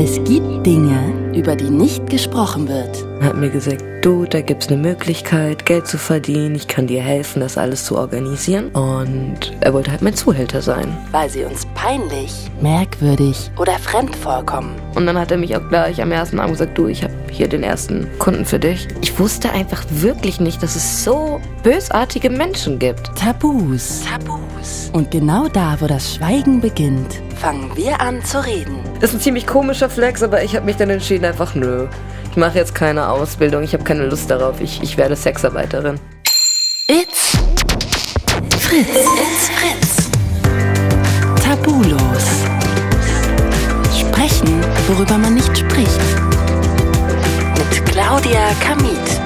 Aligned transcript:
Es 0.00 0.22
gibt 0.22 0.64
Dinge, 0.64 1.32
über 1.34 1.56
die 1.56 1.70
nicht 1.70 2.08
gesprochen 2.08 2.68
wird. 2.68 3.04
Er 3.20 3.30
hat 3.30 3.36
mir 3.36 3.50
gesagt, 3.50 3.82
du, 4.02 4.26
da 4.26 4.40
gibt's 4.42 4.68
eine 4.68 4.76
Möglichkeit, 4.76 5.66
Geld 5.66 5.88
zu 5.88 5.98
verdienen. 5.98 6.54
Ich 6.54 6.68
kann 6.68 6.86
dir 6.86 7.02
helfen, 7.02 7.40
das 7.40 7.58
alles 7.58 7.84
zu 7.84 7.98
organisieren. 7.98 8.68
Und 8.68 9.56
er 9.58 9.74
wollte 9.74 9.90
halt 9.90 10.02
mein 10.02 10.14
Zuhälter 10.14 10.62
sein. 10.62 10.96
Weil 11.10 11.28
sie 11.28 11.42
uns 11.42 11.66
peinlich, 11.74 12.32
merkwürdig 12.60 13.50
oder 13.58 13.72
fremd 13.72 14.14
vorkommen. 14.14 14.76
Und 14.94 15.04
dann 15.04 15.18
hat 15.18 15.32
er 15.32 15.36
mich 15.36 15.56
auch 15.56 15.68
gleich 15.68 16.00
am 16.00 16.12
ersten 16.12 16.38
Abend 16.38 16.52
gesagt, 16.52 16.78
du, 16.78 16.86
ich 16.86 17.02
habe 17.02 17.12
hier 17.38 17.48
den 17.48 17.62
ersten 17.62 18.06
Kunden 18.18 18.44
für 18.44 18.58
dich. 18.58 18.86
Ich 19.00 19.18
wusste 19.18 19.50
einfach 19.50 19.84
wirklich 19.90 20.40
nicht, 20.40 20.62
dass 20.62 20.76
es 20.76 21.04
so 21.04 21.40
bösartige 21.62 22.30
Menschen 22.30 22.78
gibt. 22.78 23.16
Tabus. 23.16 24.02
Tabus. 24.04 24.90
Und 24.92 25.10
genau 25.10 25.48
da, 25.48 25.76
wo 25.80 25.86
das 25.86 26.14
Schweigen 26.14 26.60
beginnt, 26.60 27.22
fangen 27.40 27.70
wir 27.74 28.00
an 28.00 28.22
zu 28.24 28.44
reden. 28.44 28.78
Das 29.00 29.10
ist 29.10 29.16
ein 29.16 29.20
ziemlich 29.20 29.46
komischer 29.46 29.88
Flex, 29.88 30.22
aber 30.22 30.42
ich 30.42 30.54
habe 30.56 30.66
mich 30.66 30.76
dann 30.76 30.90
entschieden, 30.90 31.24
einfach 31.24 31.54
nö. 31.54 31.86
Ich 32.30 32.36
mache 32.36 32.58
jetzt 32.58 32.74
keine 32.74 33.08
Ausbildung, 33.08 33.62
ich 33.62 33.72
habe 33.72 33.84
keine 33.84 34.06
Lust 34.06 34.30
darauf. 34.30 34.60
Ich, 34.60 34.82
ich 34.82 34.96
werde 34.96 35.16
Sexarbeiterin. 35.16 35.98
It's 36.88 37.38
Fritz. 38.58 38.88
It's 38.88 39.50
Claudia 48.20 48.52
Kamit. 48.54 49.20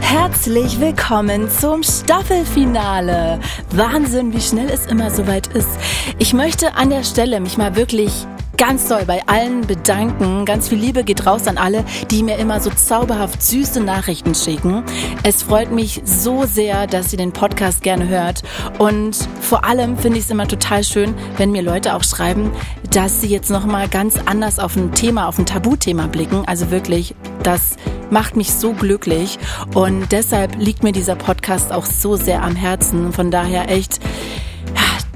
Herzlich 0.00 0.78
willkommen 0.78 1.48
zum 1.48 1.82
Staffelfinale. 1.82 3.40
Wahnsinn, 3.70 4.34
wie 4.34 4.42
schnell 4.42 4.68
es 4.68 4.84
immer 4.84 5.10
soweit 5.10 5.46
ist. 5.46 5.70
Ich 6.18 6.34
möchte 6.34 6.74
an 6.74 6.90
der 6.90 7.02
Stelle 7.02 7.40
mich 7.40 7.56
mal 7.56 7.74
wirklich 7.74 8.26
ganz 8.56 8.88
doll 8.88 9.04
bei 9.06 9.22
allen 9.26 9.66
bedanken. 9.66 10.44
Ganz 10.44 10.68
viel 10.68 10.78
Liebe 10.78 11.04
geht 11.04 11.26
raus 11.26 11.46
an 11.46 11.58
alle, 11.58 11.84
die 12.10 12.22
mir 12.22 12.36
immer 12.36 12.60
so 12.60 12.70
zauberhaft 12.70 13.42
süße 13.42 13.80
Nachrichten 13.80 14.34
schicken. 14.34 14.82
Es 15.22 15.42
freut 15.42 15.70
mich 15.72 16.02
so 16.04 16.44
sehr, 16.44 16.86
dass 16.86 17.12
ihr 17.12 17.18
den 17.18 17.32
Podcast 17.32 17.82
gerne 17.82 18.08
hört. 18.08 18.42
Und 18.78 19.16
vor 19.40 19.64
allem 19.64 19.98
finde 19.98 20.18
ich 20.18 20.24
es 20.24 20.30
immer 20.30 20.48
total 20.48 20.84
schön, 20.84 21.14
wenn 21.36 21.52
mir 21.52 21.62
Leute 21.62 21.94
auch 21.94 22.04
schreiben, 22.04 22.52
dass 22.90 23.20
sie 23.20 23.28
jetzt 23.28 23.50
nochmal 23.50 23.88
ganz 23.88 24.16
anders 24.24 24.58
auf 24.58 24.76
ein 24.76 24.92
Thema, 24.92 25.28
auf 25.28 25.38
ein 25.38 25.46
Tabuthema 25.46 26.06
blicken. 26.06 26.44
Also 26.46 26.70
wirklich, 26.70 27.14
das 27.42 27.76
macht 28.10 28.36
mich 28.36 28.52
so 28.52 28.72
glücklich. 28.72 29.38
Und 29.74 30.12
deshalb 30.12 30.56
liegt 30.56 30.82
mir 30.82 30.92
dieser 30.92 31.16
Podcast 31.16 31.72
auch 31.72 31.84
so 31.84 32.16
sehr 32.16 32.42
am 32.42 32.56
Herzen. 32.56 33.12
Von 33.12 33.30
daher 33.30 33.70
echt, 33.70 34.00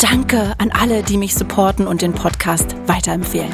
Danke 0.00 0.54
an 0.56 0.70
alle, 0.70 1.02
die 1.02 1.18
mich 1.18 1.34
supporten 1.34 1.86
und 1.86 2.00
den 2.00 2.14
Podcast 2.14 2.74
weiterempfehlen. 2.86 3.52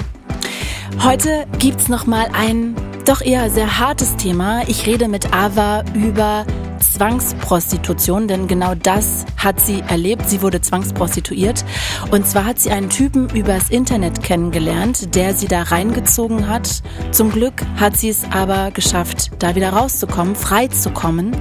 Heute 1.02 1.44
gibt's 1.58 1.88
noch 1.88 2.06
mal 2.06 2.28
ein 2.32 2.76
doch 3.04 3.20
eher 3.20 3.50
sehr 3.50 3.80
hartes 3.80 4.14
Thema. 4.14 4.62
Ich 4.68 4.86
rede 4.86 5.08
mit 5.08 5.34
Ava 5.34 5.82
über 5.94 6.46
Zwangsprostitution, 6.78 8.28
denn 8.28 8.46
genau 8.46 8.76
das 8.76 9.26
hat 9.36 9.60
sie 9.60 9.80
erlebt. 9.88 10.30
Sie 10.30 10.40
wurde 10.40 10.60
zwangsprostituiert. 10.60 11.64
Und 12.12 12.28
zwar 12.28 12.44
hat 12.44 12.60
sie 12.60 12.70
einen 12.70 12.90
Typen 12.90 13.28
übers 13.30 13.68
Internet 13.68 14.22
kennengelernt, 14.22 15.16
der 15.16 15.34
sie 15.34 15.48
da 15.48 15.62
reingezogen 15.62 16.48
hat. 16.48 16.82
Zum 17.10 17.32
Glück 17.32 17.66
hat 17.74 17.96
sie 17.96 18.08
es 18.08 18.24
aber 18.30 18.70
geschafft, 18.70 19.32
da 19.40 19.56
wieder 19.56 19.70
rauszukommen, 19.70 20.36
frei 20.36 20.68
zu 20.68 20.90
kommen. 20.90 21.36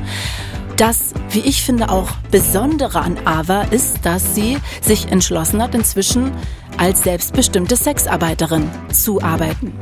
Das, 0.77 1.13
wie 1.29 1.39
ich 1.39 1.63
finde, 1.63 1.89
auch 1.89 2.11
Besondere 2.31 2.99
an 2.99 3.17
Ava 3.23 3.61
ist, 3.61 4.05
dass 4.05 4.35
sie 4.35 4.57
sich 4.81 5.09
entschlossen 5.09 5.61
hat, 5.61 5.73
inzwischen 5.73 6.31
als 6.77 7.03
selbstbestimmte 7.03 7.75
Sexarbeiterin 7.75 8.69
zu 8.91 9.21
arbeiten. 9.21 9.73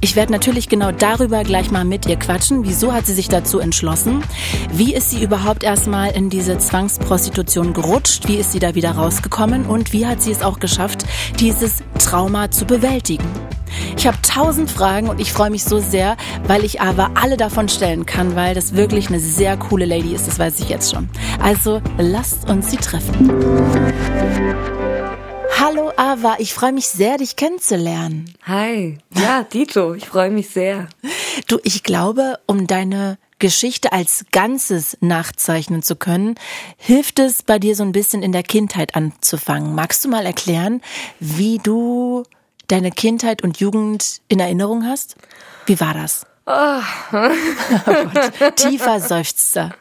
Ich 0.00 0.16
werde 0.16 0.32
natürlich 0.32 0.68
genau 0.68 0.92
darüber 0.92 1.44
gleich 1.44 1.70
mal 1.70 1.84
mit 1.84 2.06
ihr 2.06 2.16
quatschen. 2.16 2.64
Wieso 2.64 2.92
hat 2.92 3.06
sie 3.06 3.14
sich 3.14 3.28
dazu 3.28 3.58
entschlossen? 3.58 4.22
Wie 4.72 4.94
ist 4.94 5.10
sie 5.10 5.22
überhaupt 5.22 5.62
erstmal 5.62 6.10
in 6.12 6.30
diese 6.30 6.58
Zwangsprostitution 6.58 7.72
gerutscht? 7.72 8.28
Wie 8.28 8.36
ist 8.36 8.52
sie 8.52 8.58
da 8.58 8.74
wieder 8.74 8.92
rausgekommen? 8.92 9.66
Und 9.66 9.92
wie 9.92 10.06
hat 10.06 10.22
sie 10.22 10.32
es 10.32 10.42
auch 10.42 10.58
geschafft, 10.60 11.04
dieses 11.38 11.82
Trauma 11.98 12.50
zu 12.50 12.64
bewältigen? 12.64 13.28
Ich 13.96 14.06
habe 14.06 14.18
tausend 14.22 14.70
Fragen 14.70 15.08
und 15.08 15.20
ich 15.20 15.32
freue 15.32 15.50
mich 15.50 15.64
so 15.64 15.78
sehr, 15.78 16.16
weil 16.46 16.64
ich 16.64 16.80
aber 16.80 17.12
alle 17.14 17.36
davon 17.36 17.68
stellen 17.68 18.06
kann, 18.06 18.36
weil 18.36 18.54
das 18.54 18.74
wirklich 18.74 19.08
eine 19.08 19.20
sehr 19.20 19.56
coole 19.56 19.84
Lady 19.84 20.14
ist, 20.14 20.26
das 20.26 20.38
weiß 20.38 20.60
ich 20.60 20.68
jetzt 20.68 20.92
schon. 20.92 21.08
Also 21.42 21.80
lasst 21.98 22.48
uns 22.48 22.70
sie 22.70 22.76
treffen. 22.76 23.30
Hallo 25.64 25.92
Ava, 25.96 26.38
ich 26.40 26.54
freue 26.54 26.72
mich 26.72 26.88
sehr, 26.88 27.18
dich 27.18 27.36
kennenzulernen. 27.36 28.34
Hi. 28.42 28.98
Ja, 29.14 29.44
Dito, 29.44 29.94
ich 29.94 30.08
freue 30.08 30.28
mich 30.28 30.50
sehr. 30.50 30.88
Du, 31.46 31.60
ich 31.62 31.84
glaube, 31.84 32.40
um 32.46 32.66
deine 32.66 33.16
Geschichte 33.38 33.92
als 33.92 34.24
Ganzes 34.32 34.98
nachzeichnen 35.00 35.84
zu 35.84 35.94
können, 35.94 36.34
hilft 36.78 37.20
es 37.20 37.44
bei 37.44 37.60
dir 37.60 37.76
so 37.76 37.84
ein 37.84 37.92
bisschen 37.92 38.24
in 38.24 38.32
der 38.32 38.42
Kindheit 38.42 38.96
anzufangen. 38.96 39.76
Magst 39.76 40.04
du 40.04 40.08
mal 40.08 40.26
erklären, 40.26 40.82
wie 41.20 41.58
du 41.58 42.24
deine 42.66 42.90
Kindheit 42.90 43.44
und 43.44 43.60
Jugend 43.60 44.20
in 44.26 44.40
Erinnerung 44.40 44.84
hast? 44.84 45.14
Wie 45.66 45.78
war 45.78 45.94
das? 45.94 46.26
Oh. 46.44 46.80
oh 47.12 48.04
Gott, 48.40 48.56
tiefer 48.56 48.98
Seufzer. 49.08 49.76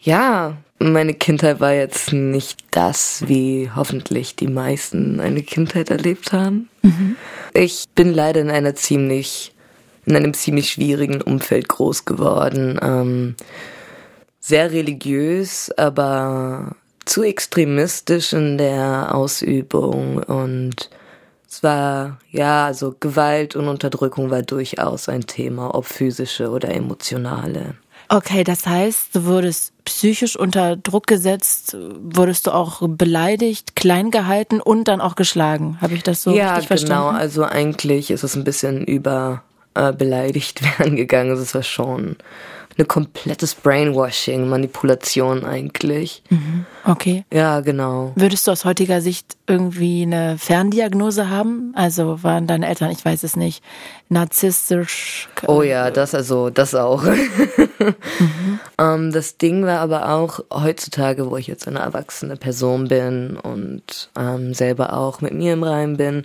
Ja, 0.00 0.56
meine 0.80 1.14
Kindheit 1.14 1.60
war 1.60 1.72
jetzt 1.72 2.12
nicht 2.12 2.64
das, 2.70 3.24
wie 3.26 3.70
hoffentlich 3.74 4.34
die 4.34 4.48
meisten 4.48 5.20
eine 5.20 5.42
Kindheit 5.42 5.90
erlebt 5.90 6.32
haben. 6.32 6.68
Mhm. 6.82 7.16
Ich 7.52 7.86
bin 7.94 8.14
leider 8.14 8.40
in 8.40 8.50
einer 8.50 8.74
ziemlich, 8.74 9.52
in 10.06 10.16
einem 10.16 10.32
ziemlich 10.32 10.70
schwierigen 10.70 11.20
Umfeld 11.20 11.68
groß 11.68 12.06
geworden. 12.06 12.78
Ähm, 12.82 13.36
sehr 14.40 14.72
religiös, 14.72 15.70
aber 15.76 16.76
zu 17.04 17.22
extremistisch 17.22 18.32
in 18.32 18.56
der 18.56 19.14
Ausübung 19.14 20.22
und 20.22 20.88
es 21.48 21.64
war, 21.64 22.20
ja, 22.30 22.66
also 22.66 22.94
Gewalt 23.00 23.56
und 23.56 23.66
Unterdrückung 23.66 24.30
war 24.30 24.42
durchaus 24.42 25.08
ein 25.08 25.26
Thema, 25.26 25.74
ob 25.74 25.84
physische 25.84 26.48
oder 26.48 26.68
emotionale. 26.68 27.74
Okay, 28.12 28.42
das 28.42 28.66
heißt, 28.66 29.14
du 29.14 29.24
wurdest 29.24 29.72
psychisch 29.84 30.34
unter 30.34 30.74
Druck 30.74 31.06
gesetzt, 31.06 31.76
wurdest 32.00 32.48
du 32.48 32.50
auch 32.50 32.80
beleidigt, 32.82 33.76
klein 33.76 34.10
gehalten 34.10 34.60
und 34.60 34.88
dann 34.88 35.00
auch 35.00 35.14
geschlagen. 35.14 35.78
Habe 35.80 35.94
ich 35.94 36.02
das 36.02 36.24
so 36.24 36.32
ja, 36.32 36.54
richtig 36.54 36.66
verstanden? 36.66 36.92
Ja, 36.92 37.10
genau. 37.10 37.18
Also 37.20 37.44
eigentlich 37.44 38.10
ist 38.10 38.24
es 38.24 38.34
ein 38.34 38.42
bisschen 38.42 38.84
über 38.84 39.44
äh, 39.74 39.92
beleidigt 39.92 40.60
werden 40.78 40.96
gegangen. 40.96 41.30
Also 41.30 41.42
es 41.42 41.54
war 41.54 41.62
schon 41.62 42.16
eine 42.76 42.86
komplettes 42.86 43.54
Brainwashing, 43.54 44.48
Manipulation 44.48 45.44
eigentlich. 45.44 46.22
Mhm. 46.30 46.66
Okay. 46.84 47.24
Ja, 47.32 47.60
genau. 47.60 48.12
Würdest 48.14 48.46
du 48.46 48.52
aus 48.52 48.64
heutiger 48.64 49.00
Sicht 49.00 49.36
irgendwie 49.46 50.02
eine 50.02 50.38
Ferndiagnose 50.38 51.28
haben? 51.28 51.72
Also 51.74 52.22
waren 52.22 52.46
deine 52.46 52.68
Eltern, 52.68 52.90
ich 52.90 53.04
weiß 53.04 53.22
es 53.22 53.36
nicht, 53.36 53.62
narzisstisch? 54.08 55.28
Oh 55.46 55.62
ja, 55.62 55.90
das 55.90 56.14
also, 56.14 56.50
das 56.50 56.74
auch. 56.74 57.02
mhm. 57.78 58.60
ähm, 58.78 59.12
das 59.12 59.36
Ding 59.36 59.64
war 59.66 59.80
aber 59.80 60.10
auch 60.10 60.40
heutzutage, 60.52 61.30
wo 61.30 61.36
ich 61.36 61.48
jetzt 61.48 61.68
eine 61.68 61.80
erwachsene 61.80 62.36
Person 62.36 62.88
bin 62.88 63.36
und 63.36 64.10
ähm, 64.18 64.54
selber 64.54 64.94
auch 64.94 65.20
mit 65.20 65.34
mir 65.34 65.52
im 65.52 65.62
Reim 65.62 65.96
bin, 65.96 66.24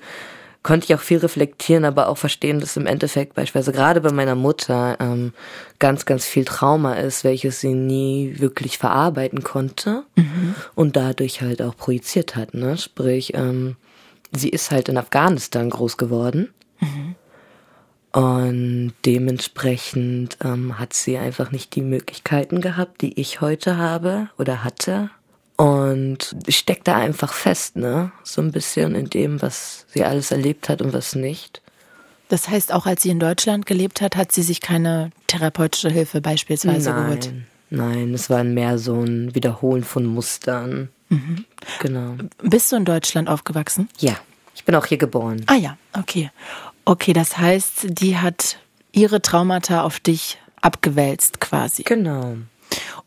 konnte 0.66 0.86
ich 0.86 0.96
auch 0.96 1.04
viel 1.04 1.20
reflektieren, 1.20 1.86
aber 1.86 2.08
auch 2.10 2.18
verstehen, 2.18 2.60
dass 2.60 2.76
im 2.76 2.88
Endeffekt 2.88 3.36
beispielsweise 3.36 3.72
gerade 3.72 4.02
bei 4.02 4.12
meiner 4.12 4.34
Mutter 4.34 4.98
ähm, 5.00 5.32
ganz, 5.78 6.08
ganz 6.08 6.26
viel 6.26 6.44
Trauma 6.44 6.96
ist, 6.96 7.24
welches 7.24 7.62
sie 7.62 7.76
nie 7.76 8.38
wirklich 8.40 8.80
verarbeiten 8.80 9.44
konnte 9.44 10.06
mhm. 10.16 10.56
und 10.74 10.96
dadurch 10.96 11.44
halt 11.44 11.62
auch 11.62 11.78
projiziert 11.78 12.36
hat. 12.36 12.56
Ne? 12.56 12.80
Sprich, 12.80 13.36
ähm, 13.36 13.76
sie 14.32 14.50
ist 14.50 14.72
halt 14.72 14.90
in 14.90 14.98
Afghanistan 14.98 15.70
groß 15.70 15.98
geworden. 15.98 16.52
Mhm. 16.80 17.16
Und 18.20 18.94
dementsprechend 19.06 20.40
ähm, 20.44 20.80
hat 20.80 20.94
sie 20.94 21.20
einfach 21.20 21.52
nicht 21.52 21.76
die 21.76 21.84
Möglichkeiten 21.84 22.60
gehabt, 22.60 23.02
die 23.02 23.22
ich 23.22 23.40
heute 23.40 23.78
habe 23.78 24.30
oder 24.40 24.64
hatte, 24.64 25.12
und 25.58 26.36
steckt 26.50 26.88
da 26.88 26.98
einfach 26.98 27.34
fest, 27.34 27.76
ne? 27.76 28.12
So 28.24 28.42
ein 28.42 28.52
bisschen 28.52 28.96
in 28.96 29.10
dem, 29.10 29.42
was 29.42 29.86
sie 29.94 30.04
alles 30.04 30.32
erlebt 30.32 30.70
hat 30.70 30.82
und 30.82 30.94
was 30.94 31.16
nicht. 31.16 31.62
Das 32.28 32.50
heißt, 32.50 32.74
auch 32.74 32.86
als 32.86 33.04
sie 33.04 33.10
in 33.10 33.20
Deutschland 33.20 33.66
gelebt 33.66 34.02
hat, 34.02 34.16
hat 34.16 34.32
sie 34.32 34.42
sich 34.42 34.60
keine 34.60 35.12
therapeutische 35.28 35.90
Hilfe 35.90 36.22
beispielsweise 36.22 36.90
nein, 36.90 37.04
geholt? 37.04 37.34
Nein, 37.70 38.14
es 38.14 38.30
war 38.30 38.44
mehr 38.44 38.78
so 38.80 39.02
ein 39.02 39.36
Wiederholen 39.36 39.84
von 39.84 40.06
Mustern. 40.06 40.90
Mhm. 41.10 41.46
Genau. 41.80 42.16
Bist 42.42 42.72
du 42.72 42.78
in 42.78 42.86
Deutschland 42.86 43.30
aufgewachsen? 43.30 43.90
Ja, 44.00 44.18
ich 44.56 44.66
bin 44.66 44.76
auch 44.76 44.86
hier 44.86 44.98
geboren. 44.98 45.44
Ah 45.48 45.56
ja, 45.56 45.78
okay. 45.94 46.32
Okay, 46.84 47.14
das 47.14 47.38
heißt, 47.38 47.88
die 47.90 48.18
hat 48.18 48.58
ihre 48.92 49.22
Traumata 49.22 49.84
auf 49.84 50.00
dich 50.00 50.40
abgewälzt 50.62 51.40
quasi. 51.40 51.84
Genau. 51.84 52.38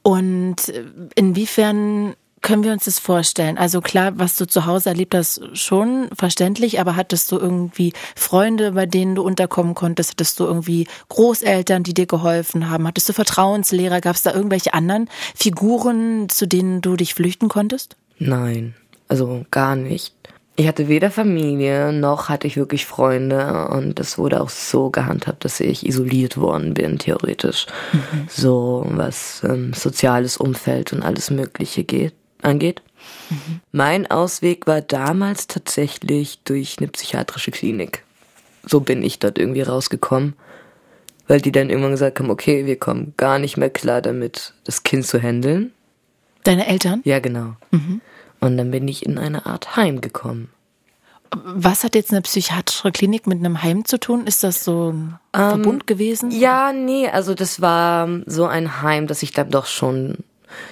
Und 0.03 0.73
inwiefern 1.15 2.15
können 2.43 2.65
wir 2.65 2.73
uns 2.73 2.85
das 2.85 2.99
vorstellen? 2.99 3.59
Also 3.59 3.81
klar, 3.81 4.13
was 4.17 4.37
du 4.37 4.47
zu 4.47 4.67
Hause 4.67 4.91
erlebt 4.91 5.15
hast, 5.15 5.41
schon 5.57 6.09
verständlich, 6.17 6.81
aber 6.81 6.97
hattest 6.97 7.31
du 7.33 7.39
irgendwie 7.39 7.93
Freunde, 8.17 8.73
bei 8.73 8.87
denen 8.87 9.15
du 9.15 9.23
unterkommen 9.23 9.75
konntest? 9.75 10.13
Hattest 10.13 10.39
du 10.41 10.45
irgendwie 10.45 10.87
Großeltern, 11.09 11.83
die 11.83 11.95
dir 11.95 12.07
geholfen 12.07 12.71
haben? 12.71 12.87
Hattest 12.87 13.09
du 13.09 13.13
Vertrauenslehrer? 13.13 14.01
Gab 14.01 14.17
es 14.17 14.23
da 14.23 14.33
irgendwelche 14.33 14.75
anderen 14.75 15.09
Figuren, 15.35 16.29
zu 16.29 16.47
denen 16.47 16.81
du 16.81 16.97
dich 16.97 17.15
flüchten 17.15 17.49
konntest? 17.49 17.97
Nein, 18.19 18.75
also 19.09 19.45
gar 19.51 19.77
nicht. 19.77 20.15
Ich 20.57 20.67
hatte 20.67 20.89
weder 20.89 21.13
Familie 21.13 21.93
noch 21.93 22.29
hatte 22.29 22.49
ich 22.49 22.57
wirklich 22.57 22.85
Freunde 22.85 23.69
und 23.69 24.01
das 24.01 24.19
wurde 24.19 24.41
auch 24.41 24.49
so 24.49 24.91
gehandhabt, 24.91 25.45
dass 25.45 25.61
ich 25.61 25.87
isoliert 25.87 26.37
worden 26.37 26.75
bin, 26.75 26.99
theoretisch. 26.99 27.67
Mhm. 27.93 28.27
So 28.29 28.85
was 28.91 29.43
ähm, 29.45 29.73
soziales 29.73 30.37
Umfeld 30.37 30.93
und 30.93 31.05
alles 31.05 31.31
Mögliche 31.31 31.85
geht 31.85 32.13
angeht. 32.43 32.83
Mhm. 33.31 33.61
Mein 33.73 34.11
Ausweg 34.11 34.67
war 34.67 34.81
damals 34.81 35.47
tatsächlich 35.47 36.41
durch 36.45 36.77
eine 36.79 36.89
psychiatrische 36.89 37.51
Klinik. 37.51 38.05
So 38.65 38.81
bin 38.81 39.03
ich 39.03 39.19
dort 39.19 39.39
irgendwie 39.39 39.63
rausgekommen, 39.63 40.35
weil 41.27 41.41
die 41.41 41.53
dann 41.53 41.71
irgendwann 41.71 41.93
gesagt 41.93 42.19
haben, 42.19 42.31
okay, 42.31 42.67
wir 42.67 42.79
kommen 42.79 43.15
gar 43.17 43.39
nicht 43.39 43.57
mehr 43.57 43.71
klar 43.71 44.03
damit, 44.03 44.55
das 44.65 44.83
Kind 44.83 45.07
zu 45.07 45.21
handeln. 45.21 45.73
Deine 46.45 46.67
Eltern? 46.67 47.01
Ja, 47.05 47.19
genau. 47.19 47.55
Mhm. 47.71 48.01
Und 48.41 48.57
dann 48.57 48.71
bin 48.71 48.87
ich 48.89 49.05
in 49.05 49.19
eine 49.19 49.47
Art 49.47 49.77
Heim 49.77 50.01
gekommen. 50.01 50.51
Was 51.31 51.85
hat 51.85 51.95
jetzt 51.95 52.11
eine 52.11 52.23
psychiatrische 52.23 52.91
Klinik 52.91 53.27
mit 53.27 53.39
einem 53.39 53.63
Heim 53.63 53.85
zu 53.85 53.99
tun? 53.99 54.27
Ist 54.27 54.45
das 54.45 54.65
so 54.65 54.91
ein 54.93 55.19
ähm, 55.35 55.51
Verbund 55.51 55.87
gewesen? 55.87 56.31
Ja, 56.31 56.73
nee, 56.73 57.09
also 57.09 57.35
das 57.35 57.61
war 57.61 58.09
so 58.27 58.47
ein 58.47 58.81
Heim, 58.83 59.07
das 59.07 59.21
sich 59.21 59.33
dann 59.33 59.51
doch 59.51 59.67
schon 59.67 60.19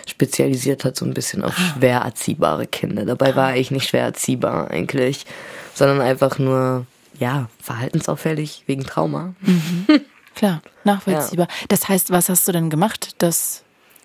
spezialisiert 0.07 0.85
hat, 0.85 0.97
so 0.97 1.05
ein 1.05 1.15
bisschen 1.15 1.45
auf 1.45 1.55
ah. 1.57 1.75
schwer 1.75 2.01
erziehbare 2.01 2.67
Kinder. 2.67 3.05
Dabei 3.05 3.33
ah. 3.33 3.37
war 3.37 3.57
ich 3.57 3.71
nicht 3.71 3.89
schwer 3.89 4.05
erziehbar 4.05 4.71
eigentlich, 4.71 5.27
sondern 5.75 6.01
einfach 6.01 6.39
nur, 6.39 6.87
ja, 7.19 7.49
verhaltensauffällig 7.61 8.65
wegen 8.67 8.85
Trauma. 8.85 9.35
Mhm. 9.41 9.87
Klar, 10.35 10.61
nachvollziehbar. 10.85 11.49
Ja. 11.49 11.67
Das 11.69 11.89
heißt, 11.89 12.11
was 12.11 12.29
hast 12.29 12.47
du 12.47 12.53
denn 12.53 12.69
gemacht, 12.69 13.23
dass 13.23 13.63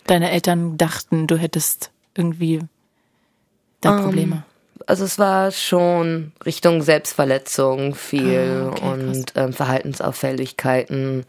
deine 0.08 0.32
Eltern 0.32 0.78
dachten, 0.78 1.28
du 1.28 1.38
hättest 1.38 1.92
irgendwie 2.16 2.62
da 3.82 3.98
um, 3.98 4.04
Probleme? 4.04 4.44
Also 4.88 5.04
es 5.04 5.20
war 5.20 5.52
schon 5.52 6.32
Richtung 6.46 6.82
Selbstverletzung 6.82 7.96
viel 7.96 8.66
ah, 8.66 8.72
okay, 8.72 8.86
und 8.86 9.34
ähm, 9.36 9.54
Verhaltensauffälligkeiten. 9.54 11.26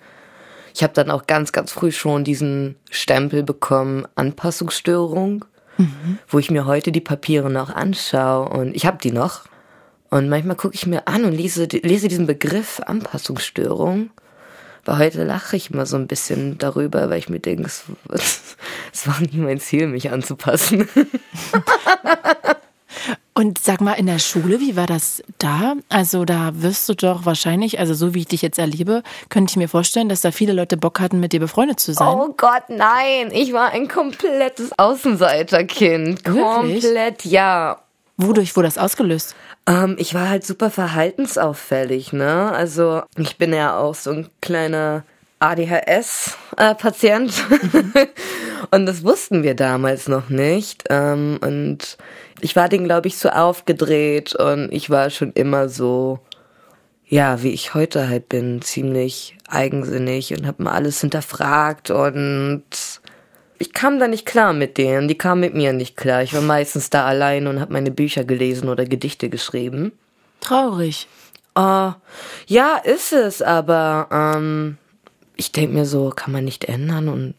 Ich 0.75 0.83
habe 0.83 0.93
dann 0.95 1.11
auch 1.11 1.27
ganz, 1.27 1.53
ganz 1.53 1.73
früh 1.73 1.93
schon 1.93 2.25
diesen 2.25 2.77
Stempel 2.91 3.43
bekommen, 3.43 4.07
Anpassungsstörung, 4.15 5.45
mhm. 5.79 6.19
wo 6.29 6.39
ich 6.39 6.51
mir 6.51 6.67
heute 6.67 6.93
die 6.93 7.01
Papiere 7.01 7.51
noch 7.51 7.71
anschaue 7.71 8.49
und 8.49 8.75
ich 8.75 8.87
habe 8.87 8.99
die 8.99 9.13
noch. 9.13 9.45
Und 10.11 10.29
manchmal 10.29 10.57
gucke 10.57 10.75
ich 10.75 10.87
mir 10.87 11.09
an 11.09 11.25
und 11.25 11.33
lese, 11.33 11.65
lese 11.65 12.09
diesen 12.09 12.27
Begriff 12.27 12.81
Anpassungsstörung. 12.81 14.11
Aber 14.85 14.99
heute 14.99 15.25
lache 15.25 15.57
ich 15.57 15.71
immer 15.71 15.87
so 15.87 15.97
ein 15.97 16.09
bisschen 16.09 16.59
darüber, 16.59 17.09
weil 17.09 17.19
ich 17.19 17.29
mir 17.29 17.41
denke, 17.41 17.65
es, 17.65 17.85
es 18.93 19.07
war 19.07 19.21
nie 19.21 19.39
mein 19.39 19.61
Ziel, 19.61 19.87
mich 19.87 20.11
anzupassen. 20.11 20.89
Und 23.35 23.59
sag 23.59 23.81
mal, 23.81 23.95
in 23.95 24.07
der 24.07 24.19
Schule, 24.19 24.61
wie 24.61 24.77
war 24.77 24.87
das 24.87 25.23
da? 25.39 25.75
Also 25.89 26.25
da 26.25 26.51
wirst 26.55 26.89
du 26.89 26.95
doch 26.95 27.25
wahrscheinlich, 27.25 27.79
also 27.79 27.95
so 27.95 28.15
wie 28.15 28.21
ich 28.21 28.27
dich 28.27 28.43
jetzt 28.43 28.59
erlebe, 28.59 29.03
könnte 29.31 29.53
ich 29.53 29.57
mir 29.57 29.69
vorstellen, 29.69 30.09
dass 30.09 30.21
da 30.21 30.31
viele 30.31 30.53
Leute 30.53 30.77
Bock 30.77 31.01
hatten, 31.01 31.19
mit 31.19 31.33
dir 31.33 31.41
befreundet 31.41 31.81
zu 31.81 31.95
sein. 31.95 32.09
Oh 32.09 32.35
Gott, 32.37 32.65
nein. 32.69 33.31
Ich 33.33 33.53
war 33.53 33.71
ein 33.71 33.89
komplettes 33.89 34.79
Außenseiterkind. 34.79 36.25
Wirklich? 36.27 36.83
Komplett, 36.85 37.25
ja. 37.25 37.79
Wodurch 38.19 38.55
wurde 38.55 38.69
das 38.69 38.79
ausgelöst? 38.79 39.35
Ähm, 39.67 39.97
ich 39.99 40.15
war 40.15 40.29
halt 40.29 40.45
super 40.45 40.71
verhaltensauffällig, 40.71 42.13
ne? 42.13 42.53
Also 42.53 43.03
ich 43.17 43.39
bin 43.39 43.53
ja 43.55 43.79
auch 43.79 43.95
so 43.95 44.11
ein 44.11 44.29
kleiner 44.41 45.05
ADHS-Patient. 45.43 47.33
Mhm. 47.51 47.93
und 48.71 48.87
das 48.87 49.05
wussten 49.05 49.43
wir 49.43 49.55
damals 49.55 50.09
noch 50.09 50.29
nicht. 50.29 50.85
Ähm, 50.89 51.39
und 51.43 51.99
ich 52.41 52.57
war 52.57 52.69
den, 52.69 52.85
glaube 52.85 53.09
ich, 53.09 53.19
so 53.19 53.29
aufgedreht 53.29 54.35
und 54.35 54.73
ich 54.73 54.91
war 54.91 55.11
schon 55.11 55.33
immer 55.33 55.69
so, 55.69 56.21
ja, 57.07 57.43
wie 57.43 57.51
ich 57.51 57.75
heute 57.75 58.09
halt 58.09 58.29
bin, 58.29 58.63
ziemlich 58.63 59.37
eigensinnig 59.49 60.33
und 60.33 60.47
habe 60.47 60.63
mal 60.63 60.73
alles 60.73 61.01
hinterfragt 61.01 61.91
und 61.91 62.63
ich 63.59 63.73
kam 63.73 64.01
da 64.01 64.09
nicht 64.09 64.27
klar 64.27 64.53
mit 64.53 64.77
denen, 64.77 65.07
die 65.07 65.17
kamen 65.17 65.41
mit 65.41 65.55
mir 65.55 65.73
nicht 65.73 65.97
klar. 65.97 66.23
Ich 66.23 66.35
war 66.35 66.41
meistens 66.41 66.91
da 66.91 67.07
allein 67.07 67.47
und 67.47 67.61
habe 67.61 67.73
meine 67.73 67.93
Bücher 67.93 68.25
gelesen 68.25 68.69
oder 68.69 68.87
Gedichte 68.87 69.29
geschrieben. 69.29 69.93
Traurig. 70.41 71.07
Uh, 71.57 71.93
ja, 72.47 72.79
ist 72.83 73.13
es, 73.13 73.43
aber 73.43 74.09
ähm, 74.11 74.79
ich 75.43 75.51
denke 75.51 75.75
mir 75.75 75.87
so, 75.87 76.11
kann 76.11 76.31
man 76.31 76.45
nicht 76.45 76.67
ändern 76.67 77.09
und 77.09 77.35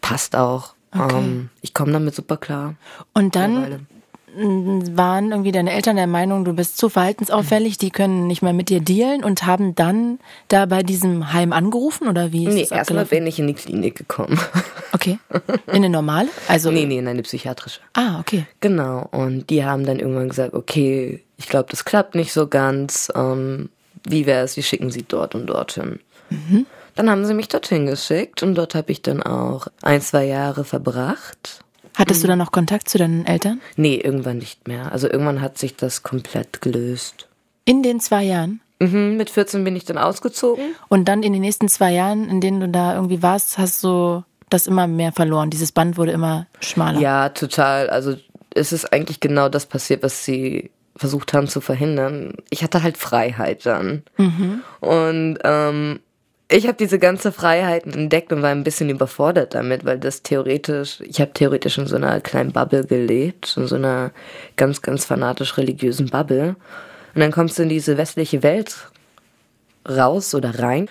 passt 0.00 0.34
auch. 0.34 0.74
Okay. 0.92 1.18
Ähm, 1.18 1.50
ich 1.60 1.72
komme 1.72 1.92
damit 1.92 2.16
super 2.16 2.36
klar. 2.36 2.74
Und 3.14 3.36
dann 3.36 3.86
waren 4.34 5.30
irgendwie 5.30 5.52
deine 5.52 5.72
Eltern 5.72 5.94
der 5.94 6.08
Meinung, 6.08 6.44
du 6.44 6.52
bist 6.52 6.78
zu 6.78 6.88
verhaltensauffällig, 6.88 7.78
die 7.78 7.90
können 7.90 8.26
nicht 8.26 8.42
mehr 8.42 8.54
mit 8.54 8.70
dir 8.70 8.80
dealen 8.80 9.22
und 9.22 9.46
haben 9.46 9.76
dann 9.76 10.18
da 10.48 10.66
bei 10.66 10.82
diesem 10.82 11.32
Heim 11.32 11.52
angerufen 11.52 12.08
oder 12.08 12.32
wie? 12.32 12.46
Ist 12.46 12.54
nee, 12.54 12.76
erstmal 12.76 13.04
bin 13.04 13.26
ich 13.26 13.38
in 13.38 13.46
die 13.46 13.54
Klinik 13.54 13.96
gekommen. 13.96 14.38
Okay. 14.94 15.18
In 15.68 15.76
eine 15.76 15.88
normale? 15.88 16.28
Also 16.48 16.70
nee, 16.70 16.84
nee, 16.84 16.98
in 16.98 17.08
eine 17.08 17.22
psychiatrische. 17.22 17.80
Ah, 17.94 18.20
okay. 18.20 18.46
Genau. 18.60 19.08
Und 19.10 19.48
die 19.48 19.64
haben 19.64 19.86
dann 19.86 19.98
irgendwann 19.98 20.28
gesagt, 20.28 20.52
okay, 20.52 21.24
ich 21.38 21.48
glaube, 21.48 21.68
das 21.70 21.86
klappt 21.86 22.14
nicht 22.14 22.30
so 22.34 22.46
ganz. 22.46 23.10
Ähm, 23.14 23.70
wie 24.04 24.26
wäre 24.26 24.44
es, 24.44 24.54
wir 24.54 24.62
schicken 24.62 24.90
sie 24.90 25.02
dort 25.02 25.34
und 25.34 25.46
dorthin. 25.46 25.98
Mhm. 26.28 26.66
Dann 26.94 27.10
haben 27.10 27.24
sie 27.24 27.34
mich 27.34 27.48
dorthin 27.48 27.86
geschickt 27.86 28.42
und 28.42 28.54
dort 28.54 28.74
habe 28.74 28.92
ich 28.92 29.02
dann 29.02 29.22
auch 29.22 29.66
ein, 29.82 30.00
zwei 30.00 30.24
Jahre 30.24 30.64
verbracht. 30.64 31.64
Hattest 31.94 32.20
mhm. 32.20 32.22
du 32.22 32.28
dann 32.28 32.38
noch 32.38 32.52
Kontakt 32.52 32.88
zu 32.88 32.98
deinen 32.98 33.26
Eltern? 33.26 33.60
Nee, 33.76 33.96
irgendwann 33.96 34.38
nicht 34.38 34.66
mehr. 34.68 34.92
Also 34.92 35.08
irgendwann 35.08 35.40
hat 35.40 35.58
sich 35.58 35.76
das 35.76 36.02
komplett 36.02 36.62
gelöst. 36.62 37.28
In 37.64 37.82
den 37.82 38.00
zwei 38.00 38.24
Jahren? 38.24 38.60
Mhm, 38.80 39.16
mit 39.16 39.30
14 39.30 39.62
bin 39.64 39.76
ich 39.76 39.84
dann 39.84 39.98
ausgezogen. 39.98 40.74
Und 40.88 41.06
dann 41.06 41.22
in 41.22 41.32
den 41.32 41.42
nächsten 41.42 41.68
zwei 41.68 41.92
Jahren, 41.92 42.28
in 42.28 42.40
denen 42.40 42.60
du 42.60 42.68
da 42.68 42.94
irgendwie 42.94 43.22
warst, 43.22 43.58
hast 43.58 43.84
du 43.84 44.24
das 44.50 44.66
immer 44.66 44.86
mehr 44.86 45.12
verloren. 45.12 45.50
Dieses 45.50 45.72
Band 45.72 45.96
wurde 45.96 46.12
immer 46.12 46.46
schmaler. 46.60 46.98
Ja, 46.98 47.28
total. 47.28 47.88
Also 47.90 48.16
es 48.54 48.72
ist 48.72 48.92
eigentlich 48.92 49.20
genau 49.20 49.48
das 49.48 49.66
passiert, 49.66 50.02
was 50.02 50.24
sie 50.24 50.70
versucht 50.96 51.32
haben 51.32 51.48
zu 51.48 51.60
verhindern. 51.60 52.34
Ich 52.50 52.62
hatte 52.62 52.82
halt 52.82 52.98
Freiheit 52.98 53.64
dann. 53.64 54.02
Mhm. 54.18 54.62
Und 54.80 55.38
ähm, 55.44 56.00
ich 56.52 56.66
habe 56.66 56.76
diese 56.76 56.98
ganze 56.98 57.32
Freiheit 57.32 57.86
entdeckt 57.86 58.32
und 58.32 58.42
war 58.42 58.50
ein 58.50 58.64
bisschen 58.64 58.90
überfordert 58.90 59.54
damit, 59.54 59.84
weil 59.84 59.98
das 59.98 60.22
theoretisch, 60.22 61.00
ich 61.00 61.20
habe 61.20 61.32
theoretisch 61.32 61.78
in 61.78 61.86
so 61.86 61.96
einer 61.96 62.20
kleinen 62.20 62.52
Bubble 62.52 62.84
gelebt, 62.84 63.56
in 63.56 63.66
so 63.66 63.76
einer 63.76 64.12
ganz, 64.56 64.82
ganz 64.82 65.04
fanatisch 65.04 65.56
religiösen 65.56 66.10
Bubble. 66.10 66.56
Und 67.14 67.20
dann 67.20 67.32
kommst 67.32 67.58
du 67.58 67.62
in 67.62 67.68
diese 67.68 67.96
westliche 67.96 68.42
Welt 68.42 68.90
raus 69.88 70.34
oder 70.34 70.58
rein. 70.58 70.88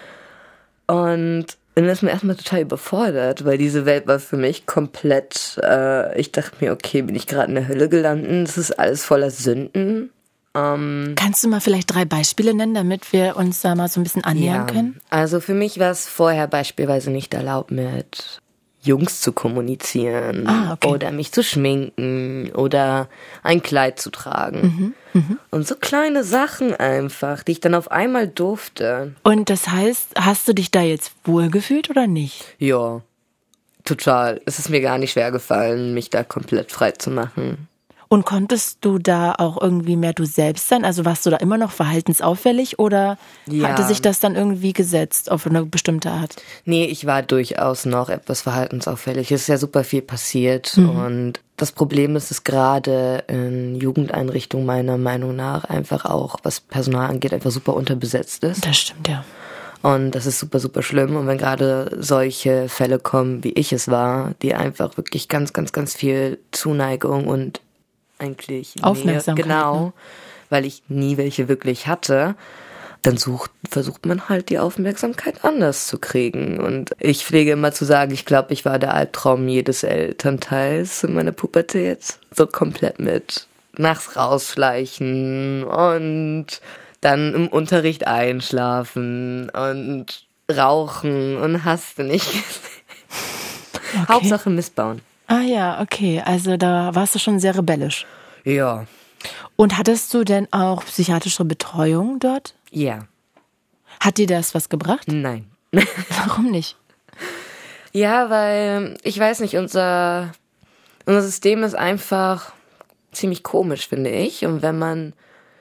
Und 0.87 1.45
dann 1.75 1.85
ist 1.85 2.01
mir 2.01 2.09
erstmal 2.09 2.35
total 2.35 2.61
überfordert, 2.61 3.45
weil 3.45 3.57
diese 3.57 3.85
Welt 3.85 4.07
war 4.07 4.19
für 4.19 4.37
mich 4.37 4.65
komplett, 4.65 5.59
äh, 5.63 6.19
ich 6.19 6.31
dachte 6.31 6.57
mir, 6.59 6.73
okay, 6.73 7.01
bin 7.01 7.15
ich 7.15 7.27
gerade 7.27 7.49
in 7.49 7.55
der 7.55 7.67
Hölle 7.67 7.87
gelandet? 7.87 8.47
Das 8.47 8.57
ist 8.57 8.71
alles 8.77 9.05
voller 9.05 9.29
Sünden. 9.31 10.11
Ähm, 10.53 11.13
Kannst 11.15 11.43
du 11.43 11.47
mal 11.47 11.61
vielleicht 11.61 11.93
drei 11.93 12.05
Beispiele 12.05 12.53
nennen, 12.53 12.73
damit 12.73 13.13
wir 13.13 13.37
uns 13.37 13.61
da 13.61 13.75
mal 13.75 13.87
so 13.87 13.99
ein 13.99 14.03
bisschen 14.03 14.23
annähern 14.23 14.67
ja, 14.67 14.73
können? 14.73 15.01
Also 15.09 15.39
für 15.39 15.53
mich 15.53 15.79
war 15.79 15.91
es 15.91 16.07
vorher 16.07 16.47
beispielsweise 16.47 17.11
nicht 17.11 17.33
erlaubt, 17.33 17.71
mit 17.71 18.41
Jungs 18.83 19.21
zu 19.21 19.31
kommunizieren 19.31 20.47
ah, 20.47 20.73
okay. 20.73 20.87
oder 20.87 21.11
mich 21.11 21.31
zu 21.31 21.43
schminken 21.43 22.51
oder 22.53 23.09
ein 23.43 23.61
Kleid 23.61 23.99
zu 23.99 24.09
tragen. 24.09 24.93
Mhm, 25.13 25.21
mh. 25.21 25.37
Und 25.51 25.67
so 25.67 25.75
kleine 25.75 26.23
Sachen 26.23 26.75
einfach, 26.75 27.43
die 27.43 27.53
ich 27.53 27.59
dann 27.59 27.75
auf 27.75 27.91
einmal 27.91 28.27
durfte. 28.27 29.13
Und 29.23 29.49
das 29.49 29.67
heißt, 29.67 30.13
hast 30.17 30.47
du 30.47 30.53
dich 30.53 30.71
da 30.71 30.81
jetzt 30.81 31.13
wohlgefühlt 31.23 31.91
oder 31.91 32.07
nicht? 32.07 32.43
Ja, 32.57 33.01
total. 33.83 34.41
Es 34.45 34.57
ist 34.57 34.69
mir 34.69 34.81
gar 34.81 34.97
nicht 34.97 35.11
schwer 35.11 35.31
gefallen, 35.31 35.93
mich 35.93 36.09
da 36.09 36.23
komplett 36.23 36.71
frei 36.71 36.91
zu 36.91 37.11
machen. 37.11 37.67
Und 38.11 38.25
konntest 38.25 38.79
du 38.81 38.99
da 38.99 39.35
auch 39.37 39.61
irgendwie 39.61 39.95
mehr 39.95 40.11
du 40.11 40.25
selbst 40.25 40.67
sein? 40.67 40.83
Also 40.83 41.05
warst 41.05 41.25
du 41.25 41.29
da 41.29 41.37
immer 41.37 41.57
noch 41.57 41.71
verhaltensauffällig 41.71 42.77
oder 42.77 43.17
ja. 43.47 43.69
hatte 43.69 43.83
sich 43.83 44.01
das 44.01 44.19
dann 44.19 44.35
irgendwie 44.35 44.73
gesetzt 44.73 45.31
auf 45.31 45.47
eine 45.47 45.63
bestimmte 45.65 46.11
Art? 46.11 46.35
Nee, 46.65 46.83
ich 46.83 47.05
war 47.05 47.23
durchaus 47.23 47.85
noch 47.85 48.09
etwas 48.09 48.41
verhaltensauffällig. 48.41 49.31
Es 49.31 49.43
ist 49.43 49.47
ja 49.47 49.57
super 49.57 49.85
viel 49.85 50.01
passiert 50.01 50.75
mhm. 50.75 50.89
und 50.89 51.39
das 51.55 51.71
Problem 51.71 52.17
ist, 52.17 52.31
dass 52.31 52.43
gerade 52.43 53.23
in 53.27 53.75
Jugendeinrichtungen 53.77 54.65
meiner 54.65 54.97
Meinung 54.97 55.33
nach 55.33 55.63
einfach 55.63 56.03
auch, 56.03 56.35
was 56.43 56.59
Personal 56.59 57.09
angeht, 57.09 57.33
einfach 57.33 57.51
super 57.51 57.75
unterbesetzt 57.75 58.43
ist. 58.43 58.67
Das 58.67 58.75
stimmt, 58.75 59.07
ja. 59.07 59.23
Und 59.83 60.11
das 60.11 60.25
ist 60.25 60.37
super, 60.37 60.59
super 60.59 60.83
schlimm. 60.83 61.15
Und 61.15 61.27
wenn 61.27 61.37
gerade 61.37 61.95
solche 61.97 62.67
Fälle 62.67 62.99
kommen, 62.99 63.45
wie 63.45 63.53
ich 63.53 63.71
es 63.71 63.87
war, 63.87 64.33
die 64.41 64.53
einfach 64.53 64.97
wirklich 64.97 65.29
ganz, 65.29 65.53
ganz, 65.53 65.71
ganz 65.71 65.95
viel 65.95 66.39
Zuneigung 66.51 67.27
und 67.27 67.61
eigentlich 68.21 68.75
Aufmerksamkeit. 68.81 69.45
Nähe, 69.45 69.55
genau, 69.55 69.85
ne? 69.85 69.93
weil 70.49 70.65
ich 70.65 70.83
nie 70.87 71.17
welche 71.17 71.47
wirklich 71.47 71.87
hatte, 71.87 72.35
dann 73.01 73.17
sucht, 73.17 73.51
versucht 73.67 74.05
man 74.05 74.29
halt 74.29 74.49
die 74.49 74.59
Aufmerksamkeit 74.59 75.43
anders 75.43 75.87
zu 75.87 75.97
kriegen. 75.97 76.59
Und 76.59 76.91
ich 76.99 77.25
pflege 77.25 77.51
immer 77.51 77.71
zu 77.71 77.83
sagen, 77.83 78.13
ich 78.13 78.25
glaube, 78.25 78.53
ich 78.53 78.63
war 78.63 78.77
der 78.77 78.93
Albtraum 78.93 79.47
jedes 79.47 79.83
Elternteils 79.83 81.03
in 81.03 81.15
meiner 81.15 81.31
Pubertät. 81.31 82.19
So 82.35 82.45
komplett 82.45 82.99
mit 82.99 83.47
nachts 83.77 84.15
rausschleichen 84.15 85.63
und 85.63 86.45
dann 86.99 87.33
im 87.33 87.47
Unterricht 87.47 88.05
einschlafen 88.05 89.49
und 89.49 90.27
rauchen 90.51 91.37
und 91.37 91.65
hast 91.65 91.97
du 91.97 92.03
nicht 92.03 92.27
gesehen. 92.27 92.43
Okay. 93.93 94.05
Hauptsache 94.07 94.49
missbauen. 94.49 95.01
Ah 95.31 95.43
ja, 95.43 95.81
okay. 95.81 96.21
Also 96.25 96.57
da 96.57 96.93
warst 96.93 97.15
du 97.15 97.19
schon 97.19 97.39
sehr 97.39 97.57
rebellisch. 97.57 98.05
Ja. 98.43 98.85
Und 99.55 99.77
hattest 99.77 100.13
du 100.13 100.25
denn 100.25 100.51
auch 100.51 100.83
psychiatrische 100.83 101.45
Betreuung 101.45 102.19
dort? 102.19 102.53
Ja. 102.69 103.07
Hat 104.01 104.17
dir 104.17 104.27
das 104.27 104.53
was 104.53 104.67
gebracht? 104.67 105.07
Nein. 105.07 105.49
Warum 105.71 106.51
nicht? 106.51 106.75
Ja, 107.93 108.29
weil 108.29 108.97
ich 109.03 109.17
weiß 109.17 109.39
nicht, 109.39 109.55
unser, 109.55 110.33
unser 111.05 111.21
System 111.21 111.63
ist 111.63 111.75
einfach 111.75 112.51
ziemlich 113.13 113.41
komisch, 113.41 113.87
finde 113.87 114.09
ich. 114.09 114.45
Und 114.45 114.61
wenn 114.61 114.77
man 114.77 115.13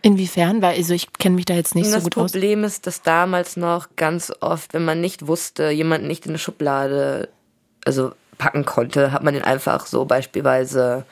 Inwiefern? 0.03 0.62
Weil 0.62 0.79
also 0.79 0.95
ich 0.95 1.12
kenne 1.12 1.37
mich 1.37 1.45
da 1.45 1.55
jetzt 1.55 1.77
nicht 1.77 1.87
so 1.87 1.95
das 1.95 2.05
gut 2.05 2.17
aus. 2.17 2.33
Problem 2.33 2.65
ist, 2.65 2.89
dass 2.89 3.03
damals 3.03 3.57
noch 3.57 3.89
ganz 3.95 4.33
oft, 4.41 4.75
wenn 4.75 4.85
man 4.85 5.00
nicht 5.00 5.29
wusste, 5.29 5.71
jemanden 5.71 6.09
nicht 6.09 6.25
in 6.25 6.33
eine 6.33 6.39
Schublade, 6.39 7.29
also 7.85 8.12
packen 8.41 8.65
konnte, 8.65 9.13
hat 9.13 9.23
man 9.23 9.35
den 9.35 9.45
einfach 9.45 9.87
so 9.87 10.07
beispielsweise 10.07 11.05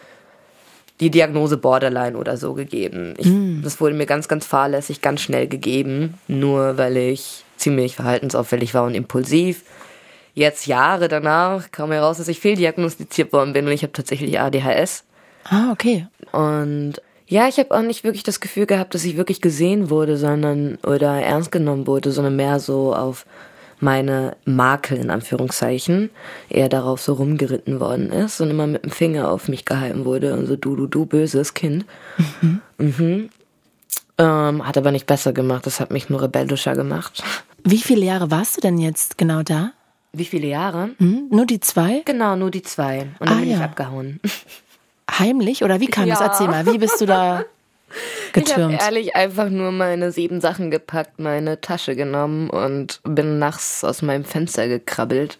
die 0.98 1.10
Diagnose 1.10 1.58
Borderline 1.58 2.16
oder 2.16 2.36
so 2.36 2.54
gegeben. 2.54 3.14
Ich, 3.18 3.28
Das 3.62 3.80
wurde 3.80 3.94
mir 3.94 4.06
ganz, 4.06 4.26
ganz 4.26 4.46
fahrlässig, 4.46 5.00
ganz 5.00 5.20
schnell 5.20 5.46
gegeben, 5.46 6.14
nur 6.26 6.76
weil 6.78 6.96
ich 6.96 7.44
ziemlich 7.56 7.94
verhaltensauffällig 7.94 8.74
war 8.74 8.84
und 8.84 8.94
impulsiv. 8.94 9.62
Jetzt 10.34 10.66
Jahre 10.66 11.08
danach 11.08 11.70
kam 11.70 11.92
heraus, 11.92 12.18
dass 12.18 12.28
ich 12.28 12.40
fehldiagnostiziert 12.40 13.32
worden 13.32 13.52
bin 13.52 13.66
und 13.66 13.72
ich 13.72 13.82
habe 13.82 13.92
tatsächlich 13.92 14.40
ADHS. 14.40 15.04
Ah, 15.44 15.70
okay. 15.70 16.06
Und 16.32 16.94
ja, 17.26 17.46
ich 17.46 17.58
habe 17.58 17.76
auch 17.76 17.82
nicht 17.82 18.04
wirklich 18.04 18.22
das 18.22 18.40
Gefühl 18.40 18.66
gehabt, 18.66 18.94
dass 18.94 19.04
ich 19.04 19.16
wirklich 19.16 19.40
gesehen 19.40 19.90
wurde, 19.90 20.16
sondern 20.16 20.78
oder 20.86 21.20
ernst 21.20 21.52
genommen 21.52 21.86
wurde, 21.86 22.10
sondern 22.10 22.36
mehr 22.36 22.58
so 22.58 22.94
auf 22.94 23.26
meine 23.80 24.36
Makel 24.44 24.98
in 24.98 25.10
Anführungszeichen 25.10 26.10
eher 26.48 26.68
darauf 26.68 27.00
so 27.00 27.14
rumgeritten 27.14 27.80
worden 27.80 28.10
ist 28.10 28.40
und 28.40 28.50
immer 28.50 28.66
mit 28.66 28.84
dem 28.84 28.90
Finger 28.90 29.30
auf 29.30 29.48
mich 29.48 29.64
gehalten 29.64 30.04
wurde 30.04 30.34
und 30.34 30.46
so 30.46 30.56
du 30.56 30.76
du 30.76 30.86
du 30.86 31.06
böses 31.06 31.54
Kind. 31.54 31.84
Mhm. 32.78 33.30
Ähm, 34.18 34.66
hat 34.66 34.76
aber 34.76 34.90
nicht 34.90 35.06
besser 35.06 35.32
gemacht, 35.32 35.66
das 35.66 35.78
hat 35.80 35.90
mich 35.92 36.08
nur 36.10 36.20
rebellischer 36.22 36.74
gemacht. 36.74 37.22
Wie 37.64 37.78
viele 37.78 38.04
Jahre 38.04 38.30
warst 38.30 38.56
du 38.56 38.60
denn 38.60 38.78
jetzt 38.78 39.16
genau 39.18 39.42
da? 39.42 39.70
Wie 40.12 40.24
viele 40.24 40.48
Jahre? 40.48 40.90
Hm? 40.98 41.28
Nur 41.30 41.46
die 41.46 41.60
zwei? 41.60 42.02
Genau, 42.04 42.34
nur 42.34 42.50
die 42.50 42.62
zwei. 42.62 43.08
Und 43.20 43.28
dann 43.28 43.36
Ah, 43.38 43.40
bin 43.40 43.50
ich 43.50 43.58
ja. 43.58 43.64
abgehauen. 43.64 44.20
Heimlich? 45.18 45.62
Oder 45.62 45.78
wie 45.80 45.86
kam 45.86 46.08
das? 46.08 46.18
Ja. 46.20 46.26
Erzähl 46.26 46.48
mal, 46.48 46.66
wie 46.66 46.78
bist 46.78 47.00
du 47.00 47.06
da 47.06 47.44
Ich 48.34 48.52
habe 48.52 48.62
getürmt? 48.62 48.82
ehrlich 48.82 49.16
einfach 49.16 49.48
nur 49.48 49.72
meine 49.72 50.12
sieben 50.12 50.40
Sachen 50.40 50.70
gepackt, 50.70 51.18
meine 51.18 51.60
Tasche 51.60 51.96
genommen 51.96 52.50
und 52.50 53.00
bin 53.04 53.38
nachts 53.38 53.84
aus 53.84 54.02
meinem 54.02 54.24
Fenster 54.24 54.68
gekrabbelt. 54.68 55.38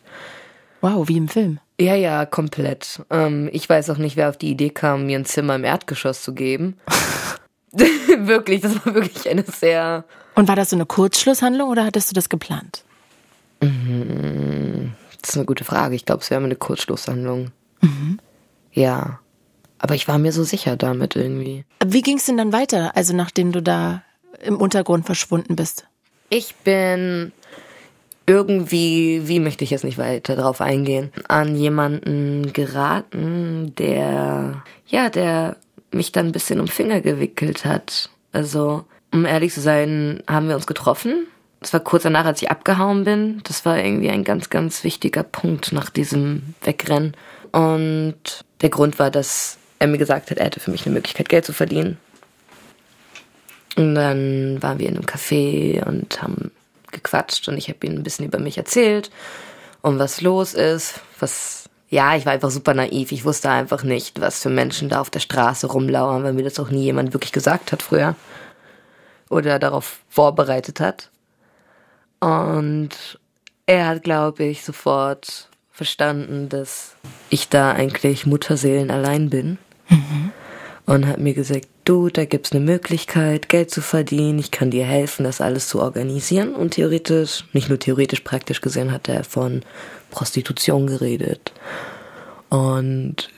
Wow, 0.81 1.09
wie 1.09 1.17
im 1.17 1.29
Film. 1.29 1.59
Ja, 1.81 1.95
ja, 1.95 2.27
komplett. 2.27 3.03
Ähm, 3.11 3.49
ich 3.53 3.69
weiß 3.69 3.91
auch 3.91 3.99
nicht, 3.99 4.17
wer 4.17 4.29
auf 4.29 4.37
die 4.37 4.51
Idee 4.51 4.71
kam, 4.71 5.07
mir 5.07 5.19
ein 5.19 5.25
Zimmer 5.25 5.55
im 5.55 5.65
Erdgeschoss 5.65 6.23
zu 6.23 6.35
geben. 6.35 6.77
wirklich, 7.73 8.61
das 8.61 8.85
war 8.85 8.95
wirklich 8.95 9.29
eine 9.29 9.45
sehr. 9.45 10.05
Und 10.35 10.49
war 10.49 10.57
das 10.57 10.71
so 10.71 10.77
eine 10.77 10.87
Kurzschlusshandlung 10.87 11.69
oder 11.69 11.85
hattest 11.85 12.11
du 12.11 12.15
das 12.15 12.29
geplant? 12.29 12.85
Das 13.61 15.31
ist 15.31 15.37
eine 15.37 15.47
gute 15.47 15.65
Frage. 15.65 15.95
Ich 15.95 16.05
glaube, 16.05 16.23
es 16.23 16.31
wäre 16.31 16.43
eine 16.43 16.57
Kurzschlusshandlung. 16.57 17.51
Ja. 18.73 19.21
Aber 19.79 19.95
ich 19.95 20.09
war 20.09 20.19
mir 20.19 20.33
so 20.33 20.43
sicher 20.43 20.77
damit 20.77 21.17
irgendwie. 21.17 21.65
Wie 21.85 22.03
ging 22.03 22.19
es 22.19 22.27
denn 22.27 22.37
dann 22.37 22.53
weiter, 22.53 22.97
also 22.97 23.15
nachdem 23.15 23.53
du 23.53 23.63
da 23.63 24.03
im 24.43 24.57
Untergrund 24.57 25.07
verschwunden 25.07 25.57
bist? 25.57 25.87
Ich 26.31 26.55
bin 26.57 27.33
irgendwie, 28.27 29.27
wie 29.27 29.41
möchte 29.41 29.65
ich 29.65 29.71
jetzt 29.71 29.85
nicht 29.85 29.97
weiter 29.97 30.37
drauf 30.37 30.61
eingehen, 30.61 31.11
an 31.29 31.57
jemanden 31.57 32.53
geraten, 32.53 33.75
der, 33.77 34.63
ja, 34.87 35.09
der 35.09 35.57
mich 35.91 36.13
dann 36.13 36.27
ein 36.27 36.33
bisschen 36.33 36.61
um 36.61 36.69
Finger 36.69 37.01
gewickelt 37.01 37.65
hat. 37.65 38.11
Also, 38.33 38.85
um 39.13 39.25
ehrlich 39.25 39.55
zu 39.55 39.63
sein, 39.63 40.23
haben 40.29 40.49
wir 40.49 40.57
uns 40.57 40.67
getroffen. 40.67 41.27
Das 41.61 41.73
war 41.73 41.81
kurz 41.81 42.03
danach, 42.03 42.27
als 42.27 42.43
ich 42.43 42.51
abgehauen 42.51 43.05
bin. 43.05 43.41
Das 43.45 43.65
war 43.65 43.79
irgendwie 43.79 44.11
ein 44.11 44.25
ganz, 44.25 44.51
ganz 44.51 44.85
wichtiger 44.85 45.23
Punkt 45.23 45.73
nach 45.73 45.89
diesem 45.89 46.55
Wegrennen. 46.63 47.17
Und 47.53 48.45
der 48.61 48.69
Grund 48.69 48.99
war, 48.99 49.11
dass 49.11 49.57
er 49.79 49.87
mir 49.87 49.99
gesagt 49.99 50.31
hat, 50.31 50.39
er 50.39 50.47
hätte 50.47 50.61
für 50.61 50.71
mich 50.71 50.87
eine 50.87 50.95
Möglichkeit, 50.95 51.29
Geld 51.29 51.45
zu 51.45 51.53
verdienen. 51.53 51.99
Und 53.77 53.95
dann 53.95 54.61
waren 54.61 54.79
wir 54.79 54.89
in 54.89 54.97
einem 54.97 55.07
Café 55.07 55.85
und 55.87 56.21
haben 56.21 56.51
gequatscht 56.91 57.49
und 57.49 57.59
ich 57.59 57.69
habe 57.69 57.87
ihm 57.87 57.95
ein 57.95 58.03
bisschen 58.03 58.25
über 58.25 58.39
mich 58.39 58.59
erzählt 58.59 59.11
und 59.83 59.99
was 59.99 60.21
los 60.21 60.55
ist. 60.55 61.01
Was, 61.21 61.69
ja, 61.89 62.17
ich 62.17 62.27
war 62.27 62.33
einfach 62.33 62.51
super 62.51 62.75
naiv. 62.75 63.13
Ich 63.13 63.25
wusste 63.25 63.51
einfach 63.51 63.85
nicht, 63.85 64.21
was 64.21 64.43
für 64.43 64.51
Menschen 64.51 64.89
da 64.89 65.01
auf 65.01 65.11
der 65.11 65.21
Straße 65.21 65.69
rumlauern, 65.69 66.25
weil 66.25 66.33
mir 66.33 66.43
das 66.43 66.59
auch 66.59 66.71
nie 66.71 66.85
jemand 66.85 67.13
wirklich 67.13 67.33
gesagt 67.33 67.71
hat 67.71 67.83
früher. 67.83 68.17
Oder 69.31 69.59
darauf 69.59 70.01
vorbereitet 70.09 70.81
hat. 70.81 71.11
Und 72.19 72.91
er 73.67 73.87
hat, 73.87 74.03
glaube 74.03 74.45
ich, 74.45 74.65
sofort 74.65 75.49
verstanden, 75.71 76.49
dass 76.49 76.97
ich 77.31 77.49
da 77.49 77.73
eigentlich 77.73 78.27
Mutterseelen 78.27 78.91
allein 78.91 79.31
bin 79.31 79.59
und 80.89 81.07
hat 81.07 81.19
mir 81.19 81.35
gesagt, 81.35 81.69
du, 81.85 82.09
da 82.09 82.25
gibt's 82.25 82.53
eine 82.53 82.65
Möglichkeit, 82.65 83.51
Geld 83.51 83.71
zu 83.71 83.83
verdienen, 83.83 84.39
ich 84.39 84.51
kann 84.51 84.71
dir 84.71 84.87
helfen, 84.87 85.25
das 85.25 85.43
alles 85.43 85.69
zu 85.69 85.81
organisieren. 85.81 86.55
Und 86.55 86.71
theoretisch, 86.75 87.45
nicht 87.53 87.69
nur 87.69 87.79
theoretisch, 87.79 88.21
praktisch 88.21 88.63
gesehen, 88.63 88.91
hat 88.91 89.07
er 89.09 89.23
von 89.23 89.63
Prostitution 90.11 90.87
geredet. 90.87 91.53
Und 92.49 93.29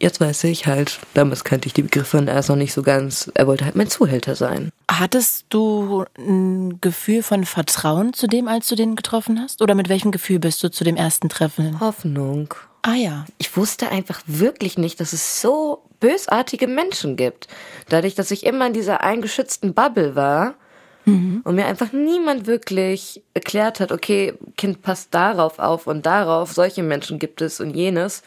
jetzt 0.00 0.20
weiß 0.20 0.44
ich 0.44 0.68
halt, 0.68 1.00
damals 1.14 1.42
kannte 1.42 1.66
ich 1.66 1.72
die 1.72 1.82
Begriffe 1.82 2.18
und 2.18 2.28
er 2.28 2.38
ist 2.38 2.48
noch 2.48 2.54
nicht 2.54 2.72
so 2.72 2.82
ganz, 2.82 3.28
er 3.34 3.48
wollte 3.48 3.64
halt 3.64 3.74
mein 3.74 3.88
Zuhälter 3.88 4.36
sein. 4.36 4.70
Hattest 4.88 5.46
du 5.48 6.04
ein 6.16 6.80
Gefühl 6.80 7.24
von 7.24 7.44
Vertrauen 7.44 8.12
zu 8.12 8.28
dem, 8.28 8.46
als 8.46 8.68
du 8.68 8.76
den 8.76 8.94
getroffen 8.94 9.40
hast? 9.40 9.62
Oder 9.62 9.74
mit 9.74 9.88
welchem 9.88 10.12
Gefühl 10.12 10.38
bist 10.38 10.62
du 10.62 10.70
zu 10.70 10.84
dem 10.84 10.94
ersten 10.94 11.28
Treffen? 11.28 11.80
Hoffnung. 11.80 12.54
Ah 12.86 12.96
ja. 12.96 13.24
ich 13.38 13.56
wusste 13.56 13.88
einfach 13.90 14.20
wirklich 14.26 14.76
nicht, 14.76 15.00
dass 15.00 15.14
es 15.14 15.40
so 15.40 15.82
bösartige 16.00 16.66
Menschen 16.66 17.16
gibt. 17.16 17.48
Dadurch, 17.88 18.14
dass 18.14 18.30
ich 18.30 18.44
immer 18.44 18.66
in 18.66 18.74
dieser 18.74 19.00
eingeschützten 19.00 19.72
Bubble 19.72 20.14
war 20.14 20.54
und 21.44 21.54
mir 21.54 21.64
einfach 21.64 21.92
niemand 21.92 22.46
wirklich 22.46 23.22
erklärt 23.32 23.80
hat, 23.80 23.90
okay, 23.90 24.34
Kind, 24.58 24.82
passt 24.82 25.14
darauf 25.14 25.58
auf 25.58 25.86
und 25.86 26.04
darauf, 26.04 26.52
solche 26.52 26.82
Menschen 26.82 27.18
gibt 27.18 27.40
es 27.40 27.58
und 27.58 27.74
jenes. 27.74 28.22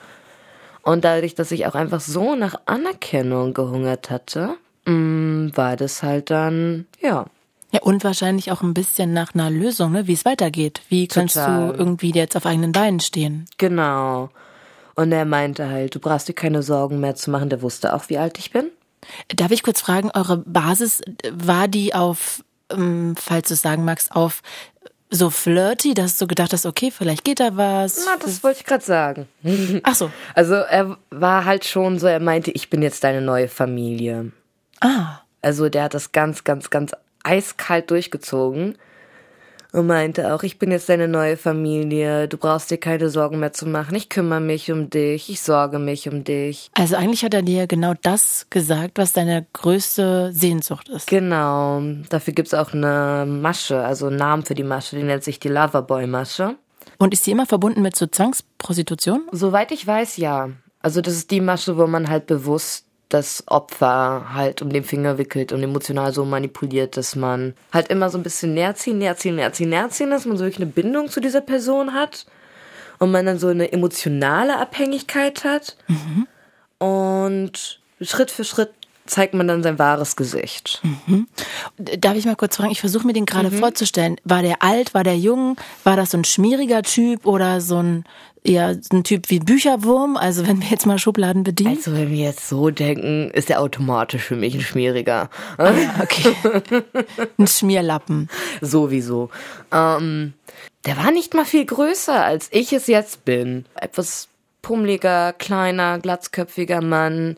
Und 0.81 1.03
dadurch, 1.03 1.35
dass 1.35 1.51
ich 1.51 1.67
auch 1.67 1.75
einfach 1.75 1.99
so 1.99 2.35
nach 2.35 2.55
Anerkennung 2.65 3.53
gehungert 3.53 4.09
hatte, 4.09 4.55
mm, 4.85 5.49
war 5.53 5.75
das 5.75 6.01
halt 6.01 6.31
dann, 6.31 6.87
ja, 6.99 7.25
Ja, 7.71 7.81
und 7.81 8.03
wahrscheinlich 8.03 8.51
auch 8.51 8.61
ein 8.61 8.73
bisschen 8.73 9.13
nach 9.13 9.33
einer 9.33 9.49
Lösung, 9.49 9.91
ne? 9.91 10.07
wie 10.07 10.13
es 10.13 10.23
weitergeht. 10.23 10.81
Wie 10.89 11.07
kannst 11.07 11.35
Total. 11.35 11.73
du 11.73 11.77
irgendwie 11.77 12.11
jetzt 12.11 12.37
auf 12.37 12.45
eigenen 12.45 12.71
Beinen 12.71 12.99
stehen? 12.99 13.45
genau. 13.57 14.29
Und 14.95 15.11
er 15.11 15.25
meinte 15.25 15.69
halt, 15.69 15.93
du 15.93 15.99
brauchst 15.99 16.27
dir 16.27 16.33
keine 16.33 16.63
Sorgen 16.63 16.99
mehr 16.99 17.13
zu 17.13 17.29
machen. 17.29 17.49
Der 17.49 17.61
wusste 17.61 17.93
auch, 17.93 18.09
wie 18.09 18.17
alt 18.17 18.39
ich 18.39 18.49
bin. 18.49 18.71
Darf 19.27 19.51
ich 19.51 19.61
kurz 19.61 19.79
fragen, 19.79 20.09
eure 20.11 20.37
Basis, 20.37 21.01
war 21.31 21.67
die 21.67 21.93
auf, 21.93 22.43
ähm, 22.71 23.13
falls 23.15 23.49
du 23.49 23.53
es 23.53 23.61
sagen 23.61 23.85
magst, 23.85 24.11
auf 24.15 24.41
so 25.11 25.29
flirty, 25.29 25.93
dass 25.93 26.17
du 26.17 26.25
gedacht 26.25 26.51
hast, 26.51 26.65
okay, 26.65 26.89
vielleicht 26.89 27.23
geht 27.23 27.39
da 27.39 27.55
was? 27.55 28.05
Na, 28.05 28.17
das 28.19 28.43
wollte 28.43 28.61
ich 28.61 28.65
gerade 28.65 28.83
sagen. 28.83 29.27
Ach 29.83 29.93
so. 29.93 30.09
Also 30.33 30.55
er 30.55 30.97
war 31.11 31.45
halt 31.45 31.65
schon 31.65 31.99
so, 31.99 32.07
er 32.07 32.19
meinte, 32.19 32.49
ich 32.49 32.71
bin 32.71 32.81
jetzt 32.81 33.03
deine 33.03 33.21
neue 33.21 33.47
Familie. 33.47 34.31
Ah. 34.81 35.19
Also 35.43 35.69
der 35.69 35.83
hat 35.83 35.93
das 35.93 36.11
ganz, 36.11 36.43
ganz, 36.43 36.71
ganz 36.71 36.93
eiskalt 37.23 37.91
durchgezogen. 37.91 38.77
und 39.73 39.87
meinte 39.87 40.33
auch, 40.33 40.43
ich 40.43 40.59
bin 40.59 40.71
jetzt 40.71 40.89
deine 40.89 41.07
neue 41.07 41.37
Familie, 41.37 42.27
du 42.27 42.37
brauchst 42.37 42.71
dir 42.71 42.77
keine 42.77 43.09
Sorgen 43.09 43.39
mehr 43.39 43.53
zu 43.53 43.67
machen, 43.67 43.95
ich 43.95 44.09
kümmere 44.09 44.39
mich 44.39 44.71
um 44.71 44.89
dich, 44.89 45.29
ich 45.29 45.41
sorge 45.41 45.77
mich 45.77 46.09
um 46.09 46.23
dich. 46.23 46.71
Also 46.73 46.95
eigentlich 46.95 47.23
hat 47.23 47.33
er 47.33 47.41
dir 47.41 47.67
genau 47.67 47.93
das 48.01 48.47
gesagt, 48.49 48.97
was 48.97 49.13
deine 49.13 49.45
größte 49.53 50.31
Sehnsucht 50.33 50.89
ist. 50.89 51.07
Genau, 51.07 51.81
dafür 52.09 52.33
gibt's 52.33 52.53
auch 52.53 52.73
eine 52.73 53.25
Masche, 53.27 53.83
also 53.83 54.07
einen 54.07 54.17
Namen 54.17 54.43
für 54.43 54.55
die 54.55 54.63
Masche, 54.63 54.95
die 54.95 55.03
nennt 55.03 55.23
sich 55.23 55.39
die 55.39 55.49
Loverboy-Masche. 55.49 56.55
Und 56.97 57.13
ist 57.13 57.27
die 57.27 57.31
immer 57.31 57.45
verbunden 57.45 57.81
mit 57.81 57.95
so 57.95 58.07
Zwangsprostitution? 58.07 59.27
Soweit 59.31 59.71
ich 59.71 59.85
weiß, 59.85 60.17
ja. 60.17 60.49
Also 60.81 61.01
das 61.01 61.13
ist 61.13 61.29
die 61.31 61.41
Masche, 61.41 61.77
wo 61.77 61.85
man 61.85 62.09
halt 62.09 62.25
bewusst 62.25 62.86
das 63.09 63.43
Opfer 63.47 64.33
halt 64.33 64.61
um 64.61 64.69
den 64.69 64.83
Finger 64.83 65.17
wickelt 65.17 65.51
und 65.51 65.63
emotional 65.63 66.13
so 66.13 66.25
manipuliert, 66.25 66.97
dass 66.97 67.15
man 67.15 67.53
halt 67.71 67.87
immer 67.87 68.09
so 68.09 68.17
ein 68.17 68.23
bisschen 68.23 68.53
näher 68.53 68.75
ziehen, 68.75 68.97
näher 68.97 69.15
ziehen, 69.15 69.35
näher 69.35 69.53
ziehen, 69.53 69.69
näher 69.69 69.89
ziehen, 69.89 70.09
dass 70.09 70.25
man 70.25 70.37
so 70.37 70.43
wirklich 70.43 70.61
eine 70.61 70.71
Bindung 70.71 71.09
zu 71.09 71.19
dieser 71.19 71.41
Person 71.41 71.93
hat 71.93 72.25
und 72.99 73.11
man 73.11 73.25
dann 73.25 73.39
so 73.39 73.47
eine 73.47 73.71
emotionale 73.71 74.57
Abhängigkeit 74.57 75.43
hat. 75.43 75.77
Mhm. 75.87 76.27
Und 76.85 77.79
Schritt 78.01 78.31
für 78.31 78.43
Schritt 78.43 78.71
zeigt 79.05 79.33
man 79.33 79.47
dann 79.47 79.63
sein 79.63 79.79
wahres 79.79 80.15
Gesicht. 80.15 80.81
Mhm. 80.83 81.27
Darf 81.77 82.15
ich 82.15 82.25
mal 82.25 82.35
kurz 82.35 82.57
fragen? 82.57 82.71
Ich 82.71 82.81
versuche 82.81 83.07
mir 83.07 83.13
den 83.13 83.25
gerade 83.25 83.49
mhm. 83.49 83.59
vorzustellen. 83.59 84.17
War 84.25 84.41
der 84.41 84.61
alt, 84.63 84.93
war 84.93 85.03
der 85.03 85.17
jung? 85.17 85.55
War 85.83 85.95
das 85.95 86.11
so 86.11 86.17
ein 86.17 86.25
schmieriger 86.25 86.83
Typ 86.83 87.25
oder 87.25 87.61
so 87.61 87.81
ein 87.81 88.03
eher 88.47 88.79
ein 88.91 89.03
Typ 89.03 89.29
wie 89.29 89.39
Bücherwurm? 89.39 90.17
Also 90.17 90.47
wenn 90.47 90.61
wir 90.61 90.69
jetzt 90.69 90.85
mal 90.85 90.97
Schubladen 90.97 91.43
bedienen. 91.43 91.75
Also 91.75 91.93
wenn 91.93 92.09
wir 92.09 92.23
jetzt 92.23 92.47
so 92.47 92.69
denken, 92.69 93.29
ist 93.31 93.49
er 93.49 93.61
automatisch 93.61 94.23
für 94.23 94.35
mich 94.35 94.55
ein 94.55 94.61
Schmieriger. 94.61 95.29
Ah, 95.57 95.73
okay. 96.01 96.33
ein 97.37 97.47
Schmierlappen. 97.47 98.29
Sowieso. 98.61 99.29
Ähm, 99.71 100.33
der 100.85 100.97
war 100.97 101.11
nicht 101.11 101.33
mal 101.33 101.45
viel 101.45 101.65
größer, 101.65 102.23
als 102.23 102.47
ich 102.51 102.73
es 102.73 102.87
jetzt 102.87 103.25
bin. 103.25 103.65
Etwas 103.75 104.29
pummeliger, 104.61 105.33
kleiner, 105.33 105.99
glatzköpfiger 105.99 106.81
Mann. 106.81 107.37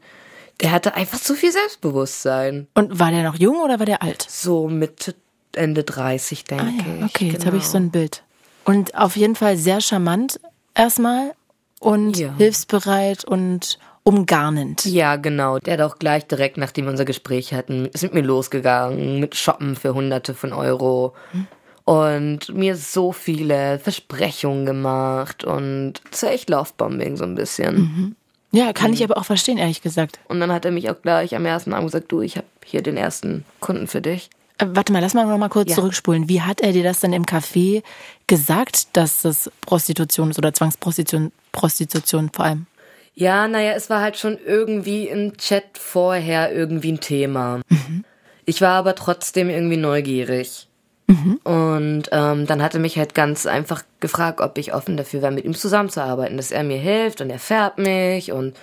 Der 0.62 0.72
hatte 0.72 0.94
einfach 0.94 1.20
zu 1.20 1.36
viel 1.36 1.51
Selbstbewusstsein. 1.51 2.68
Und 2.75 3.00
war 3.00 3.12
der 3.12 3.24
noch 3.24 3.36
jung 3.36 3.58
oder 3.58 3.80
war 3.80 3.86
der 3.86 4.04
alt? 4.04 4.25
So 4.30 4.68
Mitte, 4.68 5.16
Ende 5.54 5.84
30, 5.84 6.44
denke 6.44 6.66
ah, 6.66 6.68
ja. 6.68 7.06
ich. 7.06 7.06
Okay, 7.06 7.25
genau. 7.25 7.34
jetzt 7.34 7.46
habe 7.46 7.58
ich 7.58 7.63
so 7.63 7.78
ein 7.78 7.92
Bild. 7.92 8.24
Und 8.66 8.96
auf 8.96 9.16
jeden 9.16 9.36
Fall 9.36 9.58
sehr 9.58 9.82
charmant 9.82 10.39
erstmal 10.76 11.34
und 11.80 12.18
ja. 12.18 12.34
hilfsbereit 12.38 13.26
und 13.26 13.80
umgarnend. 14.04 14.86
Ja, 14.86 15.18
genau. 15.18 15.60
Der 15.60 15.74
hat 15.74 15.82
auch 15.82 16.00
gleich 16.00 16.26
direkt, 16.26 16.58
nachdem 16.58 16.86
wir 16.86 16.92
unser 16.92 17.06
Gespräch 17.06 17.54
hatten, 17.54 17.86
ist 17.88 18.04
mit 18.04 18.14
mir 18.14 18.24
losgegangen, 18.24 19.20
mit 19.20 19.36
Shoppen 19.36 19.76
für 19.76 19.94
Hunderte 19.94 20.34
von 20.34 20.54
Euro. 20.54 21.14
Hm. 21.32 21.48
Und 21.86 22.54
mir 22.54 22.76
so 22.76 23.12
viele 23.12 23.80
Versprechungen 23.80 24.66
gemacht 24.66 25.44
und 25.44 26.02
war 26.22 26.32
echt 26.32 26.50
Laufbombing 26.50 27.18
so 27.18 27.24
ein 27.24 27.34
bisschen. 27.34 27.76
Mhm. 27.76 28.16
Ja, 28.52 28.74
kann 28.74 28.92
mhm. 28.92 28.94
ich 28.94 29.04
aber 29.04 29.18
auch 29.18 29.26
verstehen, 29.26 29.58
ehrlich 29.58 29.82
gesagt. 29.82 30.20
Und 30.28 30.40
dann 30.40 30.52
hat 30.52 30.66
er 30.66 30.72
mich 30.72 30.90
auch 30.90 31.02
gleich 31.02 31.36
am 31.36 31.46
ersten 31.46 31.74
Abend 31.74 31.88
gesagt, 31.88 32.12
du, 32.12 32.22
ich 32.22 32.38
habe 32.38 32.46
hier 32.64 32.84
den 32.84 32.96
ersten 32.96 33.44
Kunden 33.60 33.88
für 33.88 34.02
dich. 34.02 34.30
Warte 34.62 34.92
mal, 34.92 35.00
lass 35.00 35.13
mal 35.13 35.25
noch 35.25 35.38
mal 35.38 35.50
kurz 35.50 35.70
ja. 35.70 35.75
zurückspulen. 35.75 36.28
Wie 36.28 36.42
hat 36.42 36.60
er 36.60 36.74
dir 36.74 36.84
das 36.84 37.00
dann 37.00 37.13
im 37.13 37.25
Café 37.25 37.82
gesagt, 38.28 38.96
dass 38.98 39.22
das 39.22 39.50
Prostitution 39.62 40.32
ist 40.32 40.38
oder 40.38 40.54
Zwangsprostitution 40.54 41.32
Prostitution 41.51 42.30
vor 42.34 42.46
allem? 42.46 42.68
Ja, 43.16 43.48
naja, 43.48 43.74
es 43.74 43.89
war 43.89 44.01
halt 44.01 44.18
schon 44.18 44.38
irgendwie 44.46 45.08
im 45.08 45.36
Chat 45.38 45.78
vorher 45.78 46.54
irgendwie 46.54 46.92
ein 46.92 47.00
Thema. 47.00 47.62
Mhm. 47.70 48.04
Ich 48.46 48.62
war 48.62 48.72
aber 48.72 48.96
trotzdem 48.96 49.50
irgendwie 49.50 49.78
neugierig. 49.78 50.68
Mhm. 51.08 51.39
Und 51.44 52.04
ähm, 52.12 52.46
dann 52.46 52.62
hat 52.62 52.75
er 52.75 52.80
mich 52.80 52.98
halt 52.98 53.16
ganz 53.16 53.46
einfach 53.46 53.84
gefragt, 54.00 54.42
ob 54.42 54.58
ich 54.58 54.74
offen 54.74 54.96
dafür 54.96 55.22
wäre, 55.22 55.32
mit 55.32 55.44
ihm 55.44 55.56
zusammenzuarbeiten, 55.56 56.38
dass 56.38 56.51
er 56.51 56.63
mir 56.63 56.78
hilft 56.78 57.20
und 57.20 57.30
er 57.30 57.39
färbt 57.39 57.80
mich 57.80 58.32
und 58.32 58.56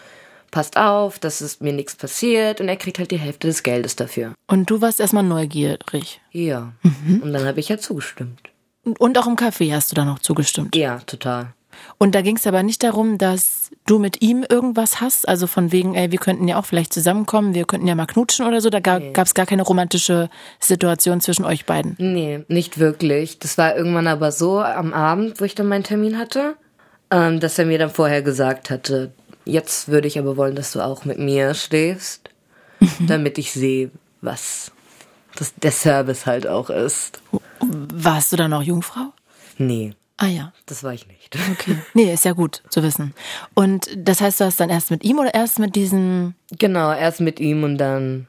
passt 0.56 0.78
auf, 0.78 1.18
dass 1.18 1.42
es 1.42 1.60
mir 1.60 1.74
nichts 1.74 1.96
passiert 1.96 2.62
und 2.62 2.68
er 2.68 2.78
kriegt 2.78 2.98
halt 2.98 3.10
die 3.10 3.18
Hälfte 3.18 3.46
des 3.46 3.62
Geldes 3.62 3.94
dafür. 3.94 4.32
Und 4.46 4.70
du 4.70 4.80
warst 4.80 5.00
erstmal 5.00 5.22
neugierig. 5.22 6.22
Ja. 6.32 6.72
Mhm. 6.82 7.20
Und 7.22 7.34
dann 7.34 7.44
habe 7.44 7.60
ich 7.60 7.68
ja 7.68 7.76
zugestimmt. 7.76 8.40
Und 8.98 9.18
auch 9.18 9.26
im 9.26 9.36
Café 9.36 9.74
hast 9.74 9.90
du 9.90 9.94
dann 9.94 10.06
noch 10.06 10.18
zugestimmt. 10.18 10.74
Ja, 10.74 11.00
total. 11.00 11.52
Und 11.98 12.14
da 12.14 12.22
ging 12.22 12.36
es 12.36 12.46
aber 12.46 12.62
nicht 12.62 12.82
darum, 12.82 13.18
dass 13.18 13.70
du 13.84 13.98
mit 13.98 14.22
ihm 14.22 14.46
irgendwas 14.48 15.02
hast, 15.02 15.28
also 15.28 15.46
von 15.46 15.72
wegen, 15.72 15.94
ey, 15.94 16.10
wir 16.10 16.18
könnten 16.18 16.48
ja 16.48 16.58
auch 16.58 16.64
vielleicht 16.64 16.94
zusammenkommen, 16.94 17.52
wir 17.52 17.66
könnten 17.66 17.86
ja 17.86 17.94
mal 17.94 18.06
knutschen 18.06 18.46
oder 18.46 18.62
so. 18.62 18.70
Da 18.70 18.78
nee. 18.78 19.12
gab 19.12 19.26
es 19.26 19.34
gar 19.34 19.44
keine 19.44 19.62
romantische 19.62 20.30
Situation 20.58 21.20
zwischen 21.20 21.44
euch 21.44 21.66
beiden. 21.66 21.96
Nee, 21.98 22.46
nicht 22.48 22.78
wirklich. 22.78 23.38
Das 23.40 23.58
war 23.58 23.76
irgendwann 23.76 24.06
aber 24.06 24.32
so 24.32 24.60
am 24.60 24.94
Abend, 24.94 25.38
wo 25.38 25.44
ich 25.44 25.54
dann 25.54 25.68
meinen 25.68 25.84
Termin 25.84 26.16
hatte, 26.16 26.56
ähm, 27.10 27.40
dass 27.40 27.58
er 27.58 27.66
mir 27.66 27.78
dann 27.78 27.90
vorher 27.90 28.22
gesagt 28.22 28.70
hatte, 28.70 29.12
jetzt 29.46 29.88
würde 29.88 30.08
ich 30.08 30.18
aber 30.18 30.36
wollen, 30.36 30.54
dass 30.54 30.72
du 30.72 30.80
auch 30.80 31.04
mit 31.04 31.18
mir 31.18 31.54
schläfst, 31.54 32.28
mhm. 32.80 33.06
damit 33.06 33.38
ich 33.38 33.52
sehe, 33.52 33.90
was 34.20 34.72
das, 35.36 35.54
der 35.54 35.72
Service 35.72 36.26
halt 36.26 36.46
auch 36.46 36.68
ist. 36.68 37.22
Warst 37.60 38.32
du 38.32 38.36
dann 38.36 38.50
noch 38.50 38.62
Jungfrau? 38.62 39.12
Nee. 39.56 39.94
Ah 40.18 40.26
ja. 40.26 40.52
Das 40.64 40.82
war 40.82 40.94
ich 40.94 41.06
nicht. 41.06 41.36
Okay. 41.52 41.78
Nee, 41.94 42.12
ist 42.12 42.24
ja 42.24 42.32
gut 42.32 42.62
zu 42.70 42.82
wissen. 42.82 43.14
Und 43.54 43.88
das 43.96 44.20
heißt, 44.20 44.40
du 44.40 44.44
hast 44.44 44.58
dann 44.60 44.70
erst 44.70 44.90
mit 44.90 45.04
ihm 45.04 45.18
oder 45.18 45.34
erst 45.34 45.58
mit 45.58 45.76
diesem. 45.76 46.34
Genau, 46.58 46.92
erst 46.92 47.20
mit 47.20 47.38
ihm 47.38 47.64
und 47.64 47.78
dann 47.78 48.26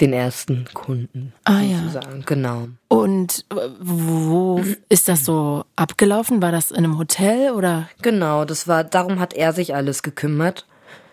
den 0.00 0.12
ersten 0.12 0.64
Kunden. 0.72 1.32
Ah 1.44 1.60
sozusagen. 1.60 2.18
ja. 2.18 2.24
Genau. 2.26 2.68
Und 2.88 3.44
wo 3.80 4.62
ist 4.88 5.08
das 5.08 5.24
so 5.24 5.64
abgelaufen? 5.76 6.42
War 6.42 6.52
das 6.52 6.70
in 6.70 6.78
einem 6.78 6.98
Hotel 6.98 7.52
oder? 7.52 7.88
Genau, 8.00 8.44
das 8.44 8.66
war, 8.68 8.84
darum 8.84 9.20
hat 9.20 9.34
er 9.34 9.52
sich 9.52 9.74
alles 9.74 10.02
gekümmert. 10.02 10.66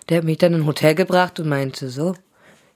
Der 0.07 0.17
hat 0.17 0.23
mich 0.23 0.37
dann 0.37 0.53
in 0.53 0.61
ein 0.61 0.65
Hotel 0.65 0.95
gebracht 0.95 1.39
und 1.39 1.49
meinte 1.49 1.89
so, 1.89 2.15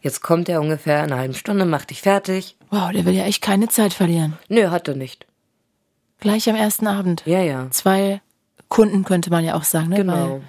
jetzt 0.02 0.22
kommt 0.22 0.50
er 0.50 0.62
ungefähr 0.62 1.04
in 1.04 1.12
einer 1.12 1.20
halben 1.22 1.34
Stunde, 1.34 1.66
mach 1.66 1.86
dich 1.86 2.02
fertig. 2.02 2.58
Wow, 2.70 2.92
der 2.92 3.06
will 3.06 3.14
ja 3.14 3.24
echt 3.24 3.42
keine 3.42 3.70
Zeit 3.70 3.94
verlieren. 3.94 4.38
Nö, 4.50 4.70
hat 4.70 4.88
er 4.88 4.96
nicht. 4.96 5.26
Gleich 6.20 6.50
am 6.50 6.56
ersten 6.56 6.88
Abend. 6.88 7.24
Ja, 7.26 7.42
ja. 7.42 7.70
Zwei 7.72 8.22
Kunden 8.70 9.04
könnte 9.04 9.30
man 9.30 9.44
ja 9.44 9.56
auch 9.56 9.64
sagen, 9.64 9.90
ne? 9.90 9.98
Genau. 9.98 10.14
Weil, 10.14 10.42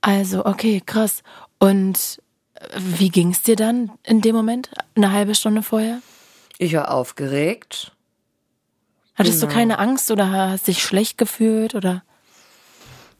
also, 0.00 0.44
okay, 0.44 0.82
krass. 0.84 1.22
Und 1.58 2.20
wie 2.76 3.08
ging 3.08 3.30
es 3.30 3.42
dir 3.42 3.56
dann 3.56 3.90
in 4.02 4.20
dem 4.20 4.34
Moment? 4.34 4.70
Eine 4.94 5.12
halbe 5.12 5.34
Stunde 5.34 5.62
vorher? 5.62 6.00
Ich 6.58 6.74
war 6.74 6.92
aufgeregt. 6.92 7.92
Hattest 9.14 9.40
genau. 9.40 9.50
du 9.50 9.58
keine 9.58 9.78
Angst 9.78 10.10
oder 10.10 10.30
hast 10.30 10.66
dich 10.66 10.82
schlecht 10.82 11.18
gefühlt 11.18 11.74
oder? 11.74 12.02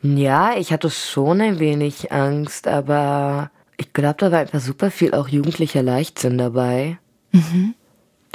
Ja, 0.02 0.56
ich 0.56 0.72
hatte 0.72 0.90
schon 0.90 1.40
ein 1.40 1.58
wenig 1.60 2.12
Angst, 2.12 2.66
aber 2.68 3.50
ich 3.76 3.92
glaube, 3.92 4.16
da 4.18 4.32
war 4.32 4.40
einfach 4.40 4.60
super 4.60 4.90
viel 4.90 5.14
auch 5.14 5.28
jugendlicher 5.28 5.82
Leichtsinn 5.82 6.36
dabei. 6.36 6.98
Mhm. 7.32 7.74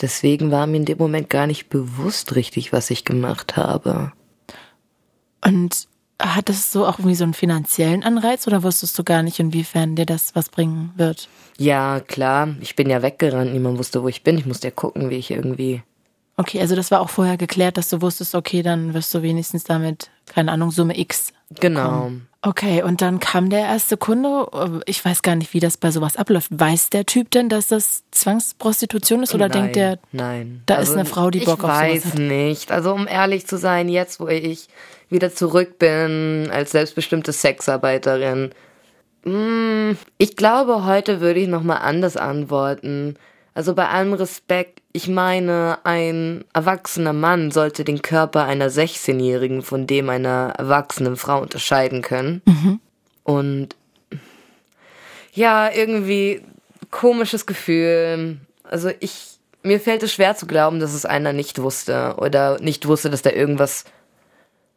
Deswegen 0.01 0.51
war 0.51 0.65
mir 0.65 0.77
in 0.77 0.85
dem 0.85 0.97
Moment 0.97 1.29
gar 1.29 1.47
nicht 1.47 1.69
bewusst 1.69 2.35
richtig, 2.35 2.71
was 2.71 2.89
ich 2.89 3.05
gemacht 3.05 3.57
habe. 3.57 4.13
Und 5.45 5.87
hat 6.19 6.49
das 6.49 6.71
so 6.71 6.85
auch 6.85 6.99
irgendwie 6.99 7.15
so 7.15 7.23
einen 7.23 7.33
finanziellen 7.33 8.03
Anreiz 8.03 8.45
oder 8.45 8.63
wusstest 8.63 8.97
du 8.99 9.03
gar 9.03 9.23
nicht, 9.23 9.39
inwiefern 9.39 9.95
dir 9.95 10.05
das 10.05 10.35
was 10.35 10.49
bringen 10.49 10.91
wird? 10.97 11.29
Ja, 11.57 12.01
klar. 12.01 12.49
Ich 12.59 12.75
bin 12.75 12.89
ja 12.89 13.01
weggerannt. 13.01 13.53
Niemand 13.53 13.77
wusste, 13.77 14.03
wo 14.03 14.07
ich 14.07 14.23
bin. 14.23 14.37
Ich 14.37 14.45
musste 14.45 14.67
ja 14.67 14.71
gucken, 14.71 15.09
wie 15.09 15.15
ich 15.15 15.31
irgendwie. 15.31 15.81
Okay, 16.37 16.61
also 16.61 16.75
das 16.75 16.91
war 16.91 17.01
auch 17.01 17.09
vorher 17.09 17.35
geklärt, 17.37 17.77
dass 17.77 17.89
du 17.89 18.01
wusstest, 18.01 18.33
okay, 18.33 18.61
dann 18.61 18.93
wirst 18.93 19.13
du 19.13 19.21
wenigstens 19.21 19.65
damit, 19.65 20.09
keine 20.25 20.51
Ahnung, 20.51 20.71
Summe 20.71 20.97
X. 20.97 21.33
Genau. 21.59 22.11
Okay, 22.41 22.83
und 22.83 23.01
dann 23.01 23.19
kam 23.19 23.49
der 23.49 23.61
erste 23.61 23.97
Kunde. 23.97 24.81
Ich 24.85 25.03
weiß 25.03 25.23
gar 25.23 25.35
nicht, 25.35 25.53
wie 25.53 25.59
das 25.59 25.75
bei 25.75 25.91
sowas 25.91 26.15
abläuft. 26.15 26.47
Weiß 26.51 26.89
der 26.89 27.05
Typ 27.05 27.31
denn, 27.31 27.49
dass 27.49 27.67
das 27.67 28.03
Zwangsprostitution 28.11 29.23
ist 29.23 29.35
oder 29.35 29.49
nein, 29.49 29.61
denkt 29.63 29.75
der, 29.75 29.99
nein. 30.13 30.63
da 30.65 30.75
also, 30.75 30.93
ist 30.93 30.97
eine 30.97 31.05
Frau, 31.05 31.31
die 31.31 31.39
Bock 31.39 31.65
auf 31.65 31.71
sowas 31.71 31.81
hat? 31.81 31.89
Ich 31.89 32.05
weiß 32.05 32.13
nicht. 32.13 32.71
Also 32.71 32.93
um 32.93 33.07
ehrlich 33.07 33.45
zu 33.45 33.57
sein, 33.57 33.89
jetzt 33.89 34.21
wo 34.21 34.29
ich 34.29 34.69
wieder 35.09 35.33
zurück 35.33 35.79
bin 35.79 36.49
als 36.49 36.71
selbstbestimmte 36.71 37.33
Sexarbeiterin, 37.33 38.51
mm, 39.25 39.91
ich 40.17 40.37
glaube, 40.37 40.85
heute 40.85 41.19
würde 41.19 41.41
ich 41.41 41.49
noch 41.49 41.63
mal 41.63 41.77
anders 41.77 42.15
antworten. 42.15 43.17
Also 43.59 43.75
bei 43.75 43.89
allem 43.89 44.13
Respekt, 44.13 44.81
ich 44.93 45.09
meine, 45.09 45.79
ein 45.83 46.45
erwachsener 46.53 47.11
Mann 47.11 47.51
sollte 47.51 47.83
den 47.83 48.01
Körper 48.01 48.45
einer 48.45 48.69
16-Jährigen 48.69 49.63
von 49.63 49.85
dem 49.85 50.09
einer 50.09 50.53
erwachsenen 50.57 51.17
Frau 51.17 51.41
unterscheiden 51.41 52.01
können. 52.01 52.41
Mhm. 52.45 52.79
Und 53.23 53.75
ja, 55.33 55.69
irgendwie 55.69 56.41
komisches 56.89 57.45
Gefühl. 57.45 58.37
Also 58.63 58.91
ich, 59.01 59.39
mir 59.61 59.81
fällt 59.81 60.03
es 60.03 60.13
schwer 60.13 60.37
zu 60.37 60.47
glauben, 60.47 60.79
dass 60.79 60.93
es 60.93 61.05
einer 61.05 61.33
nicht 61.33 61.61
wusste 61.61 62.15
oder 62.17 62.61
nicht 62.61 62.87
wusste, 62.87 63.09
dass 63.09 63.23
da 63.23 63.31
irgendwas 63.31 63.83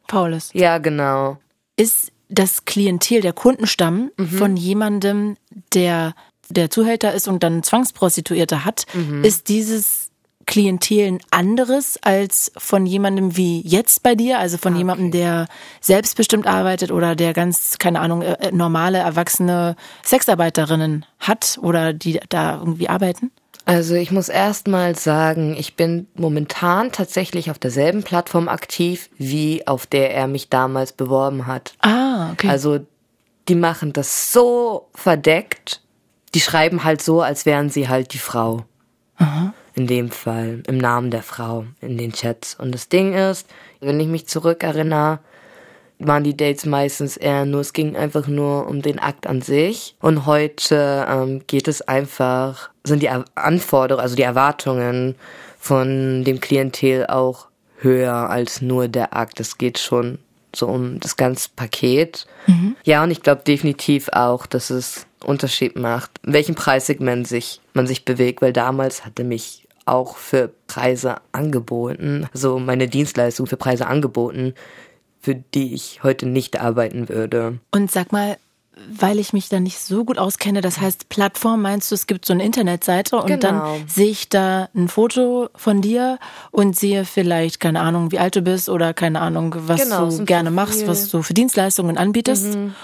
faul 0.08 0.32
ist. 0.32 0.56
Ja, 0.56 0.78
genau. 0.78 1.38
Ist 1.76 2.10
das 2.28 2.64
Klientel, 2.64 3.20
der 3.20 3.32
Kundenstamm 3.32 4.10
mhm. 4.16 4.26
von 4.26 4.56
jemandem, 4.56 5.36
der 5.72 6.16
der 6.52 6.70
Zuhälter 6.70 7.12
ist 7.12 7.28
und 7.28 7.42
dann 7.42 7.62
Zwangsprostituierte 7.62 8.64
hat, 8.64 8.84
mhm. 8.94 9.24
ist 9.24 9.48
dieses 9.48 10.12
Klientel 10.46 11.06
ein 11.06 11.18
anderes 11.30 11.98
als 12.02 12.52
von 12.56 12.86
jemandem 12.86 13.36
wie 13.36 13.60
jetzt 13.62 14.02
bei 14.02 14.14
dir, 14.14 14.38
also 14.38 14.58
von 14.58 14.72
okay. 14.72 14.80
jemandem, 14.80 15.10
der 15.10 15.46
selbstbestimmt 15.80 16.46
arbeitet 16.46 16.90
oder 16.90 17.14
der 17.14 17.32
ganz, 17.32 17.78
keine 17.78 18.00
Ahnung, 18.00 18.22
äh, 18.22 18.32
äh, 18.34 18.52
normale, 18.52 18.98
erwachsene 18.98 19.76
Sexarbeiterinnen 20.04 21.06
hat 21.18 21.58
oder 21.62 21.92
die 21.92 22.20
da 22.28 22.58
irgendwie 22.58 22.88
arbeiten? 22.88 23.30
Also 23.64 23.94
ich 23.94 24.10
muss 24.10 24.28
erst 24.28 24.66
mal 24.66 24.96
sagen, 24.96 25.54
ich 25.56 25.76
bin 25.76 26.08
momentan 26.14 26.90
tatsächlich 26.90 27.50
auf 27.50 27.58
derselben 27.58 28.02
Plattform 28.02 28.48
aktiv, 28.48 29.08
wie 29.18 29.66
auf 29.68 29.86
der 29.86 30.12
er 30.12 30.26
mich 30.26 30.48
damals 30.48 30.92
beworben 30.92 31.46
hat. 31.46 31.74
Ah, 31.80 32.32
okay. 32.32 32.48
Also 32.48 32.80
die 33.48 33.54
machen 33.54 33.92
das 33.92 34.32
so 34.32 34.88
verdeckt, 34.94 35.81
die 36.34 36.40
schreiben 36.40 36.84
halt 36.84 37.02
so, 37.02 37.22
als 37.22 37.46
wären 37.46 37.70
sie 37.70 37.88
halt 37.88 38.12
die 38.14 38.18
Frau. 38.18 38.64
Aha 39.16 39.52
in 39.74 39.86
dem 39.86 40.10
Fall 40.10 40.62
im 40.66 40.78
Namen 40.78 41.10
der 41.10 41.22
Frau 41.22 41.64
in 41.80 41.96
den 41.96 42.12
Chats. 42.12 42.54
Und 42.54 42.72
das 42.72 42.88
Ding 42.88 43.14
ist, 43.14 43.46
wenn 43.80 44.00
ich 44.00 44.08
mich 44.08 44.26
zurückerinnere, 44.26 45.20
waren 45.98 46.24
die 46.24 46.36
Dates 46.36 46.66
meistens 46.66 47.16
eher 47.16 47.44
nur, 47.44 47.60
es 47.60 47.72
ging 47.72 47.96
einfach 47.96 48.26
nur 48.26 48.66
um 48.66 48.82
den 48.82 48.98
Akt 48.98 49.26
an 49.26 49.40
sich. 49.40 49.96
Und 50.00 50.26
heute 50.26 51.06
ähm, 51.08 51.42
geht 51.46 51.68
es 51.68 51.80
einfach, 51.82 52.70
sind 52.84 53.02
die 53.02 53.10
Anforderungen, 53.34 54.02
also 54.02 54.16
die 54.16 54.22
Erwartungen 54.22 55.14
von 55.58 56.24
dem 56.24 56.40
Klientel 56.40 57.06
auch 57.06 57.46
höher 57.78 58.30
als 58.30 58.60
nur 58.62 58.88
der 58.88 59.16
Akt. 59.16 59.38
Es 59.38 59.58
geht 59.58 59.78
schon 59.78 60.18
so 60.54 60.66
um 60.66 60.98
das 61.00 61.16
ganze 61.16 61.50
Paket. 61.54 62.26
Mhm. 62.46 62.76
Ja, 62.84 63.04
und 63.04 63.10
ich 63.10 63.22
glaube 63.22 63.42
definitiv 63.46 64.08
auch, 64.12 64.44
dass 64.46 64.70
es 64.70 65.06
Unterschied 65.24 65.76
macht, 65.76 66.10
in 66.24 66.32
welchem 66.32 66.54
Preissegment 66.54 67.26
sich 67.26 67.60
man 67.74 67.86
sich 67.86 68.04
bewegt, 68.04 68.42
weil 68.42 68.52
damals 68.52 69.04
hatte 69.04 69.24
mich 69.24 69.66
auch 69.84 70.16
für 70.16 70.50
Preise 70.66 71.16
angeboten, 71.32 72.28
so 72.32 72.58
meine 72.58 72.88
Dienstleistung 72.88 73.46
für 73.46 73.56
Preise 73.56 73.86
angeboten, 73.86 74.54
für 75.20 75.34
die 75.34 75.74
ich 75.74 76.02
heute 76.02 76.26
nicht 76.26 76.60
arbeiten 76.60 77.08
würde. 77.08 77.58
Und 77.70 77.90
sag 77.90 78.12
mal, 78.12 78.36
weil 78.90 79.18
ich 79.18 79.32
mich 79.32 79.48
da 79.48 79.60
nicht 79.60 79.78
so 79.78 80.04
gut 80.04 80.18
auskenne, 80.18 80.60
das 80.62 80.80
heißt 80.80 81.08
Plattform, 81.08 81.62
meinst 81.62 81.90
du, 81.90 81.94
es 81.94 82.06
gibt 82.06 82.24
so 82.24 82.32
eine 82.32 82.44
Internetseite 82.44 83.16
und 83.16 83.26
genau. 83.26 83.40
dann 83.40 83.88
sehe 83.88 84.10
ich 84.10 84.28
da 84.28 84.68
ein 84.74 84.88
Foto 84.88 85.50
von 85.54 85.82
dir 85.82 86.18
und 86.50 86.76
sehe 86.76 87.04
vielleicht, 87.04 87.60
keine 87.60 87.80
Ahnung, 87.80 88.12
wie 88.12 88.18
alt 88.18 88.34
du 88.34 88.40
bist 88.40 88.68
oder 88.68 88.94
keine 88.94 89.20
Ahnung, 89.20 89.54
was 89.66 89.82
genau, 89.82 90.08
du 90.08 90.24
gerne 90.24 90.50
Profil. 90.50 90.54
machst, 90.54 90.86
was 90.86 91.10
du 91.10 91.22
für 91.22 91.34
Dienstleistungen 91.34 91.98
anbietest. 91.98 92.54
Mhm. 92.54 92.74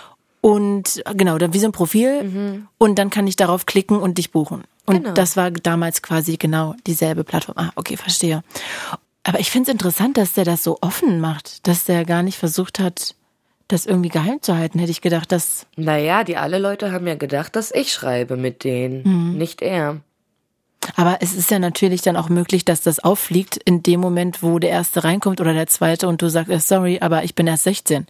Und 0.48 1.02
genau, 1.14 1.36
dann 1.36 1.52
wie 1.52 1.58
so 1.58 1.66
ein 1.66 1.72
Profil 1.72 2.24
mhm. 2.24 2.68
und 2.78 2.98
dann 2.98 3.10
kann 3.10 3.26
ich 3.26 3.36
darauf 3.36 3.66
klicken 3.66 3.98
und 3.98 4.16
dich 4.16 4.30
buchen. 4.30 4.64
Und 4.86 5.02
genau. 5.02 5.12
das 5.12 5.36
war 5.36 5.50
damals 5.50 6.00
quasi 6.00 6.38
genau 6.38 6.74
dieselbe 6.86 7.22
Plattform. 7.22 7.58
Ah, 7.58 7.70
okay, 7.76 7.98
verstehe. 7.98 8.42
Aber 9.24 9.40
ich 9.40 9.50
finde 9.50 9.70
es 9.70 9.74
interessant, 9.74 10.16
dass 10.16 10.32
der 10.32 10.46
das 10.46 10.64
so 10.64 10.78
offen 10.80 11.20
macht, 11.20 11.68
dass 11.68 11.84
der 11.84 12.06
gar 12.06 12.22
nicht 12.22 12.38
versucht 12.38 12.78
hat, 12.78 13.14
das 13.68 13.84
irgendwie 13.84 14.08
geheim 14.08 14.40
zu 14.40 14.56
halten. 14.56 14.78
Hätte 14.78 14.90
ich 14.90 15.02
gedacht, 15.02 15.32
dass. 15.32 15.66
Naja, 15.76 16.24
die 16.24 16.38
alle 16.38 16.58
Leute 16.58 16.92
haben 16.92 17.06
ja 17.06 17.16
gedacht, 17.16 17.54
dass 17.54 17.70
ich 17.70 17.92
schreibe 17.92 18.38
mit 18.38 18.64
denen, 18.64 19.02
mhm. 19.04 19.36
nicht 19.36 19.60
er. 19.60 20.00
Aber 20.96 21.18
es 21.20 21.34
ist 21.34 21.50
ja 21.50 21.58
natürlich 21.58 22.00
dann 22.00 22.16
auch 22.16 22.30
möglich, 22.30 22.64
dass 22.64 22.80
das 22.80 23.00
auffliegt 23.00 23.58
in 23.66 23.82
dem 23.82 24.00
Moment, 24.00 24.42
wo 24.42 24.58
der 24.58 24.70
erste 24.70 25.04
reinkommt 25.04 25.42
oder 25.42 25.52
der 25.52 25.66
zweite 25.66 26.08
und 26.08 26.22
du 26.22 26.30
sagst, 26.30 26.66
sorry, 26.66 27.00
aber 27.02 27.24
ich 27.24 27.34
bin 27.34 27.46
erst 27.46 27.64
16. 27.64 28.06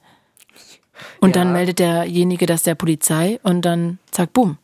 Und 1.20 1.36
ja. 1.36 1.42
dann 1.42 1.52
meldet 1.52 1.78
derjenige 1.78 2.46
das 2.46 2.62
der 2.62 2.74
Polizei 2.74 3.38
und 3.42 3.62
dann 3.62 3.98
zack, 4.10 4.32
boom. 4.32 4.58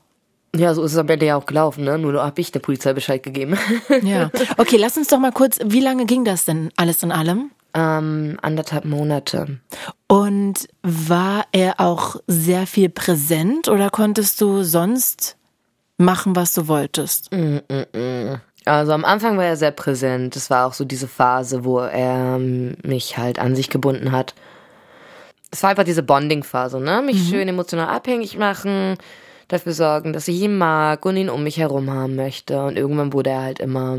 Ja, 0.56 0.72
so 0.72 0.84
ist 0.84 0.92
es 0.92 0.98
am 0.98 1.08
Ende 1.08 1.26
ja 1.26 1.36
auch 1.36 1.46
gelaufen, 1.46 1.84
ne? 1.84 1.98
Nur 1.98 2.22
habe 2.22 2.40
ich 2.40 2.52
der 2.52 2.60
Polizei 2.60 2.92
Bescheid 2.92 3.22
gegeben. 3.22 3.58
ja. 4.02 4.30
Okay, 4.56 4.76
lass 4.76 4.96
uns 4.96 5.08
doch 5.08 5.18
mal 5.18 5.32
kurz, 5.32 5.58
wie 5.64 5.80
lange 5.80 6.06
ging 6.06 6.24
das 6.24 6.44
denn 6.44 6.70
alles 6.76 7.02
in 7.02 7.10
allem? 7.10 7.50
Ähm, 7.74 8.38
anderthalb 8.40 8.84
Monate. 8.84 9.58
Und 10.06 10.68
war 10.82 11.44
er 11.50 11.80
auch 11.80 12.16
sehr 12.28 12.68
viel 12.68 12.88
präsent 12.88 13.68
oder 13.68 13.90
konntest 13.90 14.40
du 14.40 14.62
sonst 14.62 15.36
machen, 15.98 16.36
was 16.36 16.52
du 16.54 16.68
wolltest? 16.68 17.32
Mm, 17.32 17.58
mm, 17.68 17.98
mm. 17.98 18.40
Also 18.64 18.92
am 18.92 19.04
Anfang 19.04 19.36
war 19.36 19.44
er 19.44 19.56
sehr 19.56 19.72
präsent. 19.72 20.36
Es 20.36 20.50
war 20.50 20.66
auch 20.66 20.72
so 20.72 20.84
diese 20.84 21.08
Phase, 21.08 21.64
wo 21.64 21.80
er 21.80 22.38
mich 22.38 23.18
halt 23.18 23.38
an 23.38 23.56
sich 23.56 23.68
gebunden 23.70 24.12
hat. 24.12 24.34
Es 25.54 25.62
war 25.62 25.70
einfach 25.70 25.84
diese 25.84 26.02
Bonding-Phase, 26.02 26.80
ne? 26.80 27.00
Mich 27.00 27.16
mhm. 27.16 27.30
schön 27.30 27.48
emotional 27.48 27.86
abhängig 27.86 28.36
machen 28.36 28.96
dafür 29.46 29.72
sorgen, 29.72 30.12
dass 30.12 30.26
ich 30.26 30.40
ihn 30.40 30.58
mag 30.58 31.04
und 31.06 31.16
ihn 31.16 31.30
um 31.30 31.44
mich 31.44 31.58
herum 31.58 31.90
haben 31.90 32.16
möchte. 32.16 32.64
Und 32.64 32.76
irgendwann 32.76 33.12
wurde 33.12 33.30
er 33.30 33.42
halt 33.42 33.60
immer 33.60 33.98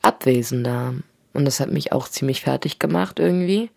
abwesender. 0.00 0.94
Und 1.34 1.44
das 1.44 1.60
hat 1.60 1.70
mich 1.70 1.92
auch 1.92 2.08
ziemlich 2.08 2.40
fertig 2.40 2.78
gemacht 2.78 3.18
irgendwie. 3.18 3.70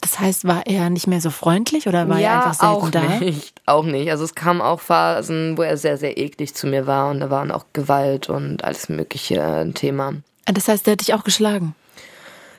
Das 0.00 0.18
heißt, 0.20 0.44
war 0.44 0.66
er 0.66 0.90
nicht 0.90 1.06
mehr 1.06 1.22
so 1.22 1.30
freundlich 1.30 1.88
oder 1.88 2.06
war 2.10 2.18
ja, 2.18 2.28
er 2.28 2.36
einfach 2.36 2.54
selten 2.54 2.74
auch 2.74 2.90
da? 2.90 3.00
Nicht, 3.20 3.62
auch 3.64 3.84
nicht. 3.84 4.10
Also 4.10 4.24
es 4.24 4.34
kamen 4.34 4.60
auch 4.60 4.80
Phasen, 4.80 5.56
wo 5.56 5.62
er 5.62 5.78
sehr, 5.78 5.96
sehr 5.96 6.18
eklig 6.18 6.54
zu 6.54 6.66
mir 6.66 6.86
war 6.86 7.10
und 7.10 7.20
da 7.20 7.30
waren 7.30 7.50
auch 7.50 7.64
Gewalt 7.72 8.28
und 8.28 8.62
alles 8.64 8.90
mögliche 8.90 9.42
ein 9.42 9.72
Thema. 9.72 10.12
Ah, 10.44 10.52
das 10.52 10.68
heißt, 10.68 10.86
er 10.86 10.92
hat 10.92 11.00
dich 11.00 11.14
auch 11.14 11.24
geschlagen? 11.24 11.74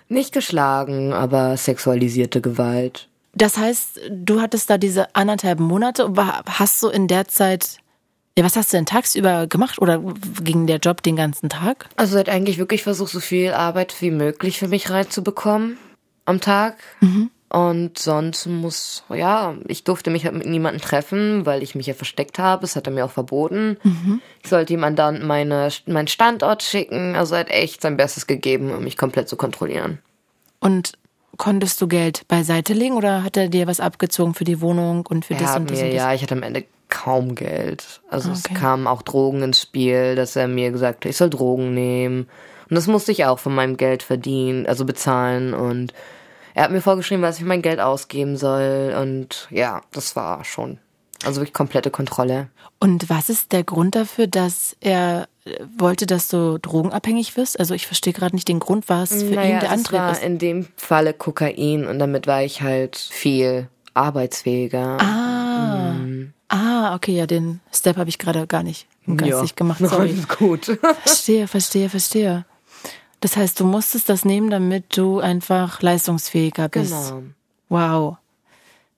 Nicht 0.07 0.33
geschlagen, 0.33 1.13
aber 1.13 1.57
sexualisierte 1.57 2.41
Gewalt. 2.41 3.07
Das 3.33 3.57
heißt, 3.57 3.99
du 4.09 4.41
hattest 4.41 4.69
da 4.69 4.77
diese 4.77 5.13
anderthalb 5.15 5.59
Monate, 5.59 6.11
hast 6.47 6.81
du 6.81 6.87
in 6.87 7.07
der 7.07 7.27
Zeit, 7.27 7.79
ja, 8.37 8.45
was 8.45 8.55
hast 8.55 8.71
du 8.71 8.77
denn 8.77 8.85
tagsüber 8.85 9.47
gemacht 9.47 9.79
oder 9.79 10.01
ging 10.43 10.67
der 10.67 10.77
Job 10.77 11.01
den 11.03 11.15
ganzen 11.15 11.49
Tag? 11.49 11.89
Also 11.95 12.17
hat 12.17 12.29
eigentlich 12.29 12.57
wirklich 12.57 12.83
versucht, 12.83 13.11
so 13.11 13.19
viel 13.19 13.51
Arbeit 13.51 14.01
wie 14.01 14.11
möglich 14.11 14.57
für 14.57 14.67
mich 14.67 14.89
reinzubekommen 14.89 15.77
am 16.25 16.39
Tag. 16.39 16.77
Mhm. 17.01 17.29
Und 17.55 17.97
sonst 17.97 18.47
muss, 18.47 19.05
ja, 19.07 19.55
ich 19.65 19.85
durfte 19.85 20.09
mich 20.09 20.25
halt 20.25 20.35
mit 20.35 20.45
niemandem 20.45 20.81
treffen, 20.81 21.45
weil 21.45 21.63
ich 21.63 21.73
mich 21.73 21.87
ja 21.87 21.93
versteckt 21.93 22.37
habe. 22.37 22.63
Das 22.63 22.75
hat 22.75 22.85
er 22.85 22.91
mir 22.91 23.05
auch 23.05 23.11
verboten. 23.11 23.77
Mhm. 23.81 24.21
Ich 24.43 24.49
sollte 24.49 24.73
ihm 24.73 24.95
dann 24.97 25.25
meine, 25.25 25.69
meinen 25.85 26.09
Standort 26.09 26.63
schicken. 26.63 27.15
Also 27.15 27.35
er 27.35 27.39
hat 27.39 27.51
echt 27.51 27.81
sein 27.81 27.95
Bestes 27.95 28.27
gegeben, 28.27 28.75
um 28.75 28.83
mich 28.83 28.97
komplett 28.97 29.29
zu 29.29 29.37
kontrollieren. 29.37 29.99
Und 30.59 30.97
konntest 31.37 31.79
du 31.79 31.87
Geld 31.87 32.27
beiseite 32.27 32.73
legen 32.73 32.95
oder 32.95 33.23
hat 33.23 33.37
er 33.37 33.47
dir 33.47 33.67
was 33.67 33.79
abgezogen 33.79 34.33
für 34.33 34.43
die 34.43 34.59
Wohnung 34.59 35.05
und 35.05 35.23
für 35.23 35.35
er 35.35 35.39
das 35.39 35.55
und 35.55 35.71
das? 35.71 35.79
Mir, 35.79 35.85
und 35.85 35.93
das? 35.93 35.97
Ja, 35.97 36.13
ich 36.13 36.23
hatte 36.23 36.35
am 36.35 36.43
Ende 36.43 36.65
kaum 36.89 37.35
Geld. 37.35 38.01
Also 38.09 38.31
okay. 38.31 38.39
es 38.51 38.59
kamen 38.59 38.85
auch 38.85 39.01
Drogen 39.01 39.43
ins 39.43 39.61
Spiel, 39.61 40.15
dass 40.17 40.35
er 40.35 40.49
mir 40.49 40.71
gesagt 40.71 41.05
hat, 41.05 41.09
ich 41.09 41.15
soll 41.15 41.29
Drogen 41.29 41.73
nehmen. 41.73 42.27
Und 42.69 42.75
das 42.75 42.87
musste 42.87 43.13
ich 43.13 43.23
auch 43.23 43.39
von 43.39 43.55
meinem 43.55 43.77
Geld 43.77 44.03
verdienen, 44.03 44.65
also 44.65 44.83
bezahlen. 44.83 45.53
Und 45.53 45.93
er 46.55 46.63
hat 46.63 46.71
mir 46.71 46.81
vorgeschrieben, 46.81 47.21
was 47.21 47.37
ich 47.37 47.45
mein 47.45 47.61
Geld 47.61 47.79
ausgeben 47.79 48.37
soll. 48.37 48.95
Und 48.99 49.47
ja, 49.51 49.81
das 49.91 50.15
war 50.15 50.43
schon 50.43 50.79
also 51.23 51.41
wirklich 51.41 51.53
komplette 51.53 51.91
Kontrolle. 51.91 52.49
Und 52.79 53.09
was 53.09 53.29
ist 53.29 53.51
der 53.51 53.63
Grund 53.63 53.95
dafür, 53.95 54.27
dass 54.27 54.75
er 54.79 55.27
wollte, 55.77 56.05
dass 56.05 56.29
du 56.29 56.57
drogenabhängig 56.57 57.35
wirst? 57.35 57.59
Also 57.59 57.73
ich 57.73 57.87
verstehe 57.87 58.13
gerade 58.13 58.35
nicht 58.35 58.47
den 58.47 58.59
Grund, 58.59 58.89
was 58.89 59.23
für 59.23 59.35
naja, 59.35 59.55
ihn 59.55 59.59
der 59.59 59.71
Antrieb 59.71 59.99
war 59.99 60.11
ist. 60.13 60.23
in 60.23 60.37
dem 60.37 60.67
Falle 60.77 61.13
Kokain 61.13 61.85
und 61.85 61.99
damit 61.99 62.25
war 62.25 62.41
ich 62.41 62.61
halt 62.61 62.97
viel 62.97 63.67
arbeitsfähiger. 63.93 64.97
Ah, 64.99 65.93
mhm. 65.93 66.33
ah 66.49 66.95
okay, 66.95 67.17
ja, 67.17 67.27
den 67.27 67.59
Step 67.73 67.97
habe 67.97 68.09
ich 68.09 68.17
gerade 68.17 68.47
gar 68.47 68.63
nicht 68.63 68.87
geistig 69.05 69.51
ja, 69.51 69.55
gemacht. 69.55 69.79
Sorry. 69.83 70.09
Alles 70.09 70.27
gut. 70.27 70.77
verstehe, 71.03 71.47
verstehe, 71.47 71.89
verstehe. 71.89 72.45
Das 73.25 73.37
heißt, 73.37 73.59
du 73.59 73.65
musstest 73.65 74.07
das 74.07 74.23
nehmen, 74.23 74.51
damit 74.51 74.95
du 74.95 75.17
einfach 75.17 75.81
leistungsfähiger 75.81 76.69
bist. 76.69 77.09
Genau. 77.09 77.23
Wow. 77.69 78.17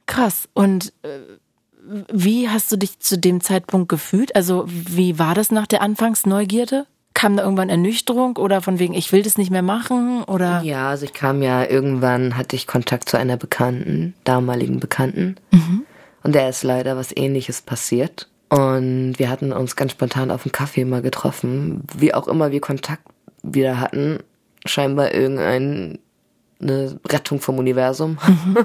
Krass. 0.06 0.50
Und 0.54 0.92
äh, 1.04 1.20
wie 2.12 2.50
hast 2.50 2.70
du 2.70 2.76
dich 2.76 3.00
zu 3.00 3.18
dem 3.18 3.40
Zeitpunkt 3.40 3.88
gefühlt? 3.88 4.36
Also 4.36 4.66
wie 4.68 5.18
war 5.18 5.34
das 5.34 5.50
nach 5.50 5.66
der 5.66 5.82
Anfangsneugierde? 5.82 6.88
Kam 7.14 7.38
da 7.38 7.44
irgendwann 7.44 7.70
Ernüchterung 7.70 8.36
oder 8.36 8.62
von 8.62 8.80
wegen, 8.80 8.96
ich 8.96 9.14
will 9.14 9.24
das 9.24 9.38
nicht 9.38 9.50
mehr 9.50 9.62
machen 9.62 10.26
oder? 10.26 10.62
Ja, 10.62 10.90
also 10.90 11.06
ich 11.06 11.14
kam 11.14 11.42
ja 11.42 11.64
irgendwann, 11.64 12.36
hatte 12.36 12.58
ich 12.58 12.68
Kontakt 12.68 13.08
zu 13.08 13.16
einer 13.16 13.38
Bekannten, 13.38 14.14
damaligen 14.26 14.82
Bekannten. 14.82 15.38
Mhm. 15.52 15.86
Und 16.24 16.36
der 16.36 16.50
ist 16.50 16.64
leider 16.64 16.98
was 16.98 17.16
ähnliches 17.16 17.62
passiert. 17.62 18.28
Und 18.50 19.20
wir 19.20 19.30
hatten 19.30 19.54
uns 19.54 19.78
ganz 19.78 19.94
spontan 19.94 20.32
auf 20.32 20.44
dem 20.44 20.52
Kaffee 20.52 20.84
mal 20.84 21.02
getroffen. 21.02 21.84
Wie 21.98 22.14
auch 22.14 22.28
immer 22.28 22.52
wir 22.52 22.60
Kontakt 22.60 23.08
wieder 23.54 23.80
hatten, 23.80 24.20
scheinbar 24.66 25.14
irgendeine 25.14 26.00
Rettung 27.08 27.42
vom 27.42 27.58
Universum. 27.60 28.18
Mhm. 28.28 28.58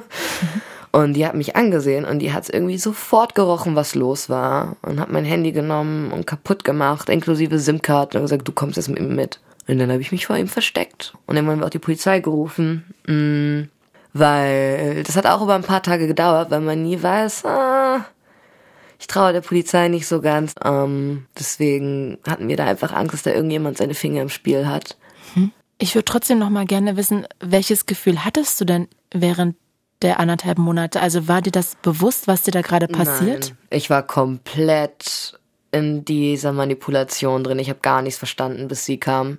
Und 0.95 1.15
die 1.15 1.27
hat 1.27 1.35
mich 1.35 1.57
angesehen 1.57 2.05
und 2.05 2.19
die 2.19 2.35
hat 2.35 2.51
irgendwie 2.51 2.77
sofort 2.77 3.35
gerochen, 3.35 3.75
was 3.75 3.95
los 3.95 4.29
war. 4.29 4.77
Und 4.83 5.01
hat 5.01 5.11
mein 5.11 5.25
Handy 5.25 5.51
genommen 5.51 6.13
und 6.13 6.27
kaputt 6.27 6.65
gemacht, 6.65 7.09
inklusive 7.09 7.59
SIM-Karte 7.59 8.19
und 8.19 8.25
gesagt, 8.25 8.47
du 8.47 8.53
kommst 8.53 8.77
jetzt 8.77 8.89
mit 8.89 9.01
mir 9.01 9.09
mit. 9.09 9.41
Und 9.67 9.79
dann 9.79 9.91
habe 9.91 10.03
ich 10.03 10.13
mich 10.13 10.27
vor 10.27 10.37
ihm 10.37 10.49
versteckt. 10.49 11.15
Und 11.27 11.37
dann 11.37 11.47
haben 11.47 11.61
wir 11.61 11.67
auch 11.67 11.71
die 11.71 11.79
Polizei 11.79 12.21
gerufen. 12.21 12.85
Mm, 13.07 13.71
weil 14.13 15.03
das 15.05 15.17
hat 15.17 15.27
auch 15.27 15.41
über 15.41 15.55
ein 15.55 15.63
paar 15.63 15.83
Tage 15.83 16.07
gedauert, 16.07 16.51
weil 16.51 16.61
man 16.61 16.83
nie 16.83 17.03
weiß, 17.03 17.47
ah, 17.47 17.82
Ich 19.03 19.09
traue 19.09 19.33
der 19.33 19.41
Polizei 19.41 19.89
nicht 19.89 20.07
so 20.07 20.21
ganz. 20.21 20.55
Ähm, 20.65 21.27
deswegen 21.37 22.19
hatten 22.25 22.47
wir 22.47 22.57
da 22.57 22.67
einfach 22.67 22.93
Angst, 22.93 23.15
dass 23.15 23.23
da 23.25 23.33
irgendjemand 23.33 23.77
seine 23.77 23.95
Finger 23.95 24.23
im 24.23 24.29
Spiel 24.29 24.69
hat. 24.69 24.97
Ich 25.79 25.97
würde 25.97 26.05
trotzdem 26.05 26.39
noch 26.39 26.51
mal 26.51 26.67
gerne 26.67 26.97
wissen, 26.97 27.27
welches 27.41 27.87
Gefühl 27.87 28.25
hattest 28.25 28.61
du 28.61 28.65
denn 28.65 28.87
während 29.13 29.57
der 30.03 30.21
anderthalb 30.21 30.59
Monate? 30.59 31.01
Also 31.01 31.27
war 31.27 31.43
dir 31.43 31.51
das 31.51 31.75
bewusst, 31.83 32.29
was 32.29 32.43
dir 32.43 32.53
da 32.53 32.61
gerade 32.63 32.87
passiert? 32.87 33.49
Nein, 33.49 33.57
ich 33.71 33.91
war 33.91 34.05
komplett 34.05 35.37
in 35.73 36.05
dieser 36.05 36.53
Manipulation 36.53 37.43
drin. 37.43 37.59
Ich 37.59 37.71
habe 37.71 37.81
gar 37.81 38.03
nichts 38.03 38.19
verstanden, 38.19 38.69
bis 38.69 38.85
sie 38.85 38.99
kam. 38.99 39.39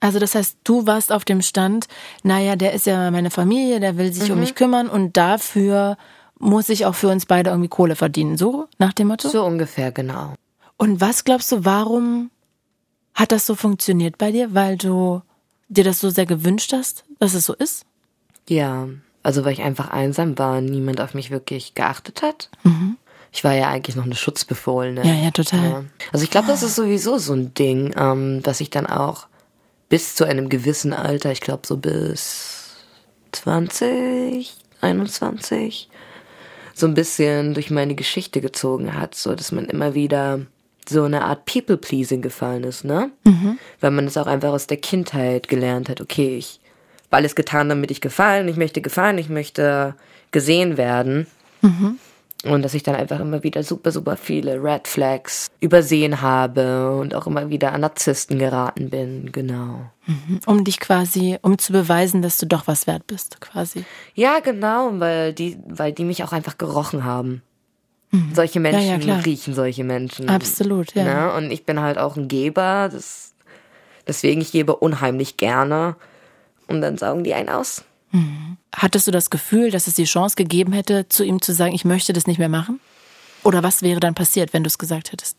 Also 0.00 0.18
das 0.18 0.34
heißt, 0.34 0.58
du 0.64 0.86
warst 0.86 1.10
auf 1.10 1.24
dem 1.24 1.40
Stand, 1.40 1.86
naja, 2.22 2.56
der 2.56 2.72
ist 2.74 2.84
ja 2.84 3.10
meine 3.10 3.30
Familie, 3.30 3.80
der 3.80 3.96
will 3.96 4.12
sich 4.12 4.28
Mhm. 4.28 4.34
um 4.34 4.40
mich 4.40 4.54
kümmern 4.54 4.88
und 4.88 5.16
dafür 5.16 5.96
muss 6.40 6.68
ich 6.68 6.86
auch 6.86 6.94
für 6.94 7.08
uns 7.08 7.26
beide 7.26 7.50
irgendwie 7.50 7.68
Kohle 7.68 7.94
verdienen. 7.94 8.36
So 8.36 8.66
nach 8.78 8.92
dem 8.92 9.08
Motto? 9.08 9.28
So 9.28 9.44
ungefähr, 9.44 9.92
genau. 9.92 10.34
Und 10.76 11.00
was 11.00 11.24
glaubst 11.24 11.52
du, 11.52 11.64
warum 11.64 12.30
hat 13.14 13.30
das 13.30 13.46
so 13.46 13.54
funktioniert 13.54 14.18
bei 14.18 14.32
dir? 14.32 14.54
Weil 14.54 14.76
du 14.76 15.22
dir 15.68 15.84
das 15.84 16.00
so 16.00 16.10
sehr 16.10 16.26
gewünscht 16.26 16.72
hast, 16.72 17.04
dass 17.18 17.34
es 17.34 17.44
so 17.44 17.54
ist? 17.54 17.84
Ja, 18.48 18.88
also 19.22 19.44
weil 19.44 19.52
ich 19.52 19.62
einfach 19.62 19.90
einsam 19.90 20.38
war, 20.38 20.60
niemand 20.60 21.00
auf 21.00 21.14
mich 21.14 21.30
wirklich 21.30 21.74
geachtet 21.74 22.22
hat. 22.22 22.48
Ich 23.32 23.44
war 23.44 23.52
ja 23.52 23.68
eigentlich 23.68 23.94
noch 23.94 24.04
eine 24.04 24.14
Schutzbefohlene. 24.14 25.06
Ja, 25.06 25.14
ja, 25.14 25.30
total. 25.30 25.70
Ja. 25.70 25.84
Also 26.12 26.24
ich 26.24 26.30
glaube, 26.30 26.48
das 26.48 26.62
ist 26.62 26.74
sowieso 26.74 27.18
so 27.18 27.34
ein 27.34 27.52
Ding, 27.54 27.94
ähm, 27.96 28.42
dass 28.42 28.60
ich 28.60 28.70
dann 28.70 28.86
auch 28.86 29.26
bis 29.90 30.14
zu 30.14 30.24
einem 30.24 30.48
gewissen 30.48 30.94
Alter, 30.94 31.30
ich 31.30 31.40
glaube 31.42 31.66
so 31.66 31.76
bis 31.76 32.70
20, 33.32 34.56
21, 34.80 35.89
so 36.80 36.86
ein 36.86 36.94
bisschen 36.94 37.54
durch 37.54 37.70
meine 37.70 37.94
Geschichte 37.94 38.40
gezogen 38.40 38.98
hat, 38.98 39.14
so 39.14 39.34
dass 39.34 39.52
man 39.52 39.66
immer 39.66 39.94
wieder 39.94 40.40
so 40.88 41.04
eine 41.04 41.22
Art 41.24 41.44
People-Pleasing 41.44 42.22
gefallen 42.22 42.64
ist, 42.64 42.84
ne? 42.84 43.10
Weil 43.80 43.90
man 43.92 44.06
es 44.06 44.16
auch 44.16 44.26
einfach 44.26 44.50
aus 44.50 44.66
der 44.66 44.78
Kindheit 44.78 45.46
gelernt 45.48 45.88
hat, 45.88 46.00
okay, 46.00 46.36
ich 46.36 46.58
habe 47.06 47.18
alles 47.18 47.34
getan, 47.36 47.68
damit 47.68 47.90
ich 47.90 48.00
gefallen, 48.00 48.48
ich 48.48 48.56
möchte 48.56 48.80
gefallen, 48.80 49.18
ich 49.18 49.28
möchte 49.28 49.94
gesehen 50.32 50.76
werden. 50.76 51.26
Und 52.44 52.62
dass 52.62 52.72
ich 52.72 52.82
dann 52.82 52.94
einfach 52.94 53.20
immer 53.20 53.42
wieder 53.42 53.62
super, 53.62 53.92
super 53.92 54.16
viele 54.16 54.62
Red 54.62 54.88
Flags 54.88 55.48
übersehen 55.60 56.22
habe 56.22 56.96
und 56.96 57.14
auch 57.14 57.26
immer 57.26 57.50
wieder 57.50 57.72
an 57.74 57.82
Narzissten 57.82 58.38
geraten 58.38 58.88
bin, 58.88 59.30
genau. 59.30 59.90
Um 60.46 60.64
dich 60.64 60.80
quasi, 60.80 61.38
um 61.42 61.58
zu 61.58 61.72
beweisen, 61.72 62.22
dass 62.22 62.38
du 62.38 62.46
doch 62.46 62.66
was 62.66 62.86
wert 62.86 63.06
bist, 63.06 63.42
quasi. 63.42 63.84
Ja, 64.14 64.40
genau, 64.40 64.90
weil 64.94 65.34
die, 65.34 65.58
weil 65.66 65.92
die 65.92 66.04
mich 66.04 66.24
auch 66.24 66.32
einfach 66.32 66.56
gerochen 66.56 67.04
haben. 67.04 67.42
Solche 68.32 68.58
Menschen 68.58 68.88
ja, 68.88 68.98
klar. 68.98 69.24
riechen 69.24 69.54
solche 69.54 69.84
Menschen. 69.84 70.28
Absolut, 70.28 70.94
ja. 70.94 71.04
Ne? 71.04 71.32
Und 71.34 71.52
ich 71.52 71.64
bin 71.64 71.80
halt 71.80 71.96
auch 71.96 72.16
ein 72.16 72.26
Geber, 72.26 72.88
das, 72.90 73.34
deswegen 74.06 74.40
ich 74.40 74.50
gebe 74.50 74.74
unheimlich 74.74 75.36
gerne. 75.36 75.94
Und 76.66 76.80
dann 76.80 76.98
saugen 76.98 77.22
die 77.22 77.34
einen 77.34 77.48
aus. 77.48 77.84
Hattest 78.74 79.06
du 79.06 79.10
das 79.10 79.30
Gefühl, 79.30 79.70
dass 79.70 79.86
es 79.86 79.94
die 79.94 80.04
Chance 80.04 80.36
gegeben 80.36 80.72
hätte, 80.72 81.08
zu 81.08 81.24
ihm 81.24 81.40
zu 81.40 81.52
sagen, 81.52 81.74
ich 81.74 81.84
möchte 81.84 82.12
das 82.12 82.26
nicht 82.26 82.38
mehr 82.38 82.48
machen? 82.48 82.80
Oder 83.42 83.62
was 83.62 83.82
wäre 83.82 84.00
dann 84.00 84.14
passiert, 84.14 84.52
wenn 84.52 84.62
du 84.62 84.68
es 84.68 84.78
gesagt 84.78 85.12
hättest? 85.12 85.36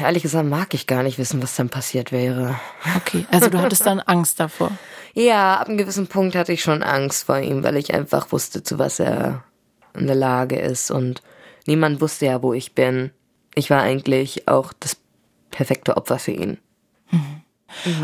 Ehrlich 0.00 0.22
gesagt 0.22 0.48
mag 0.48 0.72
ich 0.74 0.86
gar 0.86 1.02
nicht 1.02 1.18
wissen, 1.18 1.42
was 1.42 1.56
dann 1.56 1.68
passiert 1.68 2.12
wäre. 2.12 2.58
Okay, 2.96 3.26
also 3.30 3.48
du 3.50 3.58
hattest 3.58 3.84
dann 3.84 4.00
Angst 4.06 4.38
davor. 4.40 4.70
Ja, 5.14 5.56
ab 5.56 5.68
einem 5.68 5.78
gewissen 5.78 6.06
Punkt 6.06 6.36
hatte 6.36 6.52
ich 6.52 6.62
schon 6.62 6.82
Angst 6.82 7.24
vor 7.24 7.38
ihm, 7.38 7.64
weil 7.64 7.76
ich 7.76 7.92
einfach 7.92 8.30
wusste, 8.30 8.62
zu 8.62 8.78
was 8.78 9.00
er 9.00 9.42
in 9.94 10.06
der 10.06 10.16
Lage 10.16 10.58
ist. 10.58 10.90
Und 10.90 11.22
niemand 11.66 12.00
wusste 12.00 12.26
ja, 12.26 12.42
wo 12.42 12.52
ich 12.52 12.74
bin. 12.74 13.10
Ich 13.54 13.70
war 13.70 13.82
eigentlich 13.82 14.46
auch 14.46 14.72
das 14.78 14.96
perfekte 15.50 15.96
Opfer 15.96 16.18
für 16.18 16.32
ihn. 16.32 16.58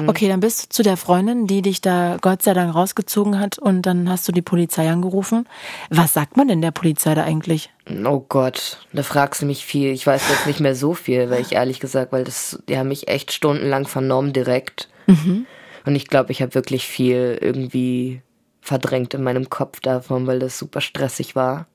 Okay, 0.06 0.28
dann 0.28 0.40
bist 0.40 0.64
du 0.64 0.68
zu 0.68 0.82
der 0.82 0.96
Freundin, 0.96 1.46
die 1.46 1.62
dich 1.62 1.80
da 1.80 2.16
Gott 2.20 2.42
sei 2.42 2.54
Dank 2.54 2.74
rausgezogen 2.74 3.38
hat 3.38 3.58
und 3.58 3.82
dann 3.82 4.08
hast 4.08 4.26
du 4.28 4.32
die 4.32 4.42
Polizei 4.42 4.90
angerufen. 4.90 5.46
Was 5.90 6.14
sagt 6.14 6.36
man 6.36 6.48
denn 6.48 6.60
der 6.62 6.70
Polizei 6.70 7.14
da 7.14 7.24
eigentlich? 7.24 7.70
Oh 8.04 8.20
Gott, 8.28 8.78
da 8.92 9.02
fragst 9.02 9.42
du 9.42 9.46
mich 9.46 9.64
viel. 9.64 9.90
Ich 9.90 10.06
weiß 10.06 10.22
jetzt 10.28 10.46
nicht 10.46 10.60
mehr 10.60 10.74
so 10.74 10.94
viel, 10.94 11.30
weil 11.30 11.40
ich 11.42 11.52
ehrlich 11.52 11.80
gesagt, 11.80 12.12
weil 12.12 12.24
das, 12.24 12.58
die 12.68 12.78
haben 12.78 12.88
mich 12.88 13.08
echt 13.08 13.32
stundenlang 13.32 13.86
vernommen 13.86 14.32
direkt. 14.32 14.88
Und 15.06 15.94
ich 15.94 16.06
glaube, 16.08 16.32
ich 16.32 16.40
habe 16.40 16.54
wirklich 16.54 16.86
viel 16.86 17.38
irgendwie 17.40 18.22
verdrängt 18.60 19.12
in 19.12 19.22
meinem 19.22 19.50
Kopf 19.50 19.80
davon, 19.80 20.26
weil 20.26 20.38
das 20.38 20.58
super 20.58 20.80
stressig 20.80 21.36
war. 21.36 21.66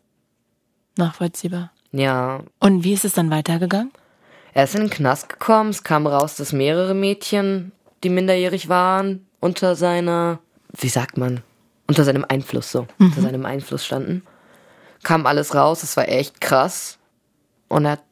Nachvollziehbar. 0.98 1.72
Ja, 1.92 2.42
Und 2.60 2.84
wie 2.84 2.94
ist 2.94 3.06
es 3.06 3.14
dann 3.14 3.30
weitergegangen? 3.30 3.92
Er 4.54 4.64
ist 4.64 4.76
in 4.76 4.82
den 4.82 4.90
Knast 4.90 5.30
gekommen. 5.30 5.70
Es 5.70 5.84
kam 5.84 6.08
raus, 6.08 6.36
dass 6.36 6.54
mehrere 6.54 6.94
Mädchen, 6.96 7.72
die 8.04 8.10
minderjährig 8.10 8.70
waren, 8.70 9.28
unter 9.40 9.76
seiner, 9.76 10.40
wie 10.78 10.90
sagt 10.90 11.18
man, 11.18 11.42
unter 11.88 12.04
seinem 12.04 12.26
Einfluss 12.28 12.72
so, 12.72 12.88
unter 13.00 13.22
seinem 13.22 13.46
Einfluss 13.46 13.86
standen. 13.86 14.24
Kam 15.04 15.26
alles 15.26 15.56
raus. 15.56 15.84
Es 15.84 15.98
war 15.98 16.08
echt 16.08 16.42
krass. 16.42 16.98
Und 17.68 17.86
er 17.86 17.92
hat 17.92 18.04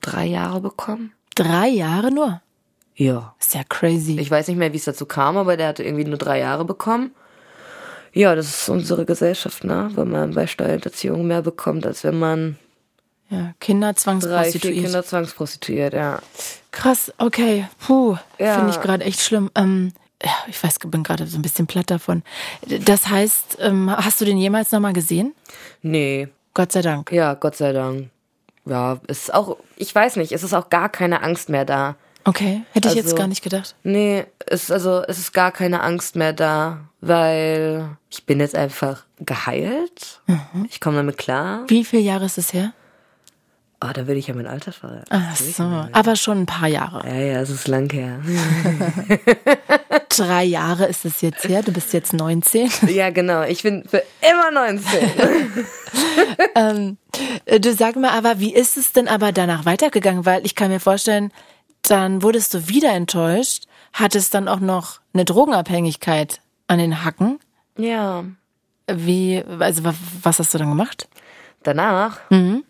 drei 0.00 0.26
Jahre 0.26 0.60
bekommen. 0.60 1.12
Drei 1.34 1.68
Jahre 1.68 2.10
nur? 2.12 2.40
Ja. 2.94 3.34
Ist 3.38 3.54
ja 3.54 3.62
crazy. 3.68 4.18
Ich 4.18 4.30
weiß 4.30 4.48
nicht 4.48 4.56
mehr, 4.56 4.72
wie 4.72 4.78
es 4.78 4.84
dazu 4.84 5.04
kam, 5.04 5.36
aber 5.36 5.56
der 5.56 5.68
hatte 5.68 5.82
irgendwie 5.82 6.04
nur 6.04 6.18
drei 6.18 6.38
Jahre 6.38 6.64
bekommen. 6.64 7.14
Ja, 8.12 8.34
das 8.34 8.46
ist 8.46 8.68
unsere 8.70 9.04
Gesellschaft, 9.04 9.64
ne? 9.64 9.90
Wenn 9.94 10.10
man 10.10 10.32
bei 10.32 10.46
Steuerhinterziehung 10.46 11.26
mehr 11.26 11.42
bekommt, 11.42 11.84
als 11.84 12.02
wenn 12.04 12.18
man 12.18 12.56
ja, 13.30 13.52
Kinder 13.60 13.92
drei, 13.92 13.94
vier 13.94 14.02
zwangsprostituiert. 14.02 14.84
Kinder 14.84 15.04
zwangsprostituiert, 15.04 15.94
ja. 15.94 16.18
Krass, 16.70 17.12
okay. 17.18 17.66
Puh, 17.86 18.16
Ja. 18.38 18.54
finde 18.56 18.70
ich 18.70 18.80
gerade 18.80 19.04
echt 19.04 19.20
schlimm. 19.20 19.50
Ähm, 19.54 19.92
ja, 20.22 20.30
ich 20.48 20.62
weiß, 20.62 20.78
bin 20.86 21.02
gerade 21.02 21.26
so 21.26 21.36
ein 21.38 21.42
bisschen 21.42 21.66
platt 21.66 21.90
davon. 21.90 22.22
Das 22.66 23.08
heißt, 23.08 23.58
ähm, 23.60 23.90
hast 23.94 24.20
du 24.20 24.24
den 24.24 24.38
jemals 24.38 24.72
nochmal 24.72 24.92
gesehen? 24.92 25.34
Nee, 25.82 26.28
Gott 26.54 26.72
sei 26.72 26.82
Dank. 26.82 27.12
Ja, 27.12 27.34
Gott 27.34 27.56
sei 27.56 27.72
Dank. 27.72 28.08
Ja, 28.64 28.98
es 29.06 29.24
ist 29.24 29.34
auch, 29.34 29.56
ich 29.76 29.94
weiß 29.94 30.16
nicht, 30.16 30.32
es 30.32 30.42
ist 30.42 30.54
auch 30.54 30.70
gar 30.70 30.88
keine 30.88 31.22
Angst 31.22 31.48
mehr 31.48 31.64
da. 31.64 31.96
Okay, 32.24 32.62
hätte 32.72 32.88
ich 32.88 32.94
jetzt 32.94 33.04
Also- 33.06 33.16
gar 33.16 33.28
nicht 33.28 33.42
gedacht. 33.42 33.76
Nee, 33.84 34.24
es 34.46 34.64
ist 34.64 34.70
also, 34.72 35.02
es 35.06 35.18
ist 35.18 35.32
gar 35.32 35.52
keine 35.52 35.82
Angst 35.82 36.16
mehr 36.16 36.32
da, 36.32 36.78
weil 37.00 37.88
ich 38.10 38.24
bin 38.26 38.40
jetzt 38.40 38.56
einfach 38.56 39.04
geheilt. 39.20 40.20
Ich 40.68 40.80
komme 40.80 40.96
damit 40.96 41.18
klar. 41.18 41.60
Wie 41.68 41.84
viele 41.84 42.02
Jahre 42.02 42.24
ist 42.24 42.38
es 42.38 42.52
her? 42.52 42.72
Oh, 43.82 43.88
da 43.92 44.06
will 44.06 44.16
ich 44.16 44.26
ja 44.28 44.34
mein 44.34 44.46
Alter 44.46 44.72
verraten. 44.72 45.04
Ach 45.10 45.36
so, 45.36 45.62
aber 45.92 46.16
schon 46.16 46.38
ein 46.42 46.46
paar 46.46 46.68
Jahre. 46.68 47.06
Ja, 47.06 47.14
ja, 47.14 47.40
es 47.40 47.50
ist 47.50 47.68
lang 47.68 47.90
her. 47.92 48.20
Drei 50.08 50.44
Jahre 50.44 50.86
ist 50.86 51.04
es 51.04 51.20
jetzt 51.20 51.46
her, 51.46 51.62
du 51.62 51.72
bist 51.72 51.92
jetzt 51.92 52.14
19. 52.14 52.70
ja, 52.88 53.10
genau. 53.10 53.42
Ich 53.42 53.62
bin 53.62 53.84
für 53.86 54.02
immer 54.22 54.50
19. 54.50 55.10
Äh, 57.44 57.60
Du 57.60 57.72
sag 57.72 57.96
mal, 57.96 58.10
aber 58.10 58.40
wie 58.40 58.52
ist 58.54 58.76
es 58.76 58.92
denn 58.92 59.08
aber 59.08 59.32
danach 59.32 59.64
weitergegangen? 59.64 60.26
Weil 60.26 60.44
ich 60.44 60.54
kann 60.54 60.70
mir 60.70 60.80
vorstellen, 60.80 61.32
dann 61.82 62.22
wurdest 62.22 62.52
du 62.54 62.68
wieder 62.68 62.92
enttäuscht, 62.92 63.64
hattest 63.92 64.34
dann 64.34 64.48
auch 64.48 64.60
noch 64.60 65.00
eine 65.14 65.24
Drogenabhängigkeit 65.24 66.40
an 66.66 66.78
den 66.78 67.04
Hacken. 67.04 67.38
ja. 67.76 68.24
Wie, 68.88 69.42
also 69.58 69.82
wa- 69.82 69.94
was 70.22 70.38
hast 70.38 70.54
du 70.54 70.58
dann 70.58 70.68
gemacht? 70.68 71.08
Danach 71.64 72.18
Mhm. 72.30 72.62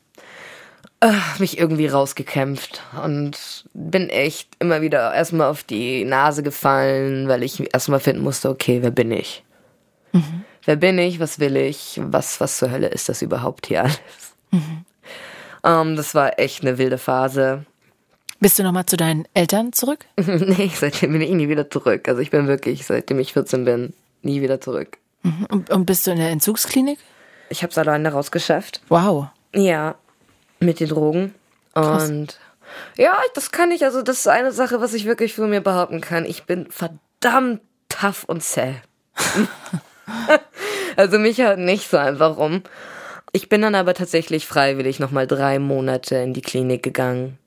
Mich 1.39 1.59
irgendwie 1.59 1.87
rausgekämpft 1.87 2.83
und 3.03 3.65
bin 3.75 4.09
echt 4.09 4.49
immer 4.59 4.81
wieder 4.81 5.15
erstmal 5.15 5.49
auf 5.49 5.63
die 5.63 6.05
Nase 6.05 6.43
gefallen, 6.43 7.29
weil 7.29 7.43
ich 7.43 7.73
erstmal 7.73 8.01
finden 8.01 8.23
musste, 8.23 8.49
okay, 8.49 8.79
wer 8.83 8.91
bin 8.91 9.13
ich? 9.13 9.45
Mhm. 10.13 10.45
Wer 10.65 10.77
bin 10.77 10.99
ich? 10.99 11.21
Was 11.21 11.39
will 11.39 11.57
ich? 11.57 12.01
Was, 12.03 12.41
was 12.41 12.59
zur 12.59 12.71
Hölle 12.71 12.89
ist 12.89 13.09
das 13.09 13.23
überhaupt 13.23 13.67
hier 13.67 13.85
alles? 13.85 14.01
Mhm. 14.51 14.85
Ähm, 15.65 15.97
das 15.97 16.15
war 16.15 16.39
echt 16.39 16.63
eine 16.63 16.79
wilde 16.79 16.99
Phase. 16.99 17.65
Bist 18.41 18.59
du 18.59 18.63
nochmal 18.63 18.87
zu 18.87 18.97
deinen 18.97 19.27
Eltern 19.35 19.73
zurück? 19.73 20.07
nee, 20.17 20.71
seitdem 20.75 21.13
bin 21.13 21.23
ich 21.23 21.31
nie 21.31 21.49
wieder 21.49 21.71
zurück. 21.71 22.09
Also 22.09 22.21
ich 22.21 22.31
bin 22.31 22.47
wirklich, 22.47 22.85
seitdem 22.85 23.19
ich 23.19 23.33
14 23.33 23.65
bin, 23.65 23.95
nie 24.23 24.43
wieder 24.43 24.61
zurück. 24.61 24.99
Und, 25.49 25.71
und 25.71 25.87
bist 25.87 26.07
du 26.07 26.13
in 26.13 26.19
der 26.19 26.31
Entzugsklinik? 26.31 26.99
Ich 27.49 27.63
habe 27.63 27.71
es 27.71 27.79
alleine 27.79 28.13
rausgeschafft. 28.13 28.81
Wow. 28.89 29.29
Ja, 29.55 29.97
mit 30.61 30.81
den 30.81 30.89
Drogen. 30.89 31.35
Krass. 31.75 32.09
Und 32.09 32.39
ja, 32.97 33.17
das 33.35 33.53
kann 33.53 33.71
ich, 33.71 33.85
also 33.85 34.03
das 34.03 34.19
ist 34.19 34.29
eine 34.29 34.53
Sache, 34.53 34.81
was 34.81 34.95
ich 34.95 35.05
wirklich 35.05 35.35
für 35.35 35.47
mir 35.47 35.61
behaupten 35.61 36.01
kann. 36.01 36.25
Ich 36.25 36.45
bin 36.45 36.67
verdammt 36.71 37.61
tough 37.89 38.25
und 38.25 38.43
zäh. 38.43 38.77
also 40.97 41.19
mich 41.19 41.41
haut 41.41 41.59
nicht 41.59 41.91
so 41.91 41.97
einfach 41.97 42.37
um. 42.37 42.63
Ich 43.33 43.49
bin 43.49 43.63
dann 43.63 43.75
aber 43.75 43.95
tatsächlich 43.95 44.47
freiwillig 44.47 44.99
nochmal 44.99 45.27
drei 45.27 45.59
Monate 45.59 46.17
in 46.17 46.33
die 46.33 46.43
Klinik 46.43 46.83
gegangen. 46.83 47.39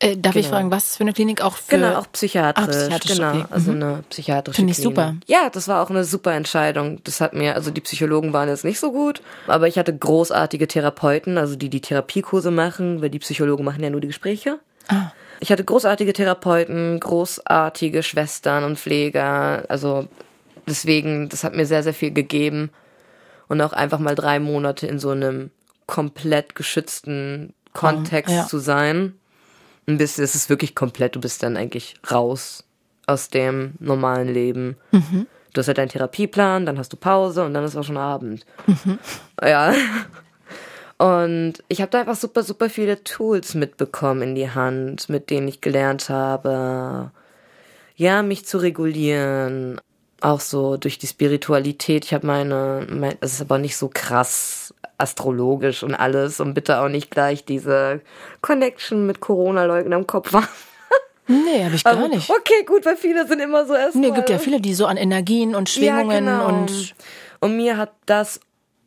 Äh, 0.00 0.16
darf 0.16 0.34
Genau. 0.34 0.44
ich 0.44 0.50
fragen, 0.50 0.70
was 0.70 0.96
für 0.96 1.04
eine 1.04 1.12
Klinik 1.12 1.40
auch 1.40 1.56
für? 1.56 1.76
Genau, 1.76 1.94
auch 1.96 2.10
psychiatrisch. 2.10 2.64
Ah, 2.66 2.68
psychiatrisch, 2.70 3.16
genau, 3.16 3.30
okay. 3.30 3.44
also 3.50 3.72
Mhm. 3.72 3.82
eine 3.82 4.04
psychiatrische 4.10 4.56
Finde 4.56 4.72
ich 4.72 4.78
Klinik. 4.78 4.96
super. 4.96 5.14
Ja, 5.26 5.50
das 5.50 5.68
war 5.68 5.82
auch 5.82 5.90
eine 5.90 6.04
super 6.04 6.32
Entscheidung. 6.32 7.00
Das 7.04 7.20
hat 7.20 7.32
mir, 7.32 7.54
also 7.54 7.70
die 7.70 7.80
Psychologen 7.80 8.32
waren 8.32 8.48
jetzt 8.48 8.64
nicht 8.64 8.80
so 8.80 8.90
gut, 8.92 9.22
aber 9.46 9.68
ich 9.68 9.78
hatte 9.78 9.96
großartige 9.96 10.66
Therapeuten, 10.66 11.38
also 11.38 11.54
die 11.56 11.68
die 11.70 11.80
Therapiekurse 11.80 12.50
machen, 12.50 13.02
weil 13.02 13.10
die 13.10 13.20
Psychologen 13.20 13.64
machen 13.64 13.82
ja 13.82 13.90
nur 13.90 14.00
die 14.00 14.08
Gespräche. 14.08 14.58
Ah. 14.88 15.12
Ich 15.40 15.50
hatte 15.52 15.64
großartige 15.64 16.12
Therapeuten, 16.12 16.98
großartige 17.00 18.02
Schwestern 18.02 18.64
und 18.64 18.78
Pfleger, 18.78 19.64
also 19.68 20.06
deswegen, 20.66 21.28
das 21.28 21.44
hat 21.44 21.54
mir 21.54 21.66
sehr, 21.66 21.82
sehr 21.82 21.94
viel 21.94 22.10
gegeben 22.12 22.70
und 23.48 23.60
auch 23.60 23.72
einfach 23.72 23.98
mal 24.00 24.14
drei 24.14 24.38
Monate 24.40 24.86
in 24.86 24.98
so 24.98 25.10
einem 25.10 25.50
komplett 25.86 26.54
geschützten 26.54 27.54
Kontext 27.72 28.34
ja. 28.34 28.46
zu 28.46 28.58
sein. 28.58 29.14
Und 29.86 29.98
bist, 29.98 30.18
es 30.18 30.34
ist 30.34 30.48
wirklich 30.48 30.74
komplett, 30.74 31.14
du 31.16 31.20
bist 31.20 31.42
dann 31.42 31.56
eigentlich 31.56 31.96
raus 32.10 32.64
aus 33.06 33.28
dem 33.28 33.74
normalen 33.80 34.28
Leben. 34.32 34.76
Du 35.52 35.60
hast 35.60 35.68
halt 35.68 35.78
deinen 35.78 35.88
Therapieplan, 35.88 36.66
dann 36.66 36.78
hast 36.78 36.92
du 36.92 36.96
Pause 36.96 37.44
und 37.44 37.54
dann 37.54 37.64
ist 37.64 37.76
auch 37.76 37.84
schon 37.84 37.96
Abend. 37.96 38.44
Ja. 39.42 39.74
Und 40.96 41.54
ich 41.68 41.80
habe 41.80 41.90
da 41.90 42.00
einfach 42.00 42.14
super, 42.14 42.44
super 42.44 42.70
viele 42.70 43.02
Tools 43.02 43.54
mitbekommen 43.54 44.22
in 44.22 44.34
die 44.36 44.50
Hand, 44.50 45.08
mit 45.08 45.28
denen 45.28 45.48
ich 45.48 45.60
gelernt 45.60 46.08
habe, 46.08 47.10
ja, 47.96 48.22
mich 48.22 48.46
zu 48.46 48.58
regulieren. 48.58 49.80
Auch 50.20 50.40
so 50.40 50.76
durch 50.76 50.98
die 50.98 51.08
Spiritualität. 51.08 52.04
Ich 52.04 52.14
habe 52.14 52.26
meine, 52.26 52.86
mein, 52.88 53.16
es 53.20 53.34
ist 53.34 53.40
aber 53.42 53.58
nicht 53.58 53.76
so 53.76 53.90
krass 53.92 54.72
astrologisch 54.98 55.82
und 55.82 55.94
alles 55.94 56.40
und 56.40 56.54
bitte 56.54 56.80
auch 56.80 56.88
nicht 56.88 57.10
gleich 57.10 57.44
diese 57.44 58.00
Connection 58.40 59.06
mit 59.06 59.20
Corona-Leugner 59.20 59.96
im 59.96 60.06
Kopf 60.06 60.32
haben. 60.32 60.48
Nee, 61.26 61.64
habe 61.64 61.74
ich 61.74 61.84
gar 61.84 62.08
nicht. 62.08 62.28
Okay, 62.28 62.64
gut, 62.66 62.84
weil 62.84 62.96
viele 62.96 63.26
sind 63.26 63.40
immer 63.40 63.64
so 63.64 63.74
erst 63.74 63.96
Nee, 63.96 64.10
gibt 64.10 64.28
ja 64.28 64.38
viele, 64.38 64.60
die 64.60 64.74
so 64.74 64.84
an 64.84 64.98
Energien 64.98 65.54
und 65.54 65.70
Schwingungen 65.70 66.26
ja, 66.26 66.38
genau. 66.38 66.48
und 66.48 66.94
und 67.40 67.56
mir 67.56 67.76
hat 67.76 67.92
das 68.06 68.40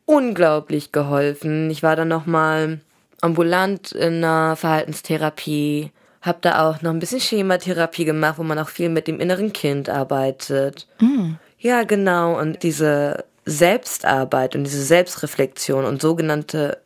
unglaublich 0.04 0.90
geholfen. 0.90 1.70
Ich 1.70 1.82
war 1.82 1.94
dann 1.94 2.08
noch 2.08 2.26
mal 2.26 2.80
ambulant 3.20 3.92
in 3.92 4.24
einer 4.24 4.56
Verhaltenstherapie, 4.56 5.92
habe 6.22 6.38
da 6.40 6.68
auch 6.68 6.82
noch 6.82 6.90
ein 6.90 6.98
bisschen 6.98 7.20
Schematherapie 7.20 8.04
gemacht, 8.04 8.38
wo 8.38 8.42
man 8.42 8.58
auch 8.58 8.68
viel 8.68 8.88
mit 8.88 9.06
dem 9.06 9.20
inneren 9.20 9.52
Kind 9.52 9.88
arbeitet. 9.88 10.88
Ja, 11.58 11.84
genau. 11.84 12.38
Und 12.38 12.62
diese 12.62 13.24
Selbstarbeit 13.48 14.54
und 14.54 14.64
diese 14.64 14.82
Selbstreflexion 14.82 15.84
und 15.84 16.02
sogenannte 16.02 16.78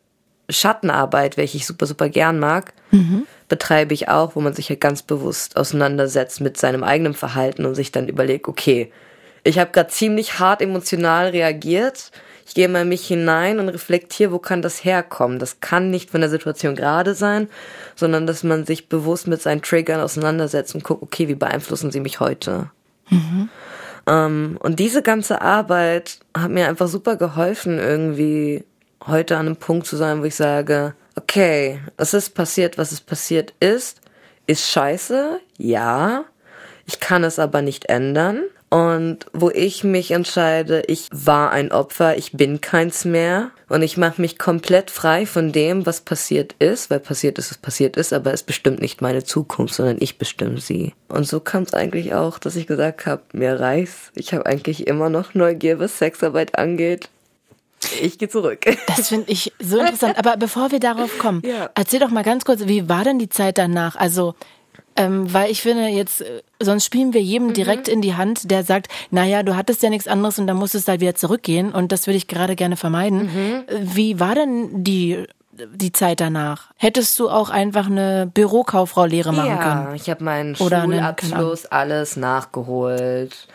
Schattenarbeit, 0.49 1.37
welche 1.37 1.57
ich 1.57 1.65
super, 1.65 1.85
super 1.85 2.09
gern 2.09 2.39
mag, 2.39 2.73
betreibe 3.49 3.93
ich 3.93 4.09
auch, 4.09 4.35
wo 4.35 4.41
man 4.41 4.53
sich 4.53 4.69
halt 4.69 4.81
ganz 4.81 5.01
bewusst 5.03 5.57
auseinandersetzt 5.57 6.41
mit 6.41 6.57
seinem 6.57 6.83
eigenen 6.83 7.13
Verhalten 7.13 7.65
und 7.65 7.75
sich 7.75 7.91
dann 7.91 8.07
überlegt, 8.07 8.47
okay, 8.47 8.91
ich 9.43 9.59
habe 9.59 9.71
gerade 9.71 9.89
ziemlich 9.89 10.39
hart 10.39 10.61
emotional 10.61 11.27
reagiert. 11.29 12.11
Ich 12.45 12.53
gehe 12.53 12.67
mal 12.67 12.81
in 12.81 12.89
mich 12.89 13.05
hinein 13.07 13.59
und 13.59 13.69
reflektiere, 13.69 14.31
wo 14.31 14.39
kann 14.39 14.61
das 14.61 14.83
herkommen. 14.83 15.39
Das 15.39 15.59
kann 15.59 15.89
nicht 15.89 16.11
von 16.11 16.21
der 16.21 16.29
Situation 16.29 16.75
gerade 16.75 17.13
sein, 17.15 17.49
sondern 17.95 18.27
dass 18.27 18.43
man 18.43 18.65
sich 18.65 18.89
bewusst 18.89 19.27
mit 19.27 19.41
seinen 19.41 19.61
Triggern 19.61 20.01
auseinandersetzt 20.01 20.75
und 20.75 20.83
guckt, 20.83 21.03
okay, 21.03 21.27
wie 21.27 21.35
beeinflussen 21.35 21.91
sie 21.91 21.99
mich 21.99 22.19
heute? 22.19 22.69
Ähm, 23.11 23.49
und 24.05 24.75
diese 24.79 25.01
ganze 25.01 25.41
Arbeit 25.41 26.19
hat 26.35 26.51
mir 26.51 26.67
einfach 26.67 26.87
super 26.87 27.15
geholfen, 27.15 27.79
irgendwie 27.79 28.65
heute 29.05 29.37
an 29.37 29.47
einem 29.47 29.55
Punkt 29.55 29.87
zu 29.87 29.95
sein, 29.95 30.21
wo 30.21 30.25
ich 30.25 30.35
sage, 30.35 30.93
okay, 31.15 31.79
es 31.97 32.13
ist 32.13 32.31
passiert, 32.31 32.77
was 32.77 32.91
es 32.91 33.01
passiert 33.01 33.53
ist, 33.59 34.01
ist 34.45 34.69
scheiße, 34.69 35.39
ja, 35.57 36.25
ich 36.85 36.99
kann 36.99 37.23
es 37.23 37.39
aber 37.39 37.61
nicht 37.61 37.85
ändern. 37.85 38.43
Und 38.73 39.27
wo 39.33 39.51
ich 39.51 39.83
mich 39.83 40.09
entscheide, 40.09 40.81
ich 40.87 41.07
war 41.11 41.51
ein 41.51 41.71
Opfer, 41.71 42.17
ich 42.17 42.31
bin 42.31 42.59
keins 42.59 43.05
mehr 43.05 43.51
und 43.69 43.83
ich 43.83 43.97
mache 43.97 44.19
mich 44.19 44.39
komplett 44.39 44.89
frei 44.89 45.27
von 45.27 45.51
dem, 45.51 45.85
was 45.85 46.01
passiert 46.01 46.55
ist, 46.57 46.89
weil 46.89 46.99
passiert 46.99 47.37
ist, 47.37 47.51
was 47.51 47.59
passiert 47.59 47.97
ist, 47.97 48.13
aber 48.13 48.33
es 48.33 48.41
bestimmt 48.41 48.81
nicht 48.81 48.99
meine 48.99 49.23
Zukunft, 49.23 49.75
sondern 49.75 49.97
ich 49.99 50.17
bestimme 50.17 50.59
sie. 50.59 50.93
Und 51.07 51.27
so 51.27 51.39
kam 51.39 51.61
es 51.61 51.75
eigentlich 51.75 52.15
auch, 52.15 52.39
dass 52.39 52.55
ich 52.55 52.65
gesagt 52.65 53.05
habe, 53.05 53.21
mir 53.33 53.59
reicht's. 53.59 54.11
Ich 54.15 54.33
habe 54.33 54.47
eigentlich 54.47 54.87
immer 54.87 55.11
noch 55.11 55.35
Neugier, 55.35 55.77
was 55.77 55.99
Sexarbeit 55.99 56.57
angeht. 56.57 57.09
Ich 58.01 58.17
gehe 58.17 58.27
zurück. 58.29 58.65
Das 58.87 59.09
finde 59.09 59.31
ich 59.31 59.53
so 59.61 59.77
interessant. 59.77 60.17
Aber 60.17 60.35
bevor 60.35 60.71
wir 60.71 60.79
darauf 60.79 61.19
kommen, 61.19 61.43
Ja. 61.45 61.69
erzähl 61.75 61.99
doch 61.99 62.09
mal 62.09 62.23
ganz 62.23 62.43
kurz, 62.43 62.61
wie 62.65 62.89
war 62.89 63.03
denn 63.03 63.19
die 63.19 63.29
Zeit 63.29 63.59
danach? 63.59 63.97
Also, 63.97 64.33
ähm, 64.95 65.31
weil 65.33 65.51
ich 65.51 65.61
finde 65.61 65.87
jetzt, 65.87 66.21
äh, 66.21 66.41
sonst 66.61 66.85
spielen 66.85 67.13
wir 67.13 67.21
jedem 67.21 67.47
Mhm. 67.49 67.53
direkt 67.53 67.87
in 67.87 68.01
die 68.01 68.15
Hand, 68.15 68.51
der 68.51 68.63
sagt, 68.63 68.87
naja, 69.11 69.43
du 69.43 69.55
hattest 69.55 69.81
ja 69.83 69.89
nichts 69.89 70.07
anderes 70.07 70.39
und 70.39 70.47
dann 70.47 70.57
musstest 70.57 70.87
du 70.87 70.91
halt 70.91 71.01
wieder 71.01 71.15
zurückgehen 71.15 71.71
und 71.71 71.91
das 71.91 72.07
würde 72.07 72.17
ich 72.17 72.27
gerade 72.27 72.55
gerne 72.55 72.77
vermeiden. 72.77 73.23
Mhm. 73.23 73.63
Wie 73.95 74.19
war 74.19 74.35
denn 74.35 74.83
die, 74.83 75.25
die 75.75 75.91
Zeit 75.91 76.19
danach? 76.19 76.71
Hättest 76.77 77.19
du 77.19 77.29
auch 77.29 77.49
einfach 77.49 77.85
eine 77.85 78.29
Bürokauffrau-Lehre 78.33 79.31
machen 79.31 79.47
ja, 79.49 79.57
können? 79.57 79.95
ich 79.95 80.09
habe 80.09 80.23
meinen 80.23 80.55
Oder 80.55 80.81
einen- 80.83 80.93
Schulabschluss 80.93 81.65
alles 81.67 82.15
nachgeholt, 82.17 83.47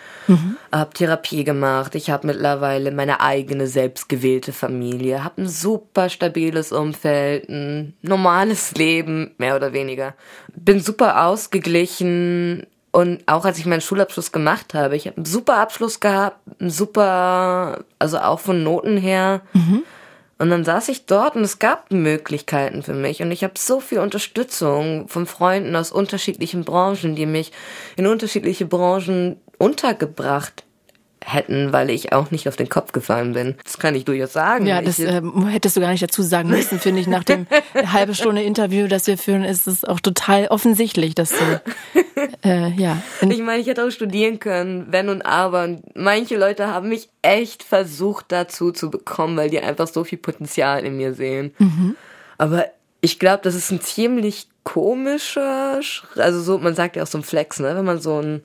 habe 0.73 0.95
Therapie 0.95 1.45
gemacht. 1.45 1.95
Ich 1.95 2.11
habe 2.11 2.27
mittlerweile 2.29 2.91
meine 2.93 3.21
eigene 3.21 3.67
selbstgewählte 3.67 4.53
Familie, 4.53 5.25
habe 5.25 5.43
ein 5.43 5.49
super 5.49 6.09
stabiles 6.09 6.73
Umfeld, 6.73 7.49
ein 7.49 7.95
normales 8.03 8.75
Leben, 8.75 9.35
mehr 9.39 9.57
oder 9.57 9.73
weniger. 9.73 10.15
Bin 10.55 10.81
super 10.81 11.25
ausgeglichen 11.27 12.67
und 12.91 13.23
auch 13.27 13.45
als 13.45 13.59
ich 13.59 13.67
meinen 13.67 13.81
Schulabschluss 13.81 14.33
gemacht 14.33 14.73
habe, 14.75 14.97
ich 14.97 15.07
habe 15.07 15.17
einen 15.17 15.27
super 15.27 15.59
Abschluss 15.59 16.01
gehabt, 16.01 16.39
ein 16.61 16.71
super, 16.71 17.85
also 17.99 18.19
auch 18.19 18.41
von 18.41 18.63
Noten 18.63 18.97
her. 18.97 19.43
Und 20.39 20.51
dann 20.51 20.65
saß 20.65 20.89
ich 20.89 21.07
dort 21.07 21.35
und 21.35 21.43
es 21.43 21.59
gab 21.59 21.91
Möglichkeiten 21.91 22.85
für 22.85 22.95
mich. 22.95 23.23
Und 23.23 23.33
ich 23.33 23.43
habe 23.43 23.55
so 23.59 23.81
viel 23.81 23.99
Unterstützung 23.99 25.09
von 25.09 25.27
Freunden 25.27 25.75
aus 25.75 25.91
unterschiedlichen 25.91 26.65
Branchen, 26.65 27.17
die 27.17 27.27
mich 27.27 27.53
in 27.97 28.07
unterschiedliche 28.07 28.67
Branchen 28.67 29.41
untergebracht 29.59 30.65
hätten, 31.33 31.73
weil 31.73 31.91
ich 31.91 32.13
auch 32.13 32.31
nicht 32.31 32.49
auf 32.49 32.57
den 32.57 32.69
Kopf 32.69 32.93
gefallen 32.93 33.33
bin. 33.35 33.57
Das 33.65 33.79
kann 33.79 33.95
ich 33.95 34.05
durchaus 34.05 34.33
sagen. 34.33 34.67
Ja, 34.67 34.81
das 34.81 34.99
ich, 34.99 35.07
ähm, 35.09 35.47
hättest 35.47 35.77
du 35.77 35.81
gar 35.81 35.91
nicht 35.91 36.03
dazu 36.03 36.23
sagen 36.23 36.49
müssen, 36.49 36.79
finde 36.81 37.01
ich. 37.01 37.07
Nach 37.07 37.25
dem 37.25 37.47
halbe 37.93 38.15
Stunde 38.15 38.43
Interview, 38.43 38.87
das 38.89 39.07
wir 39.07 39.19
führen, 39.19 39.45
ist 39.45 39.67
es 39.67 39.85
auch 39.85 40.01
total 40.01 40.47
offensichtlich, 40.49 41.15
dass 41.15 41.31
du, 41.31 41.63
äh, 42.45 42.71
ja. 42.73 43.03
ich 43.21 43.39
meine, 43.41 43.61
ich 43.61 43.67
hätte 43.67 43.85
auch 43.85 43.91
studieren 43.91 44.39
können, 44.39 44.87
wenn 44.91 45.09
und 45.09 45.23
aber. 45.23 45.65
Und 45.65 45.83
manche 45.95 46.37
Leute 46.37 46.69
haben 46.69 46.89
mich 46.89 47.09
echt 47.23 47.63
versucht 47.63 48.27
dazu 48.29 48.73
zu 48.73 48.91
bekommen, 48.91 49.37
weil 49.37 49.51
die 49.51 49.61
einfach 49.61 49.87
so 49.89 50.05
viel 50.05 50.19
Potenzial 50.19 50.85
in 50.85 50.97
mir 50.97 51.15
sehen. 51.15 51.55
Aber 52.39 52.67
ich 53.01 53.19
glaube, 53.19 53.41
das 53.43 53.55
ist 53.55 53.71
ein 53.71 53.81
ziemlich 53.81 54.49
komischer, 54.65 55.79
Sch- 55.81 56.03
also 56.19 56.41
so, 56.41 56.59
man 56.59 56.75
sagt 56.75 56.97
ja 56.97 57.03
auch 57.03 57.07
so 57.07 57.19
ein 57.19 57.25
Flex, 57.25 57.59
ne, 57.61 57.75
wenn 57.77 57.85
man 57.85 58.01
so 58.01 58.21
ein, 58.21 58.43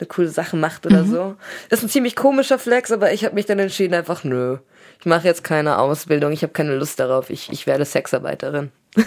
eine 0.00 0.08
coole 0.08 0.28
Sache 0.28 0.56
macht 0.56 0.86
oder 0.86 1.04
so. 1.04 1.36
Das 1.68 1.80
ist 1.80 1.84
ein 1.84 1.90
ziemlich 1.90 2.16
komischer 2.16 2.58
Flex, 2.58 2.90
aber 2.92 3.12
ich 3.12 3.24
habe 3.24 3.34
mich 3.34 3.46
dann 3.46 3.58
entschieden, 3.58 3.94
einfach 3.94 4.24
nö. 4.24 4.58
Ich 4.98 5.06
mache 5.06 5.26
jetzt 5.26 5.44
keine 5.44 5.78
Ausbildung, 5.78 6.32
ich 6.32 6.42
habe 6.42 6.52
keine 6.52 6.74
Lust 6.76 7.00
darauf, 7.00 7.30
ich, 7.30 7.50
ich 7.50 7.66
werde 7.66 7.84
Sexarbeiterin. 7.84 8.70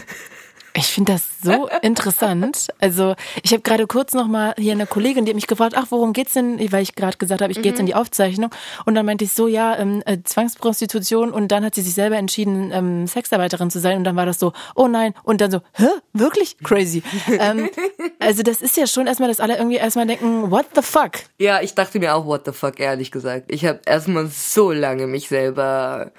Ich 0.76 0.88
finde 0.88 1.14
das 1.14 1.24
so 1.44 1.68
interessant. 1.82 2.70
Also 2.80 3.16
ich 3.44 3.52
habe 3.52 3.62
gerade 3.62 3.86
kurz 3.86 4.14
noch 4.14 4.28
mal 4.28 4.56
hier 4.58 4.72
eine 4.72 4.88
Kollegin, 4.88 5.26
die 5.26 5.30
hat 5.30 5.36
mich 5.36 5.48
gefragt, 5.48 5.76
ach, 5.78 5.88
worum 5.90 6.14
geht's 6.14 6.34
denn? 6.34 6.60
Weil 6.72 6.82
ich 6.82 6.96
gerade 6.96 7.18
gesagt 7.18 7.42
habe, 7.42 7.52
ich 7.52 7.62
gehe 7.62 7.72
jetzt 7.72 7.80
in 7.80 7.86
die 7.86 7.94
Aufzeichnung. 7.94 8.50
Und 8.86 8.96
dann 8.96 9.06
meinte 9.06 9.24
ich 9.24 9.34
so, 9.34 9.48
ja, 9.48 9.78
ähm, 9.78 10.02
äh, 10.06 10.18
Zwangsprostitution. 10.24 11.32
Und 11.32 11.52
dann 11.52 11.64
hat 11.64 11.76
sie 11.76 11.82
sich 11.82 11.94
selber 11.94 12.18
entschieden, 12.18 12.72
ähm, 12.74 13.06
Sexarbeiterin 13.06 13.70
zu 13.70 13.80
sein. 13.80 13.98
Und 13.98 14.04
dann 14.04 14.16
war 14.16 14.26
das 14.26 14.40
so, 14.40 14.54
oh 14.76 14.88
nein. 14.88 15.14
Und 15.24 15.42
dann 15.42 15.52
so, 15.52 15.62
hä, 15.74 15.88
wirklich 16.14 16.58
crazy. 16.64 17.04
ähm, 17.28 17.70
also 18.20 18.42
das 18.42 18.62
ist 18.62 18.76
ja 18.76 18.88
schon 18.88 19.06
erstmal, 19.06 19.30
dass 19.30 19.40
alle 19.40 19.58
irgendwie 19.58 19.78
erstmal 19.78 20.08
denken, 20.08 20.50
what 20.50 20.66
the 20.76 20.82
fuck? 20.82 21.12
Ja, 21.38 21.62
ich 21.62 21.76
dachte 21.76 22.00
mir 22.00 22.16
auch, 22.16 22.26
what 22.26 22.46
the 22.46 22.52
fuck, 22.52 22.80
ehrlich 22.80 23.12
gesagt. 23.12 23.46
Ich 23.52 23.66
habe 23.66 23.80
erstmal 23.86 24.28
so 24.28 24.72
lange 24.72 25.06
mich 25.06 25.28
selber 25.28 26.12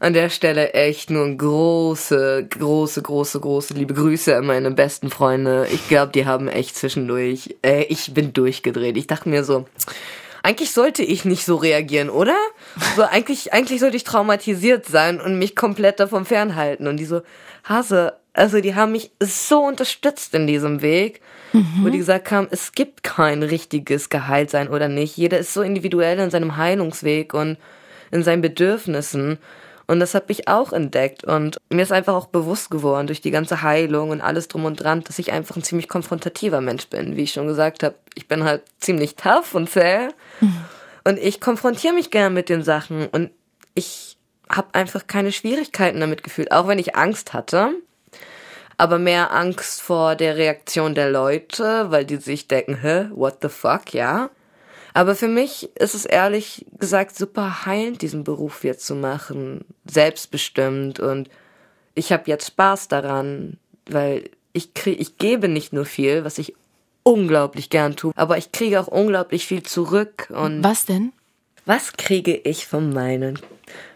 an 0.00 0.14
der 0.14 0.30
Stelle 0.30 0.72
echt 0.72 1.10
nur 1.10 1.28
große, 1.28 2.46
große, 2.48 3.02
große, 3.02 3.38
große 3.38 3.74
liebe 3.74 3.92
Grüße 3.92 4.34
an 4.34 4.46
meine 4.46 4.70
besten 4.70 5.10
Freunde. 5.10 5.68
Ich 5.70 5.88
glaube, 5.88 6.10
die 6.12 6.24
haben 6.24 6.48
echt 6.48 6.74
zwischendurch, 6.74 7.54
äh, 7.62 7.84
ich 7.84 8.14
bin 8.14 8.32
durchgedreht. 8.32 8.96
Ich 8.96 9.06
dachte 9.06 9.28
mir 9.28 9.44
so, 9.44 9.66
eigentlich 10.42 10.72
sollte 10.72 11.02
ich 11.02 11.26
nicht 11.26 11.44
so 11.44 11.56
reagieren, 11.56 12.08
oder? 12.08 12.36
So, 12.96 13.02
eigentlich, 13.02 13.52
eigentlich 13.52 13.80
sollte 13.80 13.98
ich 13.98 14.04
traumatisiert 14.04 14.86
sein 14.86 15.20
und 15.20 15.38
mich 15.38 15.54
komplett 15.54 16.00
davon 16.00 16.24
fernhalten. 16.24 16.86
Und 16.86 16.96
die 16.96 17.04
so, 17.04 17.20
Hase, 17.64 18.14
also 18.32 18.62
die 18.62 18.74
haben 18.74 18.92
mich 18.92 19.10
so 19.20 19.60
unterstützt 19.60 20.34
in 20.34 20.46
diesem 20.46 20.80
Weg, 20.80 21.20
wo 21.82 21.88
die 21.88 21.98
gesagt 21.98 22.30
haben, 22.30 22.46
es 22.50 22.72
gibt 22.72 23.02
kein 23.02 23.42
richtiges 23.42 24.08
Geheiltsein 24.08 24.68
oder 24.68 24.88
nicht. 24.88 25.16
Jeder 25.16 25.38
ist 25.38 25.52
so 25.52 25.62
individuell 25.62 26.18
in 26.20 26.30
seinem 26.30 26.56
Heilungsweg 26.56 27.34
und 27.34 27.58
in 28.10 28.22
seinen 28.22 28.40
Bedürfnissen. 28.40 29.38
Und 29.90 29.98
das 29.98 30.14
habe 30.14 30.26
ich 30.28 30.46
auch 30.46 30.72
entdeckt. 30.72 31.24
Und 31.24 31.56
mir 31.68 31.82
ist 31.82 31.90
einfach 31.90 32.14
auch 32.14 32.26
bewusst 32.26 32.70
geworden 32.70 33.08
durch 33.08 33.20
die 33.20 33.32
ganze 33.32 33.62
Heilung 33.62 34.10
und 34.10 34.20
alles 34.20 34.46
drum 34.46 34.64
und 34.64 34.76
dran, 34.76 35.02
dass 35.02 35.18
ich 35.18 35.32
einfach 35.32 35.56
ein 35.56 35.64
ziemlich 35.64 35.88
konfrontativer 35.88 36.60
Mensch 36.60 36.86
bin. 36.86 37.16
Wie 37.16 37.24
ich 37.24 37.32
schon 37.32 37.48
gesagt 37.48 37.82
habe, 37.82 37.96
ich 38.14 38.28
bin 38.28 38.44
halt 38.44 38.62
ziemlich 38.78 39.16
tough 39.16 39.52
und 39.52 39.68
zäh. 39.68 40.10
Mhm. 40.40 40.64
Und 41.02 41.18
ich 41.18 41.40
konfrontiere 41.40 41.92
mich 41.92 42.12
gern 42.12 42.32
mit 42.32 42.48
den 42.48 42.62
Sachen. 42.62 43.08
Und 43.08 43.32
ich 43.74 44.16
habe 44.48 44.68
einfach 44.74 45.08
keine 45.08 45.32
Schwierigkeiten 45.32 45.98
damit 45.98 46.22
gefühlt, 46.22 46.52
auch 46.52 46.68
wenn 46.68 46.78
ich 46.78 46.94
Angst 46.94 47.32
hatte. 47.32 47.70
Aber 48.76 49.00
mehr 49.00 49.32
Angst 49.32 49.82
vor 49.82 50.14
der 50.14 50.36
Reaktion 50.36 50.94
der 50.94 51.10
Leute, 51.10 51.90
weil 51.90 52.04
die 52.04 52.18
sich 52.18 52.46
denken, 52.46 52.76
hä, 52.80 53.06
what 53.10 53.38
the 53.42 53.48
fuck, 53.48 53.92
ja. 53.92 54.30
Aber 54.94 55.14
für 55.14 55.28
mich 55.28 55.70
ist 55.76 55.94
es 55.94 56.04
ehrlich 56.04 56.66
gesagt 56.78 57.16
super 57.16 57.64
heilend, 57.66 58.02
diesen 58.02 58.24
Beruf 58.24 58.64
jetzt 58.64 58.86
zu 58.86 58.94
machen, 58.94 59.64
selbstbestimmt 59.84 61.00
und 61.00 61.28
ich 61.94 62.12
habe 62.12 62.24
jetzt 62.26 62.48
Spaß 62.48 62.88
daran, 62.88 63.58
weil 63.86 64.30
ich 64.52 64.74
kriege, 64.74 65.00
ich 65.00 65.18
gebe 65.18 65.48
nicht 65.48 65.72
nur 65.72 65.84
viel, 65.84 66.24
was 66.24 66.38
ich 66.38 66.54
unglaublich 67.02 67.70
gern 67.70 67.96
tue, 67.96 68.12
aber 68.16 68.38
ich 68.38 68.52
kriege 68.52 68.80
auch 68.80 68.88
unglaublich 68.88 69.46
viel 69.46 69.62
zurück 69.62 70.28
und 70.30 70.62
was 70.62 70.86
denn? 70.86 71.12
Was 71.66 71.92
kriege 71.92 72.36
ich 72.36 72.66
von 72.66 72.92
meinen 72.92 73.38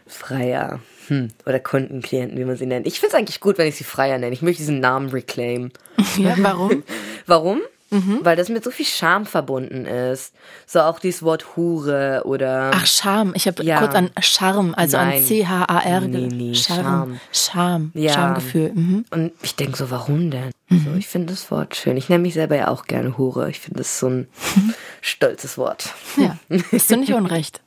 Freier 0.06 0.80
hm, 1.08 1.30
oder 1.46 1.58
Kundenklienten, 1.60 2.38
wie 2.38 2.44
man 2.44 2.56
sie 2.56 2.66
nennt? 2.66 2.86
Ich 2.86 3.00
finde 3.00 3.14
es 3.14 3.18
eigentlich 3.18 3.40
gut, 3.40 3.58
wenn 3.58 3.66
ich 3.66 3.76
sie 3.76 3.84
Freier 3.84 4.18
nenne. 4.18 4.32
Ich 4.32 4.42
möchte 4.42 4.62
diesen 4.62 4.80
Namen 4.80 5.08
reclaim. 5.10 5.70
Ja, 6.18 6.34
warum? 6.38 6.82
warum? 7.26 7.60
Mhm. 7.94 8.20
Weil 8.22 8.34
das 8.34 8.48
mit 8.48 8.64
so 8.64 8.72
viel 8.72 8.86
Scham 8.86 9.24
verbunden 9.24 9.86
ist. 9.86 10.34
So 10.66 10.80
auch 10.80 10.98
dieses 10.98 11.22
Wort 11.22 11.56
Hure 11.56 12.22
oder. 12.24 12.72
Ach, 12.74 12.86
Scham. 12.86 13.32
Ich 13.36 13.46
habe 13.46 13.62
ja. 13.62 13.78
kurz 13.78 13.94
an 13.94 14.10
Charme, 14.20 14.74
also 14.74 14.96
Nein. 14.96 15.18
an 15.18 15.24
C-H-A-R. 15.24 16.00
Nee, 16.00 16.26
nee, 16.26 16.54
Charme. 16.54 17.20
Scham. 17.32 17.92
Ja. 17.94 18.12
Schamgefühl. 18.12 18.72
Mhm. 18.72 19.04
Und 19.10 19.32
ich 19.42 19.54
denke 19.54 19.76
so, 19.76 19.90
warum 19.90 20.32
denn? 20.32 20.50
Mhm. 20.68 20.84
So, 20.84 20.94
ich 20.98 21.06
finde 21.06 21.32
das 21.32 21.50
Wort 21.52 21.76
schön. 21.76 21.96
Ich 21.96 22.08
nenne 22.08 22.22
mich 22.22 22.34
selber 22.34 22.56
ja 22.56 22.68
auch 22.68 22.86
gerne 22.86 23.16
Hure. 23.16 23.48
Ich 23.48 23.60
finde 23.60 23.78
das 23.78 23.98
so 24.00 24.08
ein 24.08 24.28
stolzes 25.00 25.56
Wort. 25.56 25.94
Ja, 26.16 26.36
bist 26.48 26.90
du 26.90 26.96
nicht 26.96 27.12
unrecht. 27.12 27.60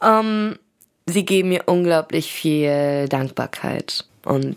um, 0.00 0.02
ähm, 0.02 0.58
sie 1.06 1.24
geben 1.24 1.48
mir 1.48 1.62
unglaublich 1.66 2.30
viel 2.30 3.08
Dankbarkeit 3.08 4.04
und 4.24 4.56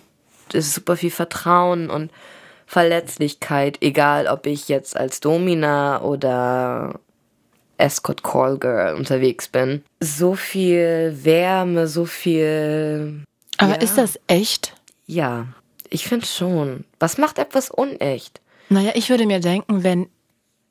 es 0.53 0.67
ist 0.67 0.73
super 0.75 0.97
viel 0.97 1.11
Vertrauen 1.11 1.89
und 1.89 2.11
Verletzlichkeit, 2.67 3.77
egal 3.81 4.27
ob 4.27 4.45
ich 4.45 4.67
jetzt 4.67 4.95
als 4.95 5.21
Domina 5.21 6.01
oder 6.01 6.99
Escort 7.77 8.23
Call 8.23 8.57
Girl 8.57 8.95
unterwegs 8.95 9.47
bin. 9.47 9.83
So 10.01 10.35
viel 10.35 11.17
Wärme, 11.23 11.87
so 11.87 12.05
viel. 12.05 13.23
Aber 13.57 13.75
ja. 13.75 13.81
ist 13.81 13.97
das 13.97 14.19
echt? 14.27 14.75
Ja, 15.05 15.47
ich 15.89 16.07
finde 16.07 16.25
schon. 16.25 16.83
Was 16.99 17.17
macht 17.17 17.39
etwas 17.39 17.71
unecht? 17.71 18.41
Naja, 18.69 18.91
ich 18.95 19.09
würde 19.09 19.25
mir 19.25 19.39
denken, 19.39 19.83
wenn 19.83 20.09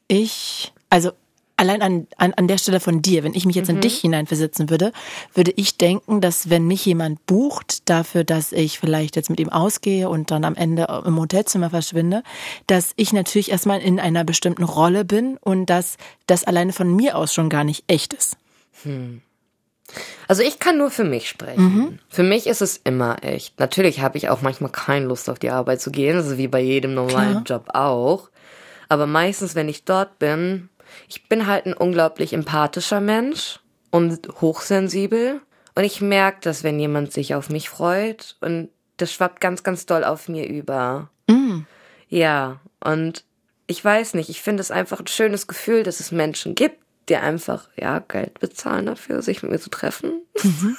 ich, 0.06 0.74
also 0.90 1.12
allein 1.56 1.82
an, 1.82 2.06
an, 2.16 2.34
an 2.34 2.48
der 2.48 2.58
Stelle 2.58 2.80
von 2.80 3.02
dir, 3.02 3.24
wenn 3.24 3.34
ich 3.34 3.46
mich 3.46 3.56
jetzt 3.56 3.68
mhm. 3.68 3.76
in 3.76 3.80
dich 3.80 3.98
hineinversetzen 3.98 4.70
würde, 4.70 4.92
würde 5.34 5.52
ich 5.56 5.76
denken, 5.76 6.20
dass 6.20 6.50
wenn 6.50 6.66
mich 6.66 6.84
jemand 6.84 7.24
bucht 7.26 7.88
dafür, 7.88 8.24
dass 8.24 8.52
ich 8.52 8.78
vielleicht 8.78 9.16
jetzt 9.16 9.30
mit 9.30 9.40
ihm 9.40 9.48
ausgehe 9.48 10.08
und 10.08 10.30
dann 10.30 10.44
am 10.44 10.54
Ende 10.54 10.86
im 11.04 11.18
Hotelzimmer 11.18 11.70
verschwinde, 11.70 12.22
dass 12.66 12.92
ich 12.96 13.12
natürlich 13.12 13.50
erstmal 13.50 13.80
in 13.80 13.98
einer 13.98 14.24
bestimmten 14.24 14.64
Rolle 14.64 15.04
bin 15.04 15.38
und 15.40 15.66
dass 15.66 15.96
das 16.26 16.44
alleine 16.44 16.72
von 16.72 16.94
mir 16.94 17.16
aus 17.16 17.32
schon 17.32 17.48
gar 17.48 17.64
nicht 17.64 17.84
echt 17.86 18.12
ist. 18.12 18.36
Hm. 18.82 19.22
Also 20.26 20.42
ich 20.42 20.58
kann 20.58 20.78
nur 20.78 20.90
für 20.90 21.04
mich 21.04 21.28
sprechen. 21.28 21.62
Mhm. 21.62 21.98
Für 22.08 22.24
mich 22.24 22.48
ist 22.48 22.60
es 22.60 22.76
immer 22.76 23.22
echt. 23.22 23.60
Natürlich 23.60 24.00
habe 24.00 24.18
ich 24.18 24.28
auch 24.28 24.42
manchmal 24.42 24.72
keine 24.72 25.06
Lust 25.06 25.30
auf 25.30 25.38
die 25.38 25.50
Arbeit 25.50 25.80
zu 25.80 25.92
gehen, 25.92 26.16
also 26.16 26.38
wie 26.38 26.48
bei 26.48 26.60
jedem 26.60 26.94
normalen 26.94 27.44
Klar. 27.44 27.60
Job 27.60 27.68
auch. 27.72 28.30
Aber 28.88 29.06
meistens, 29.06 29.54
wenn 29.54 29.68
ich 29.68 29.84
dort 29.84 30.18
bin, 30.18 30.68
ich 31.08 31.28
bin 31.28 31.46
halt 31.46 31.66
ein 31.66 31.74
unglaublich 31.74 32.32
empathischer 32.32 33.00
Mensch 33.00 33.60
und 33.90 34.28
hochsensibel. 34.40 35.40
Und 35.74 35.84
ich 35.84 36.00
merke 36.00 36.38
das, 36.42 36.64
wenn 36.64 36.80
jemand 36.80 37.12
sich 37.12 37.34
auf 37.34 37.50
mich 37.50 37.68
freut. 37.68 38.36
Und 38.40 38.70
das 38.96 39.12
schwappt 39.12 39.40
ganz, 39.40 39.62
ganz 39.62 39.86
doll 39.86 40.04
auf 40.04 40.28
mir 40.28 40.48
über. 40.48 41.10
Mm. 41.28 41.60
Ja, 42.08 42.60
und 42.82 43.24
ich 43.66 43.84
weiß 43.84 44.14
nicht, 44.14 44.30
ich 44.30 44.40
finde 44.40 44.60
es 44.60 44.70
einfach 44.70 45.00
ein 45.00 45.06
schönes 45.06 45.46
Gefühl, 45.46 45.82
dass 45.82 46.00
es 46.00 46.12
Menschen 46.12 46.54
gibt, 46.54 46.78
die 47.08 47.16
einfach, 47.16 47.68
ja, 47.76 47.98
Geld 48.00 48.40
bezahlen 48.40 48.86
dafür, 48.86 49.22
sich 49.22 49.42
mit 49.42 49.52
mir 49.52 49.58
zu 49.58 49.70
treffen. 49.70 50.22
Mhm. 50.42 50.76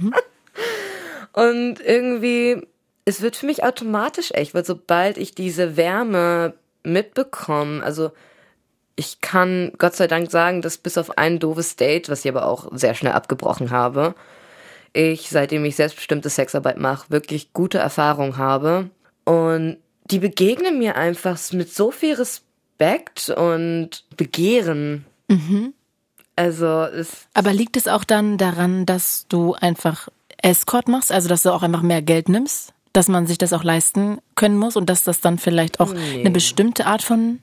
Mhm. 0.00 0.14
und 1.32 1.80
irgendwie, 1.80 2.66
es 3.04 3.20
wird 3.20 3.36
für 3.36 3.46
mich 3.46 3.62
automatisch 3.62 4.30
echt, 4.32 4.54
weil 4.54 4.64
sobald 4.64 5.18
ich 5.18 5.34
diese 5.34 5.76
Wärme 5.76 6.54
mitbekomme, 6.82 7.82
also 7.82 8.12
ich 8.96 9.20
kann 9.20 9.72
Gott 9.78 9.96
sei 9.96 10.06
Dank 10.06 10.30
sagen, 10.30 10.62
dass 10.62 10.78
bis 10.78 10.98
auf 10.98 11.18
ein 11.18 11.38
doofes 11.38 11.76
Date, 11.76 12.08
was 12.08 12.24
ich 12.24 12.30
aber 12.30 12.46
auch 12.46 12.68
sehr 12.72 12.94
schnell 12.94 13.12
abgebrochen 13.12 13.70
habe, 13.70 14.14
ich, 14.92 15.28
seitdem 15.28 15.64
ich 15.64 15.76
selbstbestimmte 15.76 16.28
Sexarbeit 16.28 16.78
mache, 16.78 17.10
wirklich 17.10 17.52
gute 17.52 17.78
Erfahrungen 17.78 18.36
habe. 18.36 18.90
Und 19.24 19.78
die 20.04 20.20
begegnen 20.20 20.78
mir 20.78 20.96
einfach 20.96 21.38
mit 21.52 21.72
so 21.72 21.90
viel 21.90 22.14
Respekt 22.14 23.30
und 23.30 24.04
Begehren. 24.16 25.04
Mhm. 25.28 25.74
Also 26.36 26.66
es. 26.66 27.26
Aber 27.34 27.52
liegt 27.52 27.76
es 27.76 27.88
auch 27.88 28.04
dann 28.04 28.38
daran, 28.38 28.86
dass 28.86 29.26
du 29.28 29.54
einfach 29.54 30.08
Escort 30.42 30.88
machst, 30.88 31.10
also 31.10 31.28
dass 31.28 31.42
du 31.42 31.50
auch 31.50 31.62
einfach 31.62 31.82
mehr 31.82 32.02
Geld 32.02 32.28
nimmst? 32.28 32.72
Dass 32.92 33.08
man 33.08 33.26
sich 33.26 33.38
das 33.38 33.52
auch 33.52 33.64
leisten 33.64 34.18
können 34.36 34.56
muss 34.56 34.76
und 34.76 34.88
dass 34.88 35.02
das 35.02 35.20
dann 35.20 35.38
vielleicht 35.38 35.80
auch 35.80 35.92
nee. 35.92 36.20
eine 36.20 36.30
bestimmte 36.30 36.86
Art 36.86 37.02
von 37.02 37.40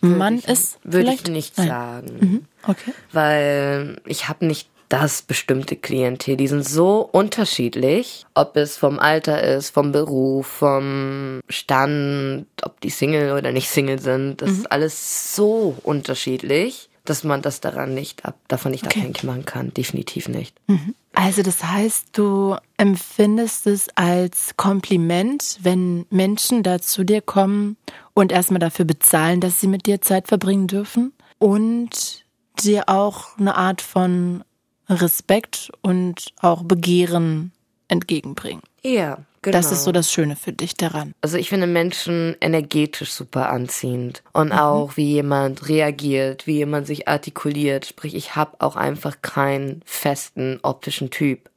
Mann 0.00 0.38
ich, 0.38 0.48
ist? 0.48 0.78
Würde 0.84 1.12
ich 1.12 1.24
nicht 1.26 1.56
Nein. 1.58 1.68
sagen. 1.68 2.16
Mhm. 2.20 2.44
Okay. 2.66 2.92
Weil 3.12 4.00
ich 4.06 4.28
habe 4.28 4.46
nicht 4.46 4.68
das 4.88 5.22
bestimmte 5.22 5.76
Klientel. 5.76 6.36
Die 6.36 6.48
sind 6.48 6.66
so 6.66 7.00
unterschiedlich, 7.00 8.26
ob 8.34 8.56
es 8.56 8.76
vom 8.76 8.98
Alter 8.98 9.42
ist, 9.42 9.70
vom 9.70 9.92
Beruf, 9.92 10.46
vom 10.46 11.40
Stand, 11.48 12.46
ob 12.62 12.80
die 12.80 12.90
Single 12.90 13.32
oder 13.32 13.52
nicht 13.52 13.68
Single 13.68 13.98
sind. 13.98 14.42
Das 14.42 14.50
mhm. 14.50 14.56
ist 14.58 14.72
alles 14.72 15.34
so 15.34 15.76
unterschiedlich, 15.82 16.88
dass 17.04 17.24
man 17.24 17.42
das 17.42 17.60
daran 17.60 17.94
nicht 17.94 18.24
ab, 18.24 18.36
davon 18.48 18.72
nicht 18.72 18.86
okay. 18.86 19.00
abhängig 19.00 19.24
machen 19.24 19.44
kann. 19.44 19.74
Definitiv 19.74 20.28
nicht. 20.28 20.54
Mhm. 20.68 20.94
Also 21.16 21.42
das 21.42 21.64
heißt, 21.64 22.08
du 22.12 22.56
empfindest 22.76 23.66
es 23.66 23.88
als 23.94 24.54
Kompliment, 24.58 25.58
wenn 25.62 26.04
Menschen 26.10 26.62
da 26.62 26.78
zu 26.78 27.04
dir 27.04 27.22
kommen 27.22 27.78
und 28.12 28.32
erstmal 28.32 28.60
dafür 28.60 28.84
bezahlen, 28.84 29.40
dass 29.40 29.58
sie 29.58 29.66
mit 29.66 29.86
dir 29.86 30.02
Zeit 30.02 30.28
verbringen 30.28 30.66
dürfen 30.66 31.14
und 31.38 32.26
dir 32.60 32.90
auch 32.90 33.38
eine 33.38 33.56
Art 33.56 33.80
von 33.80 34.44
Respekt 34.90 35.72
und 35.80 36.34
auch 36.42 36.62
Begehren 36.64 37.50
entgegenbringen. 37.88 38.62
Ja, 38.82 39.18
genau. 39.46 39.58
Das 39.58 39.72
ist 39.72 39.84
so 39.84 39.92
das 39.92 40.12
Schöne 40.12 40.36
für 40.36 40.52
dich 40.52 40.74
daran. 40.74 41.14
Also 41.20 41.36
ich 41.36 41.48
finde 41.48 41.66
Menschen 41.66 42.36
energetisch 42.40 43.12
super 43.12 43.50
anziehend 43.50 44.22
und 44.32 44.48
mhm. 44.48 44.58
auch 44.58 44.96
wie 44.96 45.12
jemand 45.12 45.68
reagiert, 45.68 46.46
wie 46.46 46.56
jemand 46.56 46.86
sich 46.86 47.08
artikuliert. 47.08 47.86
Sprich, 47.86 48.14
ich 48.14 48.36
habe 48.36 48.56
auch 48.60 48.76
einfach 48.76 49.22
keinen 49.22 49.82
festen 49.84 50.58
optischen 50.62 51.10
Typ. 51.10 51.48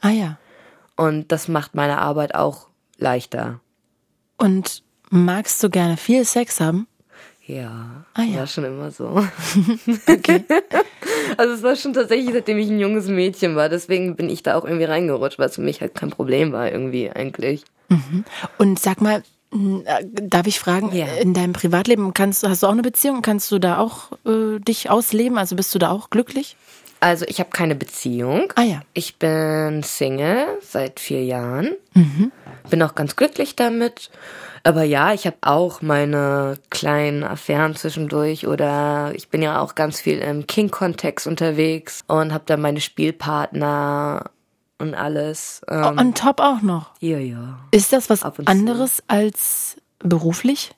Ah 0.00 0.10
ja. 0.10 0.38
Und 0.96 1.32
das 1.32 1.48
macht 1.48 1.74
meine 1.74 1.98
Arbeit 1.98 2.34
auch 2.34 2.68
leichter. 2.98 3.60
Und 4.36 4.82
magst 5.08 5.62
du 5.62 5.70
gerne 5.70 5.96
viel 5.96 6.24
Sex 6.24 6.60
haben? 6.60 6.86
Ja, 7.50 8.04
ah, 8.14 8.22
ja. 8.22 8.38
war 8.38 8.46
schon 8.46 8.64
immer 8.64 8.90
so. 8.90 9.24
okay. 10.08 10.44
Also 11.36 11.54
es 11.54 11.62
war 11.62 11.76
schon 11.76 11.92
tatsächlich, 11.92 12.32
seitdem 12.32 12.58
ich 12.58 12.68
ein 12.68 12.80
junges 12.80 13.06
Mädchen 13.06 13.54
war. 13.54 13.68
Deswegen 13.68 14.16
bin 14.16 14.28
ich 14.28 14.42
da 14.42 14.56
auch 14.56 14.64
irgendwie 14.64 14.84
reingerutscht, 14.84 15.38
weil 15.38 15.48
es 15.48 15.54
für 15.54 15.60
mich 15.60 15.80
halt 15.80 15.94
kein 15.94 16.10
Problem 16.10 16.52
war 16.52 16.70
irgendwie 16.70 17.10
eigentlich. 17.10 17.62
Mhm. 17.88 18.24
Und 18.58 18.78
sag 18.78 19.00
mal, 19.00 19.22
äh, 19.52 20.04
darf 20.04 20.46
ich 20.46 20.58
fragen, 20.58 20.94
ja. 20.94 21.06
in 21.06 21.32
deinem 21.34 21.52
Privatleben 21.52 22.14
kannst 22.14 22.46
hast 22.46 22.62
du 22.62 22.66
auch 22.66 22.72
eine 22.72 22.82
Beziehung? 22.82 23.22
Kannst 23.22 23.50
du 23.52 23.58
da 23.58 23.78
auch 23.78 24.12
äh, 24.26 24.58
dich 24.58 24.90
ausleben? 24.90 25.38
Also 25.38 25.56
bist 25.56 25.74
du 25.74 25.78
da 25.78 25.90
auch 25.90 26.10
glücklich? 26.10 26.56
Also 27.00 27.24
ich 27.28 27.40
habe 27.40 27.50
keine 27.50 27.74
Beziehung. 27.74 28.52
Ah 28.56 28.62
ja. 28.62 28.82
Ich 28.92 29.18
bin 29.18 29.82
Single 29.82 30.46
seit 30.60 31.00
vier 31.00 31.24
Jahren. 31.24 31.72
Mhm. 31.94 32.30
Bin 32.68 32.82
auch 32.82 32.94
ganz 32.94 33.16
glücklich 33.16 33.56
damit. 33.56 34.10
Aber 34.62 34.82
ja, 34.82 35.14
ich 35.14 35.26
habe 35.26 35.38
auch 35.40 35.80
meine 35.80 36.58
kleinen 36.68 37.24
Affären 37.24 37.74
zwischendurch 37.74 38.46
oder 38.46 39.12
ich 39.14 39.30
bin 39.30 39.40
ja 39.40 39.60
auch 39.60 39.74
ganz 39.74 40.00
viel 40.00 40.18
im 40.18 40.46
King-Kontext 40.46 41.26
unterwegs 41.26 42.04
und 42.06 42.32
habe 42.34 42.44
da 42.46 42.58
meine 42.58 42.82
Spielpartner 42.82 44.30
und 44.78 44.94
alles. 44.94 45.62
Ähm, 45.68 45.98
On 45.98 46.14
top 46.14 46.40
auch 46.40 46.60
noch? 46.60 46.90
Ja, 47.00 47.18
ja. 47.18 47.58
Ist 47.70 47.92
das 47.94 48.10
was 48.10 48.22
anderes 48.22 48.96
zu. 48.96 49.02
als 49.08 49.76
beruflich? 49.98 50.72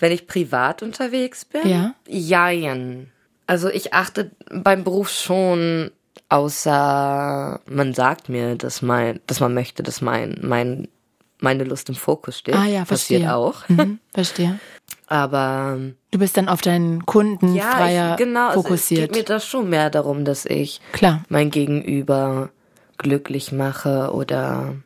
Wenn 0.00 0.12
ich 0.12 0.26
privat 0.26 0.82
unterwegs 0.82 1.44
bin? 1.44 1.68
Ja. 1.68 1.94
Jein. 2.08 3.12
Also 3.50 3.68
ich 3.68 3.92
achte 3.92 4.30
beim 4.50 4.84
Beruf 4.84 5.10
schon 5.10 5.90
Außer 6.30 7.60
man 7.66 7.92
sagt 7.92 8.28
mir, 8.28 8.54
dass 8.54 8.82
mein, 8.82 9.18
dass 9.26 9.40
man 9.40 9.52
möchte, 9.52 9.82
dass 9.82 10.00
mein, 10.00 10.38
mein, 10.42 10.86
meine 11.40 11.64
Lust 11.64 11.88
im 11.88 11.96
Fokus 11.96 12.38
steht. 12.38 12.54
Ah 12.54 12.66
ja, 12.66 12.84
verstehe. 12.84 13.18
Passiert 13.18 13.32
auch. 13.32 13.68
Mhm, 13.68 13.98
verstehe. 14.14 14.60
Aber 15.08 15.76
Du 16.12 16.20
bist 16.20 16.36
dann 16.36 16.48
auf 16.48 16.60
deinen 16.60 17.04
Kunden 17.04 17.56
ja, 17.56 17.72
freier 17.72 18.10
ich, 18.12 18.24
genau, 18.24 18.52
fokussiert. 18.52 19.00
Also 19.00 19.10
es 19.10 19.16
geht 19.18 19.28
mir 19.28 19.34
da 19.34 19.40
schon 19.40 19.68
mehr 19.68 19.90
darum, 19.90 20.24
dass 20.24 20.46
ich 20.46 20.80
Klar. 20.92 21.24
mein 21.28 21.50
Gegenüber 21.50 22.50
glücklich 22.96 23.50
mache 23.50 24.12
oder 24.12 24.76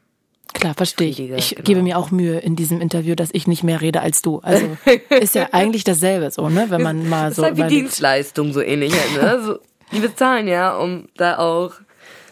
Klar, 0.52 0.74
verstehe 0.74 1.08
ich. 1.08 1.18
Ich 1.18 1.50
genau. 1.50 1.62
gebe 1.64 1.82
mir 1.82 1.98
auch 1.98 2.10
Mühe 2.10 2.38
in 2.38 2.54
diesem 2.56 2.80
Interview, 2.80 3.14
dass 3.14 3.30
ich 3.32 3.46
nicht 3.48 3.64
mehr 3.64 3.80
rede 3.80 4.00
als 4.00 4.22
du. 4.22 4.40
Also 4.42 4.76
ist 5.10 5.34
ja 5.34 5.48
eigentlich 5.52 5.84
dasselbe 5.84 6.30
so, 6.30 6.48
ne? 6.48 6.66
Wenn 6.68 6.82
man 6.82 7.08
mal 7.08 7.28
Das 7.30 7.36
so 7.36 7.42
ist 7.44 7.58
halt 7.58 7.70
wie. 7.70 7.74
Dienstleistung 7.74 8.52
so 8.52 8.60
ähnlich. 8.60 8.92
Ne? 9.16 9.42
so, 9.44 9.58
die 9.92 10.00
bezahlen 10.00 10.46
ja, 10.46 10.76
um 10.76 11.08
da 11.16 11.38
auch. 11.38 11.72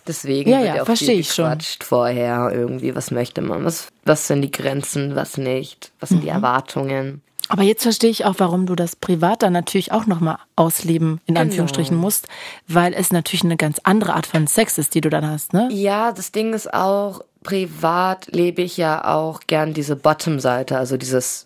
Deswegen 0.07 0.51
Ja, 0.51 0.61
ja, 0.61 0.75
ja 0.77 0.83
auch 0.83 0.87
versteh 0.87 1.07
viel 1.13 1.21
ich 1.21 1.33
schon. 1.33 1.59
vorher 1.81 2.51
irgendwie. 2.53 2.95
Was 2.95 3.11
möchte 3.11 3.41
man? 3.41 3.65
Was, 3.65 3.89
was 4.05 4.27
sind 4.27 4.43
die 4.43 4.51
Grenzen? 4.51 5.15
Was 5.15 5.37
nicht? 5.37 5.93
Was 6.01 6.09
sind 6.11 6.23
die 6.23 6.29
Mhm. 6.29 6.35
Erwartungen? 6.37 7.23
Aber 7.49 7.63
jetzt 7.63 7.83
verstehe 7.83 8.11
ich 8.11 8.25
auch, 8.25 8.35
warum 8.39 8.67
du 8.67 8.75
das 8.75 8.97
privat 8.97 9.43
dann 9.43 9.53
natürlich 9.53 9.93
auch 9.93 10.07
nochmal 10.07 10.39
ausleben, 10.57 11.21
in 11.27 11.35
Genau. 11.35 11.41
Anführungsstrichen 11.43 11.97
musst, 11.97 12.27
weil 12.67 12.95
es 12.95 13.13
natürlich 13.13 13.45
eine 13.45 13.57
ganz 13.57 13.79
andere 13.83 14.15
Art 14.15 14.27
von 14.27 14.47
Sex 14.47 14.79
ist, 14.79 14.95
die 14.95 15.01
du 15.03 15.11
dann 15.11 15.27
hast, 15.29 15.53
ne? 15.53 15.69
Ja, 15.71 16.13
das 16.13 16.33
Ding 16.33 16.55
ist 16.55 16.73
auch, 16.73 17.21
privat 17.43 18.29
lebe 18.33 18.63
ich 18.63 18.77
ja 18.77 19.05
auch 19.05 19.41
gern 19.47 19.75
diese 19.75 19.97
Bottom-Seite, 19.97 20.77
also 20.77 20.97
dieses, 20.97 21.45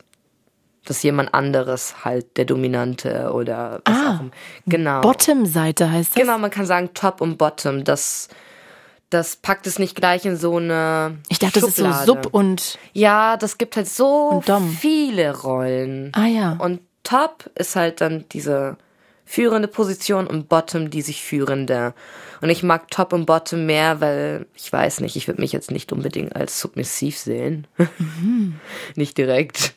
dass 0.84 1.03
jemand 1.03 1.34
anderes 1.34 2.05
halt 2.05 2.36
der 2.36 2.44
Dominante 2.44 3.30
oder 3.32 3.80
was 3.84 3.94
Ah, 3.97 4.14
auch 4.16 4.20
immer. 4.20 4.30
Genau. 4.66 5.01
Bottom-Seite 5.01 5.90
heißt 5.90 6.11
das? 6.16 6.22
Genau, 6.22 6.38
man 6.38 6.51
kann 6.51 6.66
sagen 6.66 6.90
Top 6.94 7.20
und 7.20 7.38
Bottom. 7.38 7.84
Das, 7.84 8.28
das 9.11 9.36
packt 9.36 9.66
es 9.66 9.78
nicht 9.78 9.94
gleich 9.97 10.24
in 10.24 10.36
so 10.36 10.57
eine. 10.57 11.18
Ich 11.28 11.38
dachte, 11.38 11.61
das 11.61 11.70
ist 11.70 11.76
so 11.76 11.84
Schublade. 11.84 12.07
Sub 12.07 12.26
und 12.34 12.78
Ja, 12.92 13.36
das 13.36 13.59
gibt 13.59 13.76
halt 13.76 13.88
so 13.88 14.42
viele 14.78 15.36
Rollen. 15.40 16.12
Ah 16.14 16.26
ja. 16.26 16.57
Und 16.59 16.80
Top 17.03 17.51
ist 17.55 17.76
halt 17.76 18.01
dann 18.01 18.24
diese 18.32 18.76
führende 19.24 19.68
Position 19.68 20.26
und 20.26 20.49
Bottom 20.49 20.90
die 20.90 21.03
sich 21.03 21.22
führende. 21.22 21.94
Und 22.41 22.51
ich 22.51 22.62
mag 22.62 22.91
Top 22.91 23.12
und 23.12 23.26
Bottom 23.26 23.66
mehr, 23.66 24.01
weil 24.01 24.47
ich 24.55 24.72
weiß 24.72 25.01
nicht, 25.01 25.16
ich 25.16 25.26
würde 25.28 25.41
mich 25.41 25.53
jetzt 25.53 25.70
nicht 25.70 25.93
unbedingt 25.93 26.37
als 26.37 26.61
submissiv 26.61 27.18
sehen. 27.18 27.66
Mhm. 27.78 28.61
nicht 28.95 29.18
direkt. 29.18 29.74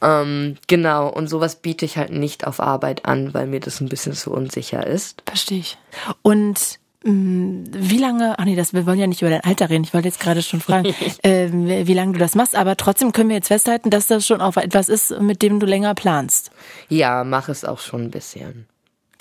Ähm, 0.00 0.56
genau, 0.66 1.08
und 1.08 1.28
sowas 1.28 1.56
biete 1.56 1.84
ich 1.84 1.96
halt 1.96 2.10
nicht 2.10 2.46
auf 2.46 2.60
Arbeit 2.60 3.04
an, 3.04 3.34
weil 3.34 3.46
mir 3.46 3.60
das 3.60 3.80
ein 3.80 3.88
bisschen 3.88 4.12
zu 4.14 4.32
unsicher 4.32 4.86
ist. 4.86 5.22
verstehe 5.26 5.58
ich. 5.58 5.78
Und 6.22 6.78
mh, 7.04 7.66
wie 7.72 7.98
lange, 7.98 8.38
ach 8.38 8.44
nee, 8.44 8.56
das, 8.56 8.74
wir 8.74 8.86
wollen 8.86 8.98
ja 8.98 9.06
nicht 9.06 9.22
über 9.22 9.30
dein 9.30 9.44
Alter 9.44 9.70
reden, 9.70 9.84
ich 9.84 9.94
wollte 9.94 10.08
jetzt 10.08 10.20
gerade 10.20 10.42
schon 10.42 10.60
fragen, 10.60 10.94
ähm, 11.22 11.66
wie 11.66 11.94
lange 11.94 12.12
du 12.12 12.18
das 12.18 12.34
machst, 12.34 12.56
aber 12.56 12.76
trotzdem 12.76 13.12
können 13.12 13.28
wir 13.28 13.36
jetzt 13.36 13.48
festhalten, 13.48 13.90
dass 13.90 14.06
das 14.06 14.26
schon 14.26 14.40
auch 14.40 14.56
etwas 14.56 14.88
ist, 14.88 15.18
mit 15.20 15.42
dem 15.42 15.60
du 15.60 15.66
länger 15.66 15.94
planst. 15.94 16.50
Ja, 16.88 17.24
mach 17.24 17.48
es 17.48 17.64
auch 17.64 17.80
schon 17.80 18.02
ein 18.04 18.10
bisschen. 18.10 18.66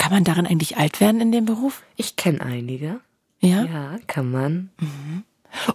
Kann 0.01 0.11
man 0.13 0.23
darin 0.23 0.47
eigentlich 0.47 0.77
alt 0.77 0.99
werden 0.99 1.21
in 1.21 1.31
dem 1.31 1.45
Beruf? 1.45 1.83
Ich 1.95 2.15
kenne 2.15 2.41
einige. 2.41 2.99
Ja. 3.39 3.63
Ja, 3.65 3.95
kann 4.07 4.31
man. 4.31 4.71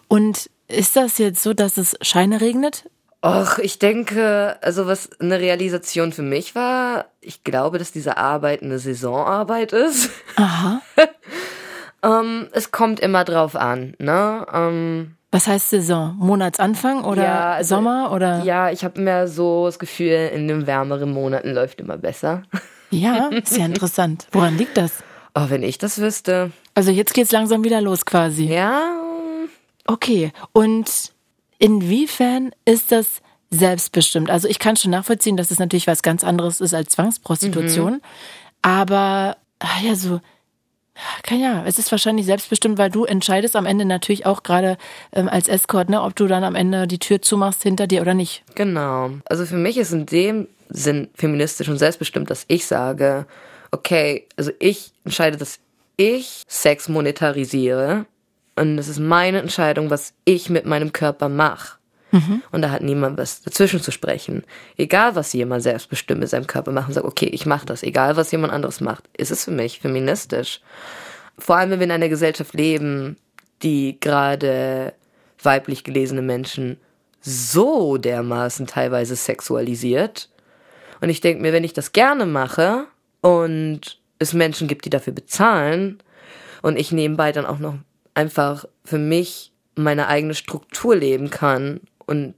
Und 0.08 0.50
ist 0.66 0.96
das 0.96 1.18
jetzt 1.18 1.42
so, 1.44 1.54
dass 1.54 1.76
es 1.76 1.96
Scheine 2.02 2.40
regnet? 2.40 2.90
Och, 3.24 3.58
ich 3.60 3.78
denke, 3.78 4.56
also 4.62 4.88
was 4.88 5.10
eine 5.20 5.38
Realisation 5.38 6.12
für 6.12 6.22
mich 6.22 6.56
war, 6.56 7.06
ich 7.20 7.44
glaube, 7.44 7.78
dass 7.78 7.92
diese 7.92 8.16
Arbeit 8.16 8.62
eine 8.62 8.80
Saisonarbeit 8.80 9.72
ist. 9.72 10.10
Aha. 10.34 10.80
ähm, 12.02 12.48
es 12.50 12.72
kommt 12.72 12.98
immer 12.98 13.22
drauf 13.22 13.54
an, 13.54 13.94
ne? 14.00 14.44
Ähm, 14.52 15.16
Was 15.30 15.46
heißt 15.46 15.70
Saison? 15.70 16.16
Monatsanfang 16.18 17.04
oder 17.04 17.22
Ja, 17.22 17.52
also- 17.52 17.76
Sommer 17.76 18.10
oder? 18.12 18.42
ja, 18.42 18.70
ich 18.70 18.84
habe 18.84 19.00
mehr 19.00 19.28
so 19.28 19.66
das 19.66 19.78
Gefühl, 19.78 20.30
in 20.34 20.48
den 20.48 20.66
wärmeren 20.66 21.12
Monaten 21.12 21.52
läuft 21.52 21.80
immer 21.80 21.96
besser. 21.96 22.42
Ja, 22.90 23.28
ist 23.28 23.56
ja 23.56 23.66
interessant. 23.66 24.26
Woran 24.32 24.56
liegt 24.56 24.76
das? 24.76 24.92
Oh, 25.34 25.46
wenn 25.48 25.62
ich 25.62 25.78
das 25.78 26.00
wüsste. 26.00 26.50
Also 26.74 26.90
jetzt 26.90 27.14
geht's 27.14 27.32
langsam 27.32 27.64
wieder 27.64 27.80
los 27.80 28.06
quasi. 28.06 28.44
Ja, 28.44 28.96
Okay. 29.86 30.32
Und 30.52 31.12
inwiefern 31.58 32.50
ist 32.64 32.92
das 32.92 33.22
selbstbestimmt? 33.50 34.30
Also 34.30 34.48
ich 34.48 34.58
kann 34.58 34.76
schon 34.76 34.90
nachvollziehen, 34.90 35.36
dass 35.36 35.50
es 35.50 35.58
natürlich 35.58 35.86
was 35.86 36.02
ganz 36.02 36.24
anderes 36.24 36.60
ist 36.60 36.74
als 36.74 36.92
Zwangsprostitution. 36.92 37.94
Mhm. 37.94 38.00
Aber 38.62 39.36
ah 39.60 39.80
ja, 39.82 39.94
so 39.94 40.20
kann 41.22 41.40
ja, 41.40 41.62
es 41.66 41.78
ist 41.78 41.90
wahrscheinlich 41.90 42.24
selbstbestimmt, 42.24 42.78
weil 42.78 42.90
du 42.90 43.04
entscheidest 43.04 43.54
am 43.54 43.66
Ende 43.66 43.84
natürlich 43.84 44.24
auch 44.24 44.42
gerade 44.42 44.78
ähm, 45.12 45.28
als 45.28 45.46
Escort, 45.46 45.90
ne, 45.90 46.02
ob 46.02 46.16
du 46.16 46.26
dann 46.26 46.42
am 46.42 46.54
Ende 46.54 46.86
die 46.86 46.98
Tür 46.98 47.20
zumachst 47.20 47.62
hinter 47.62 47.86
dir 47.86 48.00
oder 48.00 48.14
nicht. 48.14 48.44
Genau. 48.54 49.10
Also 49.26 49.44
für 49.44 49.58
mich 49.58 49.76
ist 49.76 49.92
in 49.92 50.06
dem 50.06 50.48
Sinn 50.68 51.08
feministisch 51.14 51.68
und 51.68 51.78
selbstbestimmt, 51.78 52.30
dass 52.30 52.44
ich 52.48 52.66
sage, 52.66 53.26
okay, 53.70 54.26
also 54.36 54.52
ich 54.58 54.92
entscheide, 55.04 55.36
dass 55.36 55.58
ich 55.96 56.42
Sex 56.46 56.88
monetarisiere 56.88 58.06
und 58.56 58.78
es 58.78 58.88
ist 58.88 58.98
meine 58.98 59.40
Entscheidung, 59.40 59.90
was 59.90 60.14
ich 60.24 60.50
mit 60.50 60.66
meinem 60.66 60.92
Körper 60.92 61.28
mache. 61.28 61.78
Und 62.52 62.62
da 62.62 62.70
hat 62.70 62.82
niemand 62.82 63.18
was 63.18 63.42
dazwischen 63.42 63.80
zu 63.80 63.90
sprechen. 63.90 64.44
Egal, 64.76 65.14
was 65.16 65.32
jemand 65.32 65.62
selbstbestimmt 65.62 66.20
mit 66.20 66.28
seinem 66.28 66.46
Körper 66.46 66.72
macht 66.72 66.88
und 66.88 66.94
sagt, 66.94 67.06
okay, 67.06 67.26
ich 67.26 67.46
mache 67.46 67.66
das. 67.66 67.82
Egal, 67.82 68.16
was 68.16 68.30
jemand 68.32 68.52
anderes 68.52 68.80
macht, 68.80 69.04
ist 69.16 69.30
es 69.30 69.44
für 69.44 69.50
mich 69.50 69.80
feministisch. 69.80 70.60
Vor 71.38 71.56
allem, 71.56 71.70
wenn 71.70 71.80
wir 71.80 71.84
in 71.84 71.90
einer 71.92 72.08
Gesellschaft 72.08 72.54
leben, 72.54 73.16
die 73.62 73.98
gerade 74.00 74.94
weiblich 75.42 75.84
gelesene 75.84 76.22
Menschen 76.22 76.78
so 77.20 77.98
dermaßen 77.98 78.66
teilweise 78.66 79.16
sexualisiert. 79.16 80.28
Und 81.00 81.08
ich 81.08 81.20
denke 81.20 81.42
mir, 81.42 81.52
wenn 81.52 81.64
ich 81.64 81.72
das 81.72 81.92
gerne 81.92 82.26
mache 82.26 82.86
und 83.20 84.00
es 84.18 84.32
Menschen 84.32 84.68
gibt, 84.68 84.84
die 84.84 84.90
dafür 84.90 85.12
bezahlen 85.12 85.98
und 86.62 86.78
ich 86.78 86.92
nebenbei 86.92 87.32
dann 87.32 87.46
auch 87.46 87.58
noch 87.58 87.74
einfach 88.14 88.64
für 88.84 88.98
mich 88.98 89.52
meine 89.74 90.08
eigene 90.08 90.34
Struktur 90.34 90.96
leben 90.96 91.30
kann 91.30 91.80
und 92.06 92.34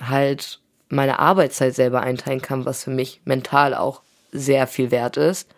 halt 0.00 0.60
meine 0.88 1.18
Arbeitszeit 1.20 1.74
selber 1.74 2.00
einteilen 2.00 2.42
kann, 2.42 2.64
was 2.64 2.84
für 2.84 2.90
mich 2.90 3.20
mental 3.24 3.74
auch 3.74 4.02
sehr 4.32 4.66
viel 4.66 4.90
wert 4.90 5.16
ist, 5.16 5.48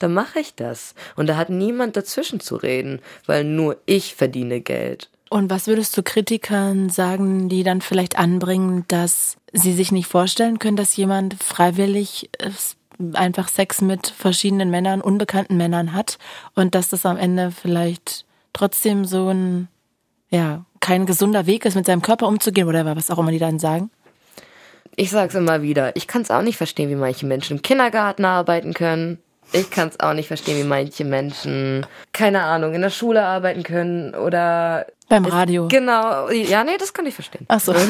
dann 0.00 0.12
mache 0.12 0.40
ich 0.40 0.56
das. 0.56 0.94
Und 1.14 1.28
da 1.28 1.36
hat 1.36 1.50
niemand 1.50 1.96
dazwischen 1.96 2.40
zu 2.40 2.56
reden, 2.56 3.00
weil 3.26 3.44
nur 3.44 3.76
ich 3.86 4.16
verdiene 4.16 4.60
Geld. 4.60 5.10
Und 5.30 5.50
was 5.50 5.66
würdest 5.66 5.96
du 5.96 6.02
Kritikern 6.02 6.88
sagen, 6.88 7.48
die 7.48 7.62
dann 7.62 7.80
vielleicht 7.80 8.18
anbringen, 8.18 8.84
dass 8.88 9.36
sie 9.52 9.72
sich 9.72 9.92
nicht 9.92 10.06
vorstellen 10.06 10.58
können, 10.58 10.76
dass 10.76 10.96
jemand 10.96 11.34
freiwillig 11.42 12.30
äh, 12.38 12.50
einfach 13.12 13.48
Sex 13.48 13.80
mit 13.80 14.08
verschiedenen 14.08 14.70
Männern, 14.70 15.00
unbekannten 15.00 15.56
Männern 15.56 15.92
hat 15.92 16.18
und 16.54 16.74
dass 16.74 16.88
das 16.88 17.06
am 17.06 17.16
Ende 17.16 17.50
vielleicht 17.50 18.24
trotzdem 18.52 19.04
so 19.04 19.28
ein, 19.28 19.68
ja, 20.30 20.64
kein 20.80 21.06
gesunder 21.06 21.46
Weg 21.46 21.64
ist, 21.64 21.74
mit 21.74 21.86
seinem 21.86 22.02
Körper 22.02 22.26
umzugehen 22.26 22.66
oder 22.66 22.84
was 22.96 23.10
auch 23.10 23.18
immer 23.18 23.30
die 23.30 23.38
dann 23.38 23.58
sagen? 23.58 23.90
Ich 24.96 25.10
sag's 25.10 25.34
immer 25.34 25.62
wieder, 25.62 25.94
ich 25.94 26.08
kann's 26.08 26.30
auch 26.30 26.42
nicht 26.42 26.56
verstehen, 26.56 26.90
wie 26.90 26.96
manche 26.96 27.26
Menschen 27.26 27.58
im 27.58 27.62
Kindergarten 27.62 28.24
arbeiten 28.24 28.74
können. 28.74 29.18
Ich 29.52 29.70
kann's 29.70 30.00
auch 30.00 30.12
nicht 30.12 30.26
verstehen, 30.26 30.58
wie 30.58 30.68
manche 30.68 31.04
Menschen, 31.04 31.86
keine 32.12 32.42
Ahnung, 32.42 32.74
in 32.74 32.82
der 32.82 32.90
Schule 32.90 33.24
arbeiten 33.24 33.62
können 33.62 34.14
oder 34.14 34.86
Beim 35.08 35.24
Radio. 35.24 35.68
Genau, 35.68 36.28
ja, 36.30 36.64
nee, 36.64 36.76
das 36.78 36.92
kann 36.92 37.06
ich 37.06 37.14
verstehen. 37.14 37.46
Ach 37.48 37.60
so. 37.60 37.74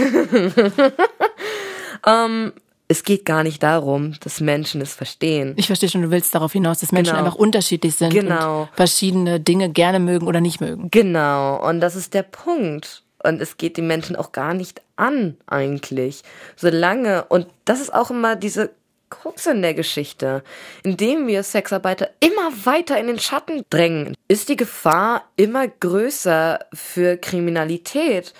Es 2.90 3.02
geht 3.04 3.26
gar 3.26 3.42
nicht 3.42 3.62
darum, 3.62 4.14
dass 4.20 4.40
Menschen 4.40 4.80
es 4.80 4.94
verstehen. 4.94 5.52
Ich 5.58 5.66
verstehe 5.66 5.90
schon, 5.90 6.00
du 6.00 6.10
willst 6.10 6.34
darauf 6.34 6.52
hinaus, 6.52 6.78
dass 6.78 6.90
Menschen 6.90 7.10
Genau. 7.16 7.26
einfach 7.26 7.38
unterschiedlich 7.38 7.94
sind 7.96 8.14
Genau. 8.14 8.62
und 8.62 8.68
verschiedene 8.74 9.40
Dinge 9.40 9.68
gerne 9.68 10.00
mögen 10.00 10.26
oder 10.26 10.40
nicht 10.40 10.62
mögen. 10.62 10.88
Genau, 10.90 11.62
und 11.68 11.80
das 11.80 11.96
ist 11.96 12.14
der 12.14 12.22
Punkt. 12.22 13.02
Und 13.22 13.42
es 13.42 13.58
geht 13.58 13.76
die 13.76 13.82
Menschen 13.82 14.16
auch 14.16 14.32
gar 14.32 14.54
nicht 14.54 14.80
an, 14.96 15.36
eigentlich. 15.46 16.22
Solange, 16.56 17.24
und 17.24 17.46
das 17.66 17.80
ist 17.80 17.92
auch 17.92 18.10
immer 18.10 18.36
diese 18.36 18.70
Krux 19.10 19.46
in 19.46 19.62
der 19.62 19.74
Geschichte, 19.74 20.42
indem 20.82 21.26
wir 21.26 21.42
Sexarbeiter 21.42 22.10
immer 22.20 22.52
weiter 22.64 22.98
in 22.98 23.06
den 23.06 23.18
Schatten 23.18 23.64
drängen, 23.70 24.14
ist 24.28 24.48
die 24.48 24.56
Gefahr 24.56 25.24
immer 25.36 25.68
größer 25.68 26.60
für 26.72 27.16
Kriminalität, 27.16 28.34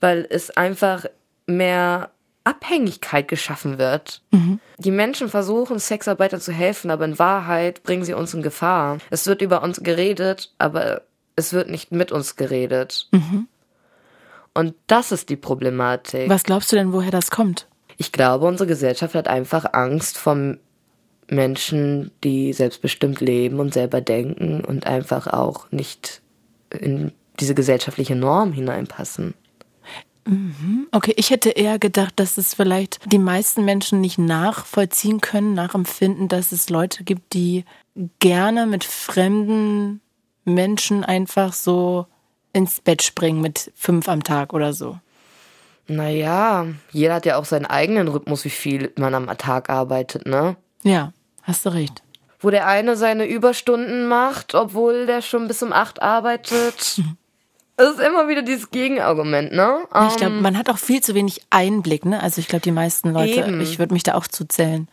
weil 0.00 0.26
es 0.28 0.50
einfach 0.50 1.06
mehr 1.46 2.10
Abhängigkeit 2.44 3.26
geschaffen 3.28 3.78
wird. 3.78 4.22
Die 4.78 4.90
Menschen 4.90 5.28
versuchen, 5.28 5.78
Sexarbeitern 5.78 6.40
zu 6.40 6.52
helfen, 6.52 6.90
aber 6.90 7.06
in 7.06 7.18
Wahrheit 7.18 7.82
bringen 7.82 8.04
sie 8.04 8.12
uns 8.12 8.34
in 8.34 8.42
Gefahr. 8.42 8.98
Es 9.10 9.26
wird 9.26 9.40
über 9.40 9.62
uns 9.62 9.82
geredet, 9.82 10.52
aber 10.58 11.02
es 11.36 11.52
wird 11.52 11.70
nicht 11.70 11.90
mit 11.92 12.12
uns 12.12 12.36
geredet. 12.36 13.08
Und 14.52 14.74
das 14.86 15.10
ist 15.10 15.30
die 15.30 15.36
Problematik. 15.36 16.28
Was 16.28 16.44
glaubst 16.44 16.70
du 16.70 16.76
denn, 16.76 16.92
woher 16.92 17.10
das 17.10 17.30
kommt? 17.30 17.66
Ich 17.96 18.12
glaube, 18.12 18.46
unsere 18.46 18.66
Gesellschaft 18.66 19.14
hat 19.14 19.28
einfach 19.28 19.66
Angst 19.72 20.18
vom 20.18 20.58
Menschen, 21.28 22.10
die 22.22 22.52
selbstbestimmt 22.52 23.20
leben 23.20 23.60
und 23.60 23.72
selber 23.72 24.00
denken 24.00 24.62
und 24.64 24.86
einfach 24.86 25.26
auch 25.26 25.70
nicht 25.70 26.20
in 26.70 27.12
diese 27.40 27.54
gesellschaftliche 27.54 28.14
Norm 28.14 28.52
hineinpassen. 28.52 29.34
Okay, 30.90 31.12
ich 31.16 31.30
hätte 31.30 31.50
eher 31.50 31.78
gedacht, 31.78 32.14
dass 32.16 32.38
es 32.38 32.54
vielleicht 32.54 33.00
die 33.12 33.18
meisten 33.18 33.64
Menschen 33.64 34.00
nicht 34.00 34.16
nachvollziehen 34.16 35.20
können, 35.20 35.52
nachempfinden, 35.52 36.28
dass 36.28 36.50
es 36.52 36.70
Leute 36.70 37.04
gibt, 37.04 37.34
die 37.34 37.64
gerne 38.20 38.66
mit 38.66 38.84
fremden 38.84 40.00
Menschen 40.44 41.04
einfach 41.04 41.52
so 41.52 42.06
ins 42.54 42.80
Bett 42.80 43.02
springen 43.02 43.42
mit 43.42 43.70
fünf 43.74 44.08
am 44.08 44.22
Tag 44.22 44.54
oder 44.54 44.72
so. 44.72 44.98
Naja, 45.86 46.66
jeder 46.92 47.14
hat 47.14 47.26
ja 47.26 47.36
auch 47.36 47.44
seinen 47.44 47.66
eigenen 47.66 48.08
Rhythmus, 48.08 48.44
wie 48.44 48.50
viel 48.50 48.92
man 48.96 49.14
am 49.14 49.26
Tag 49.38 49.68
arbeitet, 49.70 50.26
ne? 50.26 50.56
Ja, 50.82 51.12
hast 51.42 51.66
du 51.66 51.70
recht. 51.70 52.02
Wo 52.40 52.50
der 52.50 52.66
eine 52.66 52.96
seine 52.96 53.26
Überstunden 53.26 54.06
macht, 54.06 54.54
obwohl 54.54 55.06
der 55.06 55.22
schon 55.22 55.46
bis 55.48 55.62
um 55.62 55.72
acht 55.72 56.02
arbeitet. 56.02 57.00
Es 57.76 57.88
ist 57.88 57.98
immer 58.00 58.28
wieder 58.28 58.42
dieses 58.42 58.70
Gegenargument, 58.70 59.50
ne? 59.52 59.78
Ich 60.08 60.16
glaube, 60.16 60.36
Ähm, 60.36 60.42
man 60.42 60.56
hat 60.56 60.70
auch 60.70 60.78
viel 60.78 61.00
zu 61.02 61.12
wenig 61.16 61.40
Einblick, 61.50 62.04
ne? 62.04 62.22
Also 62.22 62.40
ich 62.40 62.46
glaube, 62.46 62.62
die 62.62 62.70
meisten 62.70 63.12
Leute, 63.12 63.40
Eben. 63.40 63.60
ich 63.60 63.80
würde 63.80 63.92
mich 63.92 64.04
da 64.04 64.14
auch 64.14 64.28
zuzählen. 64.28 64.86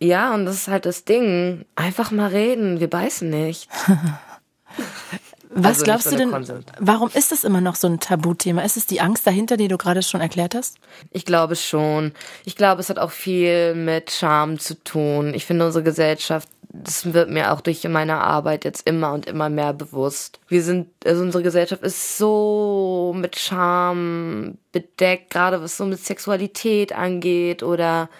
ja, 0.00 0.34
und 0.34 0.44
das 0.44 0.56
ist 0.56 0.68
halt 0.68 0.84
das 0.84 1.06
Ding. 1.06 1.64
Einfach 1.76 2.10
mal 2.10 2.28
reden, 2.28 2.78
wir 2.78 2.90
beißen 2.90 3.30
nicht. 3.30 3.70
Was 5.58 5.80
Also 5.80 5.84
glaubst 5.84 6.04
so 6.04 6.10
du 6.10 6.16
denn, 6.16 6.30
Konsens. 6.30 6.66
warum 6.78 7.10
ist 7.14 7.32
das 7.32 7.42
immer 7.44 7.60
noch 7.62 7.76
so 7.76 7.86
ein 7.88 7.98
Tabuthema? 8.00 8.62
Ist 8.62 8.76
es 8.76 8.86
die 8.86 9.00
Angst 9.00 9.26
dahinter, 9.26 9.56
die 9.56 9.68
du 9.68 9.78
gerade 9.78 10.02
schon 10.02 10.20
erklärt 10.20 10.54
hast? 10.54 10.78
Ich 11.10 11.24
glaube 11.24 11.56
schon. 11.56 12.12
Ich 12.44 12.56
glaube, 12.56 12.80
es 12.80 12.90
hat 12.90 12.98
auch 12.98 13.10
viel 13.10 13.74
mit 13.74 14.10
Scham 14.10 14.58
zu 14.58 14.74
tun. 14.84 15.32
Ich 15.34 15.46
finde, 15.46 15.64
unsere 15.66 15.82
Gesellschaft, 15.82 16.48
das 16.68 17.14
wird 17.14 17.30
mir 17.30 17.52
auch 17.52 17.62
durch 17.62 17.84
meine 17.88 18.18
Arbeit 18.18 18.64
jetzt 18.66 18.86
immer 18.86 19.12
und 19.12 19.24
immer 19.26 19.48
mehr 19.48 19.72
bewusst. 19.72 20.40
Wir 20.48 20.62
sind, 20.62 20.88
also 21.06 21.22
unsere 21.22 21.42
Gesellschaft 21.42 21.82
ist 21.82 22.18
so 22.18 23.14
mit 23.16 23.38
Scham 23.38 24.58
bedeckt, 24.72 25.30
gerade 25.30 25.62
was 25.62 25.78
so 25.78 25.86
mit 25.86 26.00
Sexualität 26.04 26.92
angeht 26.92 27.62
oder 27.62 28.10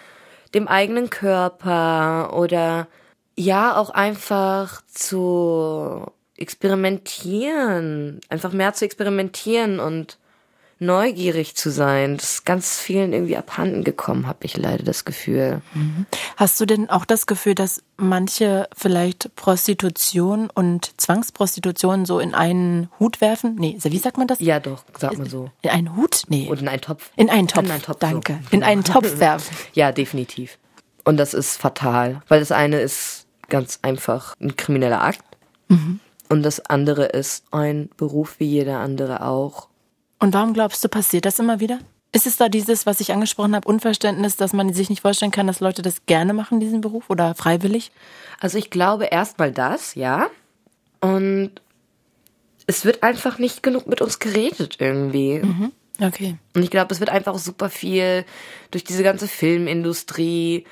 dem 0.55 0.67
eigenen 0.67 1.09
Körper 1.11 2.33
oder 2.35 2.87
ja, 3.35 3.77
auch 3.77 3.91
einfach 3.91 4.81
zu 4.87 6.07
experimentieren, 6.37 8.21
einfach 8.29 8.53
mehr 8.53 8.73
zu 8.73 8.85
experimentieren 8.85 9.79
und 9.79 10.17
neugierig 10.79 11.55
zu 11.55 11.71
sein. 11.71 12.17
Das 12.17 12.33
ist 12.33 12.45
ganz 12.45 12.79
vielen 12.79 13.13
irgendwie 13.13 13.37
abhanden 13.37 13.83
gekommen, 13.83 14.27
habe 14.27 14.39
ich 14.41 14.57
leider 14.57 14.83
das 14.83 15.05
Gefühl. 15.05 15.61
Hast 16.35 16.59
du 16.59 16.65
denn 16.65 16.89
auch 16.89 17.05
das 17.05 17.25
Gefühl, 17.25 17.55
dass 17.55 17.81
manche 17.97 18.67
vielleicht 18.75 19.35
Prostitution 19.35 20.49
und 20.53 20.99
Zwangsprostitution 21.01 22.05
so 22.05 22.19
in 22.19 22.35
einen 22.35 22.89
Hut 22.99 23.21
werfen? 23.21 23.55
Nee, 23.57 23.77
wie 23.81 23.97
sagt 23.97 24.17
man 24.17 24.27
das? 24.27 24.39
Ja, 24.39 24.59
doch, 24.59 24.83
sag 24.97 25.17
mal 25.17 25.29
so. 25.29 25.49
In 25.61 25.71
einen 25.71 25.95
Hut? 25.95 26.23
Nee. 26.27 26.47
Und 26.47 26.61
in 26.61 26.67
einen 26.67 26.81
Topf. 26.81 27.09
In 27.15 27.29
einen 27.29 27.47
Topf. 27.47 27.65
In 27.65 27.71
einen 27.71 27.81
Topf, 27.81 27.99
Danke. 27.99 28.39
so. 28.43 28.55
In 28.55 28.63
einen 28.63 28.83
Topf 28.83 29.19
werfen. 29.19 29.55
Ja, 29.73 29.91
definitiv. 29.91 30.57
Und 31.03 31.17
das 31.17 31.33
ist 31.33 31.57
fatal, 31.57 32.21
weil 32.27 32.39
das 32.39 32.51
eine 32.51 32.79
ist 32.79 33.25
ganz 33.49 33.79
einfach 33.81 34.35
ein 34.39 34.55
krimineller 34.55 35.01
Akt 35.01 35.23
und 36.29 36.43
das 36.43 36.59
andere 36.65 37.05
ist 37.05 37.45
ein 37.51 37.89
Beruf 37.97 38.39
wie 38.39 38.45
jeder 38.45 38.79
andere 38.79 39.25
auch. 39.25 39.67
Und 40.19 40.33
warum 40.33 40.53
glaubst 40.53 40.83
du, 40.83 40.89
passiert 40.89 41.25
das 41.25 41.39
immer 41.39 41.59
wieder? 41.59 41.79
Ist 42.11 42.25
es 42.25 42.37
da 42.37 42.49
dieses, 42.49 42.85
was 42.85 42.99
ich 42.99 43.11
angesprochen 43.11 43.55
habe, 43.55 43.67
Unverständnis, 43.67 44.37
dass 44.37 44.53
man 44.53 44.73
sich 44.73 44.89
nicht 44.89 45.01
vorstellen 45.01 45.31
kann, 45.31 45.47
dass 45.47 45.59
Leute 45.59 45.81
das 45.81 46.05
gerne 46.05 46.33
machen, 46.33 46.59
diesen 46.59 46.81
Beruf 46.81 47.09
oder 47.09 47.35
freiwillig? 47.35 47.91
Also 48.39 48.57
ich 48.57 48.69
glaube 48.69 49.05
erstmal 49.05 49.51
das, 49.51 49.95
ja. 49.95 50.27
Und 50.99 51.51
es 52.65 52.85
wird 52.85 53.03
einfach 53.03 53.37
nicht 53.37 53.61
genug 53.61 53.87
mit 53.87 54.01
uns 54.01 54.19
geredet 54.19 54.77
irgendwie. 54.79 55.41
Okay. 56.01 56.37
Und 56.55 56.63
ich 56.63 56.69
glaube, 56.69 56.93
es 56.93 56.99
wird 56.99 57.09
einfach 57.09 57.37
super 57.37 57.69
viel 57.69 58.25
durch 58.71 58.83
diese 58.83 59.03
ganze 59.03 59.27
Filmindustrie, 59.27 60.65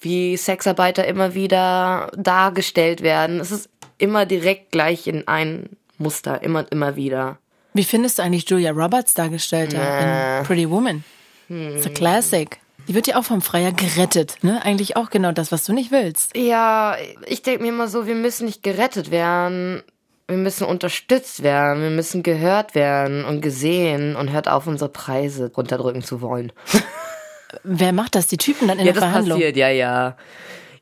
wie 0.00 0.36
Sexarbeiter 0.36 1.06
immer 1.06 1.34
wieder 1.34 2.10
dargestellt 2.16 3.02
werden. 3.02 3.40
Es 3.40 3.50
ist 3.50 3.68
immer 4.00 4.26
direkt 4.26 4.72
gleich 4.72 5.06
in 5.06 5.26
ein 5.28 5.68
Muster, 5.98 6.42
immer 6.42 6.60
und 6.60 6.70
immer 6.72 6.96
wieder. 6.96 7.38
Wie 7.74 7.84
findest 7.84 8.18
du 8.18 8.22
eigentlich 8.22 8.48
Julia 8.48 8.72
Roberts 8.72 9.14
dargestellt 9.14 9.72
in 9.74 10.44
Pretty 10.44 10.68
Woman? 10.68 11.04
It's 11.48 11.86
a 11.86 11.90
classic. 11.90 12.58
Die 12.88 12.94
wird 12.94 13.06
ja 13.06 13.16
auch 13.16 13.24
vom 13.24 13.42
Freier 13.42 13.72
gerettet, 13.72 14.36
ne? 14.42 14.60
Eigentlich 14.64 14.96
auch 14.96 15.10
genau 15.10 15.30
das, 15.32 15.52
was 15.52 15.64
du 15.64 15.72
nicht 15.72 15.92
willst. 15.92 16.36
Ja, 16.36 16.96
ich 17.26 17.42
denke 17.42 17.62
mir 17.62 17.68
immer 17.68 17.86
so, 17.88 18.06
wir 18.06 18.14
müssen 18.16 18.46
nicht 18.46 18.62
gerettet 18.62 19.10
werden. 19.10 19.82
Wir 20.26 20.36
müssen 20.38 20.64
unterstützt 20.64 21.42
werden, 21.42 21.82
wir 21.82 21.90
müssen 21.90 22.22
gehört 22.22 22.76
werden 22.76 23.24
und 23.24 23.40
gesehen 23.40 24.14
und 24.14 24.30
hört 24.30 24.46
auf, 24.48 24.66
unsere 24.68 24.88
Preise 24.88 25.50
runterdrücken 25.56 26.02
zu 26.02 26.20
wollen. 26.20 26.52
Wer 27.64 27.92
macht 27.92 28.14
das? 28.14 28.28
Die 28.28 28.36
Typen 28.36 28.68
dann 28.68 28.78
in 28.78 28.86
Ja, 28.86 28.92
der 28.92 29.00
das 29.00 29.10
Verhandlung? 29.10 29.38
passiert, 29.38 29.56
ja, 29.56 29.68
ja. 29.70 30.16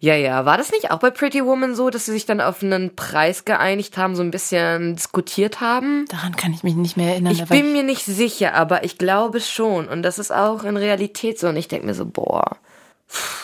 Ja, 0.00 0.14
ja. 0.14 0.44
War 0.44 0.56
das 0.56 0.70
nicht 0.70 0.92
auch 0.92 1.00
bei 1.00 1.10
Pretty 1.10 1.44
Woman 1.44 1.74
so, 1.74 1.90
dass 1.90 2.06
sie 2.06 2.12
sich 2.12 2.24
dann 2.24 2.40
auf 2.40 2.62
einen 2.62 2.94
Preis 2.94 3.44
geeinigt 3.44 3.96
haben, 3.96 4.14
so 4.14 4.22
ein 4.22 4.30
bisschen 4.30 4.94
diskutiert 4.94 5.60
haben? 5.60 6.04
Daran 6.08 6.36
kann 6.36 6.52
ich 6.52 6.62
mich 6.62 6.76
nicht 6.76 6.96
mehr 6.96 7.10
erinnern. 7.12 7.32
Ich 7.32 7.44
bin 7.46 7.72
mir 7.72 7.82
nicht 7.82 8.04
sicher, 8.04 8.54
aber 8.54 8.84
ich 8.84 8.96
glaube 8.98 9.40
schon. 9.40 9.88
Und 9.88 10.02
das 10.02 10.18
ist 10.20 10.30
auch 10.32 10.62
in 10.62 10.76
Realität 10.76 11.40
so. 11.40 11.48
Und 11.48 11.56
ich 11.56 11.66
denke 11.66 11.86
mir 11.86 11.94
so, 11.94 12.06
boah. 12.06 12.56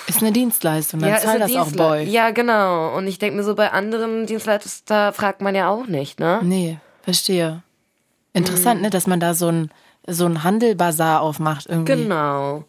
ist 0.07 0.21
eine 0.23 0.31
Dienstleistung, 0.31 1.01
dann 1.01 1.09
ja, 1.11 1.17
ist 1.17 1.23
zahl 1.25 1.43
eine 1.43 1.53
das 1.53 1.57
auch, 1.57 1.73
Boy. 1.73 2.05
Ja, 2.05 2.31
genau. 2.31 2.97
Und 2.97 3.09
ich 3.09 3.19
denke 3.19 3.37
mir 3.37 3.43
so, 3.45 3.55
bei 3.57 3.73
anderen 3.73 4.27
Dienstleistungen, 4.27 4.83
da 4.87 5.11
fragt 5.11 5.41
man 5.41 5.55
ja 5.57 5.69
auch 5.69 5.87
nicht, 5.87 6.21
ne? 6.21 6.39
Nee, 6.43 6.79
verstehe. 7.03 7.63
Interessant, 8.33 8.77
Mhm. 8.77 8.83
ne, 8.83 8.91
dass 8.91 9.07
man 9.09 9.19
da 9.21 9.35
so 9.35 9.49
ein, 9.49 9.71
so 10.07 10.27
ein 10.27 10.45
Handelbazar 10.45 11.21
aufmacht 11.21 11.67
irgendwie. 11.67 11.95
Genau. 11.95 12.65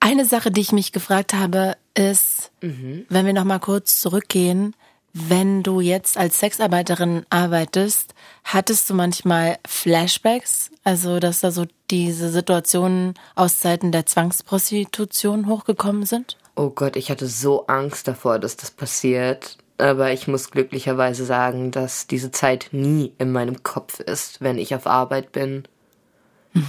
Eine 0.00 0.24
Sache, 0.24 0.50
die 0.50 0.62
ich 0.62 0.72
mich 0.72 0.92
gefragt 0.92 1.34
habe, 1.34 1.76
ist, 1.94 2.50
Mhm. 2.62 3.04
wenn 3.08 3.26
wir 3.26 3.32
noch 3.34 3.44
mal 3.44 3.58
kurz 3.58 4.00
zurückgehen, 4.00 4.74
wenn 5.12 5.62
du 5.62 5.80
jetzt 5.80 6.16
als 6.16 6.38
Sexarbeiterin 6.38 7.26
arbeitest, 7.30 8.14
hattest 8.44 8.88
du 8.88 8.94
manchmal 8.94 9.58
Flashbacks, 9.66 10.70
also 10.84 11.18
dass 11.18 11.40
da 11.40 11.50
so 11.50 11.66
diese 11.90 12.30
Situationen 12.30 13.14
aus 13.34 13.58
Zeiten 13.58 13.92
der 13.92 14.06
Zwangsprostitution 14.06 15.46
hochgekommen 15.46 16.06
sind? 16.06 16.36
Oh 16.54 16.70
Gott, 16.70 16.96
ich 16.96 17.10
hatte 17.10 17.26
so 17.26 17.66
Angst 17.66 18.06
davor, 18.08 18.38
dass 18.38 18.56
das 18.56 18.70
passiert. 18.70 19.58
Aber 19.78 20.12
ich 20.12 20.28
muss 20.28 20.50
glücklicherweise 20.50 21.24
sagen, 21.24 21.70
dass 21.70 22.06
diese 22.06 22.30
Zeit 22.30 22.68
nie 22.70 23.12
in 23.18 23.32
meinem 23.32 23.62
Kopf 23.62 23.98
ist, 23.98 24.40
wenn 24.42 24.58
ich 24.58 24.74
auf 24.74 24.86
Arbeit 24.86 25.32
bin. 25.32 25.64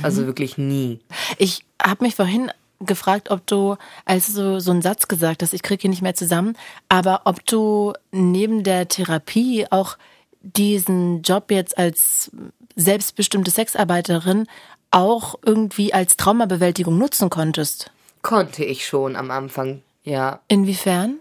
Also 0.02 0.26
wirklich 0.26 0.58
nie. 0.58 1.00
Ich 1.38 1.66
habe 1.82 2.06
mich 2.06 2.16
vorhin 2.16 2.52
gefragt, 2.86 3.32
ob 3.32 3.46
du, 3.48 3.76
als 4.06 4.34
du 4.34 4.60
so 4.60 4.72
einen 4.72 4.82
Satz 4.82 5.08
gesagt 5.08 5.44
hast, 5.44 5.54
ich 5.54 5.64
kriege 5.64 5.88
ihn 5.88 5.92
nicht 5.92 6.02
mehr 6.02 6.16
zusammen, 6.16 6.58
aber 6.90 7.22
ob 7.26 7.46
du 7.46 7.94
neben 8.12 8.64
der 8.64 8.88
Therapie 8.88 9.68
auch 9.70 9.98
diesen 10.42 11.22
Job 11.22 11.52
jetzt 11.52 11.78
als 11.78 12.32
selbstbestimmte 12.76 13.52
Sexarbeiterin 13.52 14.48
auch 14.92 15.36
irgendwie 15.46 15.94
als 15.94 16.18
Traumabewältigung 16.18 16.98
nutzen 16.98 17.30
konntest. 17.30 17.92
Konnte 18.22 18.64
ich 18.64 18.86
schon 18.86 19.16
am 19.16 19.32
Anfang, 19.32 19.82
ja. 20.04 20.40
Inwiefern? 20.48 21.20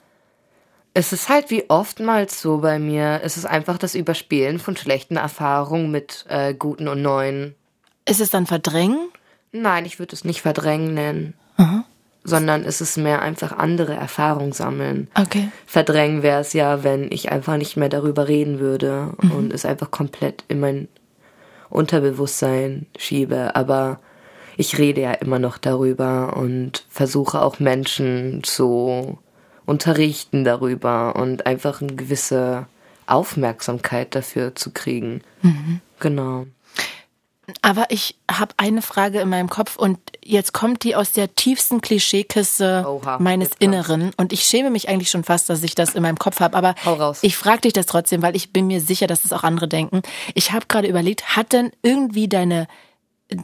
Es 0.93 1.13
ist 1.13 1.29
halt 1.29 1.51
wie 1.51 1.71
oftmals 1.71 2.41
so 2.41 2.59
bei 2.59 2.79
mir. 2.79 3.21
Es 3.23 3.37
ist 3.37 3.47
einfach 3.47 3.79
das 3.79 3.95
Überspielen 3.95 4.59
von 4.59 4.77
schlechten 4.77 5.17
Erfahrungen 5.17 5.91
mit 5.91 6.25
äh, 6.29 6.53
guten 6.53 6.89
und 6.89 7.01
neuen. 7.01 7.55
Ist 8.07 8.21
es 8.21 8.31
dann 8.31 8.47
Verdrängen? 8.47 9.09
Nein, 9.53 9.85
ich 9.87 9.99
würde 9.99 10.15
es 10.15 10.25
nicht 10.25 10.43
verdrängen 10.43 10.95
nennen. 10.95 11.35
Sondern 12.23 12.65
es 12.65 12.81
ist 12.81 12.99
mehr 12.99 13.23
einfach 13.23 13.53
andere 13.53 13.95
Erfahrungen 13.95 14.53
sammeln. 14.53 15.09
Okay. 15.15 15.51
Verdrängen 15.67 16.23
wäre 16.23 16.41
es 16.41 16.53
ja, 16.53 16.85
wenn 16.85 17.11
ich 17.11 17.33
einfach 17.33 17.57
nicht 17.57 17.77
mehr 17.77 17.89
darüber 17.89 18.29
reden 18.29 18.61
würde 18.61 19.15
und 19.35 19.53
es 19.53 19.65
einfach 19.65 19.91
komplett 19.91 20.45
in 20.49 20.61
mein 20.61 20.89
Unterbewusstsein 21.71 22.87
schiebe. 22.99 23.57
Aber 23.57 24.01
ich 24.57 24.77
rede 24.77 25.01
ja 25.01 25.13
immer 25.13 25.39
noch 25.39 25.57
darüber 25.57 26.37
und 26.37 26.85
versuche 26.91 27.41
auch 27.41 27.59
Menschen 27.59 28.43
zu 28.45 29.19
unterrichten 29.65 30.45
darüber 30.45 31.17
und 31.17 31.47
einfach 31.47 31.81
eine 31.81 31.95
gewisse 31.95 32.67
Aufmerksamkeit 33.07 34.15
dafür 34.15 34.55
zu 34.55 34.73
kriegen. 34.73 35.23
Genau. 36.01 36.47
Aber 37.63 37.87
ich 37.91 38.17
habe 38.31 38.55
eine 38.57 38.83
Frage 38.83 39.21
in 39.21 39.29
meinem 39.29 39.49
Kopf 39.51 39.77
und 39.77 39.99
jetzt 40.25 40.53
kommt 40.53 40.85
die 40.85 40.95
aus 40.97 41.13
der 41.13 41.35
tiefsten 41.35 41.81
Klischeekiste 41.81 42.85
Oha, 42.87 43.19
meines. 43.19 43.51
Inneren 43.59 44.13
und 44.17 44.33
ich 44.33 44.43
schäme 44.45 44.71
mich 44.71 44.89
eigentlich 44.89 45.11
schon 45.11 45.25
fast, 45.25 45.49
dass 45.51 45.63
ich 45.63 45.75
das 45.75 45.95
in 45.95 46.03
meinem 46.03 46.19
Kopf 46.19 46.41
habe. 46.41 46.57
Aber 46.57 46.75
Hau 46.85 46.95
raus. 46.95 47.19
ich 47.23 47.37
frage 47.37 47.63
dich 47.63 47.73
das 47.73 47.87
trotzdem, 47.87 48.23
weil 48.23 48.37
ich 48.37 48.53
bin 48.53 48.67
mir 48.67 48.81
sicher, 48.81 49.07
dass 49.07 49.23
das 49.23 49.33
auch 49.33 49.43
andere 49.43 49.69
denken. 49.69 50.03
Ich 50.35 50.53
habe 50.53 50.67
gerade 50.69 50.89
überlegt, 50.89 51.37
hat 51.37 51.53
denn 51.53 51.71
irgendwie 51.83 52.29
deine 52.29 52.69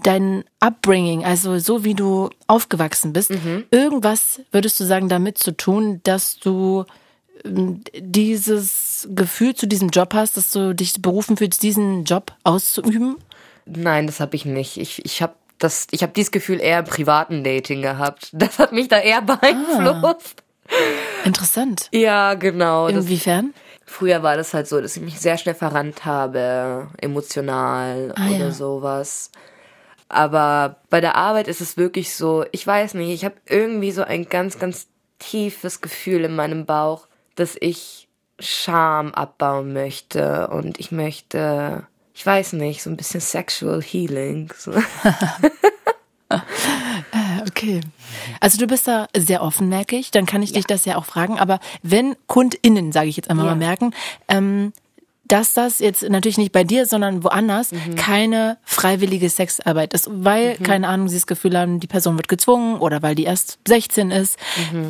dein 0.02 0.42
Upbringing, 0.58 1.24
also 1.24 1.58
so 1.60 1.84
wie 1.84 1.94
du 1.94 2.30
aufgewachsen 2.48 3.12
bist, 3.12 3.30
Mhm. 3.30 3.64
irgendwas 3.70 4.40
würdest 4.50 4.80
du 4.80 4.84
sagen 4.84 5.08
damit 5.08 5.38
zu 5.38 5.56
tun, 5.56 6.00
dass 6.02 6.38
du 6.40 6.84
ähm, 7.44 7.82
dieses 7.96 9.06
Gefühl 9.14 9.54
zu 9.54 9.66
diesem 9.68 9.90
Job 9.90 10.12
hast, 10.14 10.36
dass 10.36 10.50
du 10.50 10.74
dich 10.74 11.00
berufen 11.00 11.36
fühlst, 11.36 11.62
diesen 11.62 12.04
Job 12.04 12.32
auszuüben? 12.42 13.16
Nein, 13.66 14.06
das 14.06 14.20
habe 14.20 14.36
ich 14.36 14.44
nicht. 14.44 14.76
Ich, 14.78 15.04
ich 15.04 15.22
habe 15.22 15.34
das, 15.58 15.86
ich 15.90 16.02
habe 16.02 16.12
dieses 16.12 16.30
Gefühl 16.30 16.60
eher 16.60 16.80
im 16.80 16.84
privaten 16.84 17.42
Dating 17.44 17.82
gehabt. 17.82 18.28
Das 18.32 18.58
hat 18.58 18.72
mich 18.72 18.88
da 18.88 18.98
eher 18.98 19.22
beeinflusst. 19.22 20.42
Ah, 20.68 21.24
interessant. 21.24 21.88
Ja, 21.92 22.34
genau. 22.34 22.88
Inwiefern? 22.88 23.52
Das, 23.86 23.94
früher 23.94 24.22
war 24.22 24.36
das 24.36 24.52
halt 24.54 24.68
so, 24.68 24.80
dass 24.80 24.96
ich 24.96 25.02
mich 25.02 25.18
sehr 25.20 25.38
schnell 25.38 25.54
verrannt 25.54 26.04
habe, 26.04 26.88
emotional 27.00 28.12
Ah, 28.16 28.26
oder 28.28 28.38
ja. 28.46 28.50
sowas. 28.50 29.30
Aber 30.08 30.76
bei 30.90 31.00
der 31.00 31.16
Arbeit 31.16 31.48
ist 31.48 31.60
es 31.60 31.76
wirklich 31.76 32.14
so, 32.14 32.44
ich 32.52 32.64
weiß 32.66 32.94
nicht, 32.94 33.10
ich 33.10 33.24
habe 33.24 33.34
irgendwie 33.46 33.90
so 33.90 34.02
ein 34.02 34.28
ganz, 34.28 34.58
ganz 34.58 34.86
tiefes 35.18 35.80
Gefühl 35.80 36.24
in 36.24 36.36
meinem 36.36 36.66
Bauch, 36.66 37.08
dass 37.34 37.56
ich 37.58 38.08
Scham 38.38 39.14
abbauen 39.14 39.72
möchte 39.72 40.48
und 40.48 40.78
ich 40.78 40.92
möchte, 40.92 41.86
ich 42.16 42.24
weiß 42.24 42.54
nicht, 42.54 42.82
so 42.82 42.88
ein 42.90 42.96
bisschen 42.96 43.20
Sexual 43.20 43.82
Healing. 43.82 44.50
So. 44.58 44.72
Okay. 47.46 47.80
Also 48.40 48.58
du 48.58 48.66
bist 48.66 48.88
da 48.88 49.06
sehr 49.16 49.42
offen, 49.42 49.68
merke 49.68 49.96
ich. 49.96 50.10
Dann 50.10 50.26
kann 50.26 50.42
ich 50.42 50.52
dich 50.52 50.66
das 50.66 50.84
ja 50.84 50.96
auch 50.96 51.04
fragen. 51.04 51.38
Aber 51.38 51.60
wenn 51.82 52.16
KundInnen, 52.26 52.90
sage 52.90 53.08
ich 53.08 53.16
jetzt 53.16 53.30
einmal 53.30 53.46
Ja. 53.46 53.52
mal, 53.52 53.58
merken, 53.58 53.92
ähm, 54.28 54.72
dass 55.24 55.52
das 55.54 55.78
jetzt 55.78 56.02
natürlich 56.02 56.38
nicht 56.38 56.52
bei 56.52 56.64
dir, 56.64 56.86
sondern 56.86 57.22
woanders 57.22 57.70
keine 57.96 58.58
freiwillige 58.64 59.28
Sexarbeit 59.30 59.92
ist, 59.94 60.08
weil, 60.12 60.56
keine 60.56 60.88
Ahnung, 60.88 61.08
sie 61.08 61.16
das 61.16 61.26
Gefühl 61.26 61.56
haben, 61.58 61.78
die 61.80 61.86
Person 61.86 62.16
wird 62.16 62.28
gezwungen 62.28 62.78
oder 62.80 63.02
weil 63.02 63.14
die 63.14 63.24
erst 63.24 63.58
16 63.66 64.10
ist. 64.10 64.36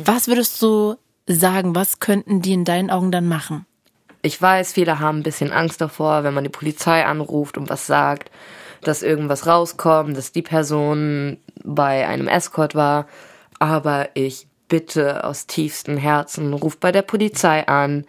Was 0.05 0.27
würdest 0.27 0.61
du 0.61 0.95
sagen, 1.27 1.75
was 1.75 1.99
könnten 1.99 2.41
die 2.41 2.53
in 2.53 2.65
deinen 2.65 2.89
Augen 2.89 3.11
dann 3.11 3.27
machen? 3.27 3.65
Ich 4.21 4.41
weiß, 4.41 4.73
viele 4.73 4.99
haben 4.99 5.19
ein 5.19 5.23
bisschen 5.23 5.51
Angst 5.51 5.81
davor, 5.81 6.23
wenn 6.23 6.33
man 6.33 6.43
die 6.43 6.49
Polizei 6.49 7.05
anruft 7.05 7.57
und 7.57 7.69
was 7.69 7.87
sagt, 7.87 8.31
dass 8.81 9.03
irgendwas 9.03 9.47
rauskommt, 9.47 10.17
dass 10.17 10.31
die 10.31 10.41
Person 10.41 11.37
bei 11.63 12.07
einem 12.07 12.27
Escort 12.27 12.75
war. 12.75 13.07
Aber 13.59 14.09
ich 14.13 14.47
bitte 14.67 15.23
aus 15.23 15.47
tiefstem 15.47 15.97
Herzen, 15.97 16.53
ruft 16.53 16.79
bei 16.79 16.91
der 16.91 17.01
Polizei 17.01 17.67
an, 17.67 18.05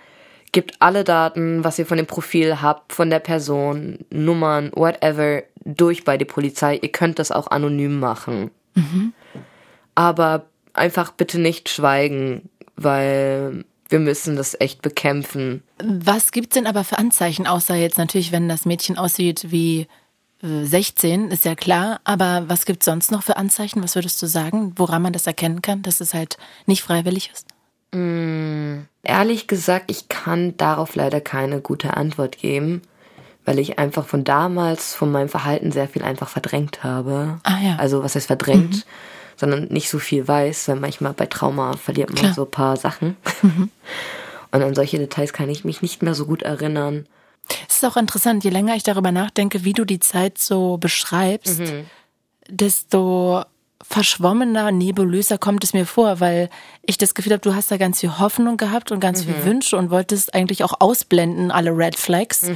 gebt 0.53 0.77
alle 0.81 1.05
Daten, 1.05 1.63
was 1.65 1.79
ihr 1.79 1.87
von 1.87 1.99
dem 1.99 2.07
Profil 2.07 2.61
habt, 2.61 2.93
von 2.93 3.11
der 3.11 3.21
Person, 3.21 4.01
Nummern, 4.11 4.71
whatever, 4.75 5.43
durch 5.65 6.05
bei 6.05 6.17
der 6.17 6.27
Polizei. 6.27 6.79
Ihr 6.81 6.91
könnt 6.91 7.19
das 7.19 7.31
auch 7.31 7.49
anonym 7.49 8.01
machen. 8.01 8.51
Aber 9.95 10.47
einfach 10.73 11.13
bitte 11.13 11.39
nicht 11.39 11.69
schweigen, 11.69 12.49
weil 12.77 13.65
wir 13.89 13.99
müssen 13.99 14.36
das 14.36 14.57
echt 14.61 14.82
bekämpfen. 14.82 15.62
Was 15.82 16.32
gibt's 16.32 16.55
denn 16.55 16.66
aber 16.66 16.84
für 16.84 16.99
Anzeichen, 16.99 17.47
außer 17.47 17.74
jetzt 17.74 17.99
natürlich, 17.99 18.32
wenn 18.32 18.49
das 18.49 18.66
Mädchen 18.66 18.99
aussieht 18.99 19.47
wie 19.51 19.86
äh, 20.43 20.64
16, 20.64 21.30
ist 21.30 21.45
ja 21.45 21.55
klar, 21.55 22.01
aber 22.05 22.45
was 22.49 22.66
gibt's 22.66 22.84
sonst 22.84 23.11
noch 23.11 23.22
für 23.22 23.36
Anzeichen? 23.36 23.82
Was 23.82 23.95
würdest 23.95 24.20
du 24.22 24.26
sagen, 24.26 24.72
woran 24.76 25.03
man 25.03 25.12
das 25.12 25.26
erkennen 25.26 25.62
kann, 25.62 25.82
dass 25.82 26.01
es 26.01 26.14
halt 26.14 26.36
nicht 26.66 26.82
freiwillig 26.82 27.30
ist? 27.32 27.47
Ehrlich 29.03 29.47
gesagt, 29.47 29.91
ich 29.91 30.09
kann 30.09 30.57
darauf 30.59 30.95
leider 30.95 31.22
keine 31.22 31.61
gute 31.62 31.97
Antwort 31.97 32.36
geben, 32.36 32.82
weil 33.47 33.59
ich 33.59 33.78
einfach 33.78 34.07
von 34.07 34.24
damals, 34.24 34.95
von 34.95 35.11
meinem 35.11 35.30
Verhalten 35.30 35.72
sehr 35.72 35.89
viel 35.89 36.03
einfach 36.03 36.28
verdrängt 36.28 36.84
habe. 36.84 37.39
Ah, 37.45 37.59
ja. 37.62 37.76
Also 37.76 38.03
was 38.03 38.14
heißt 38.14 38.26
verdrängt, 38.26 38.84
sondern 39.39 39.68
nicht 39.68 39.89
so 39.89 39.99
viel 39.99 40.26
weiß, 40.26 40.68
weil 40.68 40.76
manchmal 40.76 41.12
bei 41.12 41.26
Trauma 41.26 41.76
verliert 41.76 42.11
man 42.11 42.18
Klar. 42.18 42.34
so 42.34 42.45
ein 42.45 42.51
paar 42.51 42.76
Sachen. 42.76 43.16
Und 44.51 44.62
an 44.62 44.74
solche 44.74 44.99
Details 44.99 45.32
kann 45.32 45.49
ich 45.49 45.64
mich 45.64 45.80
nicht 45.82 46.03
mehr 46.03 46.14
so 46.14 46.26
gut 46.26 46.43
erinnern. 46.43 47.07
Es 47.68 47.76
ist 47.76 47.84
auch 47.84 47.97
interessant, 47.97 48.45
je 48.45 48.51
länger 48.51 48.74
ich 48.74 48.82
darüber 48.82 49.12
nachdenke, 49.12 49.64
wie 49.64 49.72
du 49.72 49.84
die 49.84 50.01
Zeit 50.01 50.39
so 50.39 50.76
beschreibst, 50.76 51.62
desto 52.49 53.45
verschwommener, 53.83 54.72
nebulöser 54.72 55.39
kommt 55.39 55.62
es 55.62 55.72
mir 55.72 55.87
vor, 55.87 56.18
weil 56.18 56.51
ich 56.83 56.99
das 56.99 57.14
Gefühl 57.14 57.33
habe, 57.33 57.41
du 57.41 57.55
hast 57.55 57.70
da 57.70 57.76
ganz 57.76 58.01
viel 58.01 58.18
Hoffnung 58.18 58.57
gehabt 58.57 58.91
und 58.91 58.99
ganz 58.99 59.24
viel 59.24 59.45
Wünsche 59.45 59.76
und 59.76 59.91
wolltest 59.91 60.35
eigentlich 60.35 60.64
auch 60.64 60.81
ausblenden, 60.81 61.53
alle 61.53 61.70
Red 61.70 61.97
Flags. 61.97 62.51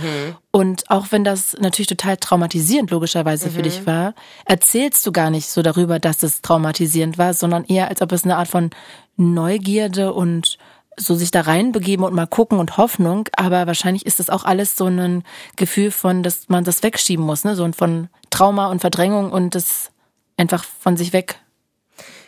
Und 0.50 0.90
auch 0.90 1.06
wenn 1.10 1.22
das 1.22 1.56
natürlich 1.60 1.86
total 1.86 2.16
traumatisierend 2.16 2.90
logischerweise 2.90 3.50
für 3.50 3.62
dich 3.62 3.86
war, 3.86 4.14
erzählst 4.46 5.06
du 5.06 5.12
gar 5.12 5.30
nicht 5.30 5.48
so 5.48 5.62
darüber, 5.62 6.00
dass 6.00 6.24
es 6.24 6.42
traumatisierend 6.42 7.18
war, 7.18 7.34
sondern 7.34 7.64
eher, 7.64 7.88
als 7.88 8.02
ob 8.02 8.10
es 8.10 8.24
eine 8.24 8.36
Art 8.36 8.48
von 8.48 8.70
Neugierde 9.16 10.12
und 10.12 10.58
so 10.96 11.14
sich 11.14 11.30
da 11.30 11.42
reinbegeben 11.42 12.04
und 12.04 12.14
mal 12.14 12.26
gucken 12.26 12.58
und 12.58 12.76
Hoffnung, 12.76 13.28
aber 13.36 13.66
wahrscheinlich 13.66 14.04
ist 14.04 14.18
das 14.18 14.28
auch 14.28 14.44
alles 14.44 14.76
so 14.76 14.86
ein 14.86 15.22
Gefühl 15.56 15.90
von, 15.90 16.22
dass 16.22 16.48
man 16.48 16.64
das 16.64 16.82
wegschieben 16.82 17.24
muss, 17.24 17.44
ne, 17.44 17.54
so 17.54 17.64
ein 17.64 17.72
von 17.72 18.08
Trauma 18.30 18.66
und 18.66 18.80
Verdrängung 18.80 19.32
und 19.32 19.54
das 19.54 19.90
einfach 20.36 20.64
von 20.64 20.96
sich 20.96 21.12
weg. 21.12 21.38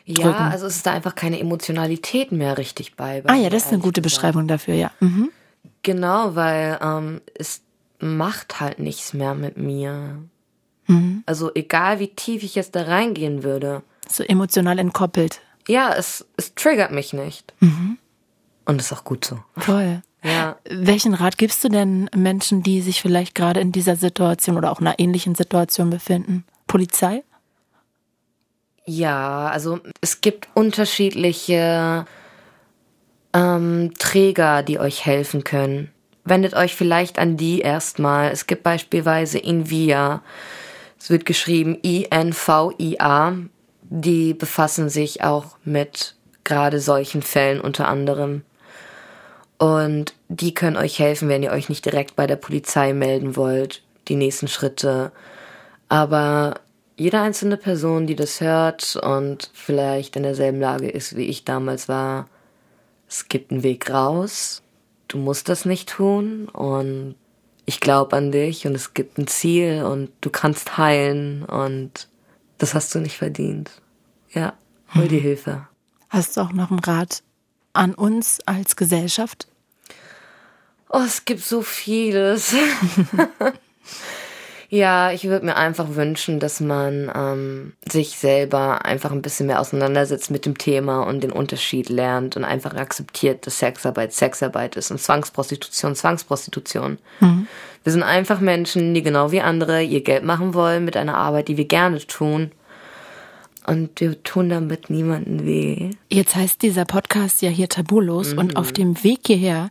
Ja, 0.06 0.24
Drücken. 0.24 0.42
also 0.42 0.66
es 0.66 0.76
ist 0.76 0.86
da 0.86 0.92
einfach 0.92 1.14
keine 1.14 1.40
Emotionalität 1.40 2.30
mehr 2.30 2.58
richtig 2.58 2.94
bei. 2.94 3.22
bei 3.22 3.32
Ah 3.32 3.36
ja, 3.36 3.48
das 3.48 3.66
ist 3.66 3.72
eine 3.72 3.80
gute. 3.80 4.02
Beschreibung 4.02 4.46
dafür, 4.46 4.74
ja. 4.74 4.90
Mhm. 5.00 5.30
Genau, 5.82 6.34
weil 6.34 6.78
ähm, 6.82 7.20
es 7.34 7.62
macht 8.00 8.60
halt 8.60 8.78
nichts 8.78 9.14
mehr 9.14 9.34
mit 9.34 9.56
mir. 9.56 10.18
Mhm. 10.86 11.22
Also 11.24 11.50
egal 11.54 12.00
wie 12.00 12.08
tief 12.08 12.42
ich 12.42 12.54
jetzt 12.54 12.74
da 12.76 12.82
reingehen 12.82 13.42
würde. 13.42 13.82
So 14.08 14.22
emotional 14.22 14.78
entkoppelt. 14.78 15.40
Ja, 15.66 15.94
es, 15.94 16.26
es 16.36 16.54
triggert 16.54 16.90
mich 16.90 17.14
nicht. 17.14 17.54
Mhm. 17.60 17.96
Und 18.66 18.80
ist 18.80 18.92
auch 18.92 19.04
gut 19.04 19.24
so. 19.24 19.38
Toll. 19.60 20.02
Ja. 20.22 20.56
Welchen 20.68 21.14
Rat 21.14 21.36
gibst 21.38 21.62
du 21.64 21.68
denn 21.68 22.08
Menschen, 22.14 22.62
die 22.62 22.80
sich 22.80 23.02
vielleicht 23.02 23.34
gerade 23.34 23.60
in 23.60 23.72
dieser 23.72 23.96
Situation 23.96 24.56
oder 24.56 24.72
auch 24.72 24.80
einer 24.80 24.98
ähnlichen 24.98 25.34
Situation 25.34 25.90
befinden? 25.90 26.44
Polizei? 26.66 27.22
Ja, 28.86 29.48
also 29.48 29.80
es 30.00 30.20
gibt 30.20 30.48
unterschiedliche 30.54 32.06
ähm, 33.32 33.92
Träger, 33.98 34.62
die 34.62 34.78
euch 34.78 35.06
helfen 35.06 35.42
können. 35.42 35.90
Wendet 36.24 36.54
euch 36.54 36.74
vielleicht 36.74 37.18
an 37.18 37.36
die 37.36 37.60
erstmal. 37.60 38.30
Es 38.30 38.46
gibt 38.46 38.62
beispielsweise 38.62 39.38
Invia. 39.38 40.22
Es 40.98 41.10
wird 41.10 41.26
geschrieben 41.26 41.78
I-N-V-I-A. 41.84 43.36
Die 43.82 44.34
befassen 44.34 44.88
sich 44.88 45.22
auch 45.22 45.56
mit 45.64 46.14
gerade 46.44 46.80
solchen 46.80 47.22
Fällen 47.22 47.60
unter 47.60 47.88
anderem. 47.88 48.42
Und 49.58 50.14
die 50.28 50.54
können 50.54 50.76
euch 50.76 50.98
helfen, 50.98 51.28
wenn 51.28 51.42
ihr 51.42 51.52
euch 51.52 51.68
nicht 51.68 51.84
direkt 51.84 52.16
bei 52.16 52.26
der 52.26 52.36
Polizei 52.36 52.92
melden 52.92 53.36
wollt. 53.36 53.82
Die 54.08 54.16
nächsten 54.16 54.48
Schritte. 54.48 55.12
Aber 55.88 56.54
jede 56.96 57.20
einzelne 57.20 57.56
Person, 57.56 58.06
die 58.06 58.14
das 58.14 58.40
hört 58.40 58.96
und 58.96 59.50
vielleicht 59.52 60.16
in 60.16 60.22
derselben 60.22 60.60
Lage 60.60 60.88
ist, 60.88 61.16
wie 61.16 61.26
ich 61.26 61.44
damals 61.44 61.88
war, 61.88 62.28
es 63.08 63.28
gibt 63.28 63.50
einen 63.50 63.62
Weg 63.62 63.90
raus. 63.90 64.62
Du 65.08 65.18
musst 65.18 65.48
das 65.48 65.64
nicht 65.64 65.88
tun 65.88 66.48
und 66.48 67.16
ich 67.66 67.80
glaube 67.80 68.16
an 68.16 68.32
dich 68.32 68.66
und 68.66 68.74
es 68.74 68.94
gibt 68.94 69.18
ein 69.18 69.26
Ziel 69.26 69.84
und 69.84 70.10
du 70.20 70.30
kannst 70.30 70.76
heilen 70.76 71.44
und 71.44 72.08
das 72.58 72.74
hast 72.74 72.94
du 72.94 73.00
nicht 73.00 73.16
verdient. 73.16 73.70
Ja, 74.32 74.54
hol 74.94 75.08
dir 75.08 75.20
Hilfe. 75.20 75.66
Hast 76.08 76.36
du 76.36 76.42
auch 76.42 76.52
noch 76.52 76.70
einen 76.70 76.80
Rat 76.80 77.22
an 77.72 77.94
uns 77.94 78.40
als 78.46 78.76
Gesellschaft? 78.76 79.48
Oh, 80.88 81.02
es 81.04 81.24
gibt 81.24 81.42
so 81.42 81.62
vieles. 81.62 82.54
ja, 84.74 85.12
ich 85.12 85.24
würde 85.28 85.46
mir 85.46 85.54
einfach 85.54 85.94
wünschen, 85.94 86.40
dass 86.40 86.58
man 86.58 87.08
ähm, 87.14 87.74
sich 87.88 88.16
selber 88.16 88.84
einfach 88.84 89.12
ein 89.12 89.22
bisschen 89.22 89.46
mehr 89.46 89.60
auseinandersetzt 89.60 90.32
mit 90.32 90.46
dem 90.46 90.58
Thema 90.58 91.02
und 91.02 91.22
den 91.22 91.30
Unterschied 91.30 91.88
lernt 91.88 92.36
und 92.36 92.42
einfach 92.42 92.74
akzeptiert, 92.74 93.46
dass 93.46 93.60
Sexarbeit 93.60 94.12
Sexarbeit 94.12 94.74
ist 94.74 94.90
und 94.90 95.00
Zwangsprostitution 95.00 95.94
Zwangsprostitution. 95.94 96.98
Wir 97.84 97.92
sind 97.92 98.02
einfach 98.02 98.40
Menschen, 98.40 98.94
die 98.94 99.04
genau 99.04 99.30
wie 99.30 99.42
andere 99.42 99.80
ihr 99.80 100.02
Geld 100.02 100.24
machen 100.24 100.54
wollen 100.54 100.84
mit 100.84 100.96
einer 100.96 101.16
Arbeit, 101.16 101.46
die 101.46 101.56
wir 101.56 101.66
gerne 101.66 102.04
tun. 102.04 102.50
Und 103.66 104.00
wir 104.00 104.22
tun 104.24 104.50
damit 104.50 104.90
niemanden 104.90 105.46
weh. 105.46 105.90
Jetzt 106.10 106.34
heißt 106.34 106.60
dieser 106.60 106.84
Podcast 106.84 107.42
ja 107.42 107.48
hier 107.48 107.68
tabulos 107.68 108.34
und 108.34 108.56
auf 108.56 108.72
dem 108.72 109.02
Weg 109.04 109.20
hierher 109.26 109.70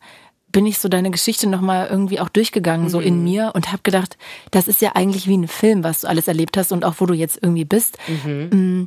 bin 0.54 0.66
ich 0.66 0.80
so 0.80 0.88
deine 0.88 1.12
Geschichte 1.12 1.50
nochmal 1.50 1.88
irgendwie 1.90 2.22
auch 2.22 2.30
durchgegangen, 2.30 2.88
so 2.88 3.02
in 3.02 3.24
mir 3.24 3.52
und 3.56 3.72
habe 3.72 3.82
gedacht, 3.84 4.18
das 4.52 4.70
ist 4.70 4.82
ja 4.82 4.92
eigentlich 4.94 5.28
wie 5.28 5.36
ein 5.36 5.50
Film, 5.50 5.84
was 5.84 6.02
du 6.02 6.08
alles 6.08 6.30
erlebt 6.30 6.56
hast 6.56 6.72
und 6.72 6.86
auch 6.86 6.96
wo 7.00 7.06
du 7.06 7.14
jetzt 7.14 7.40
irgendwie 7.42 7.66
bist. 7.66 7.98
Mm. 8.24 8.84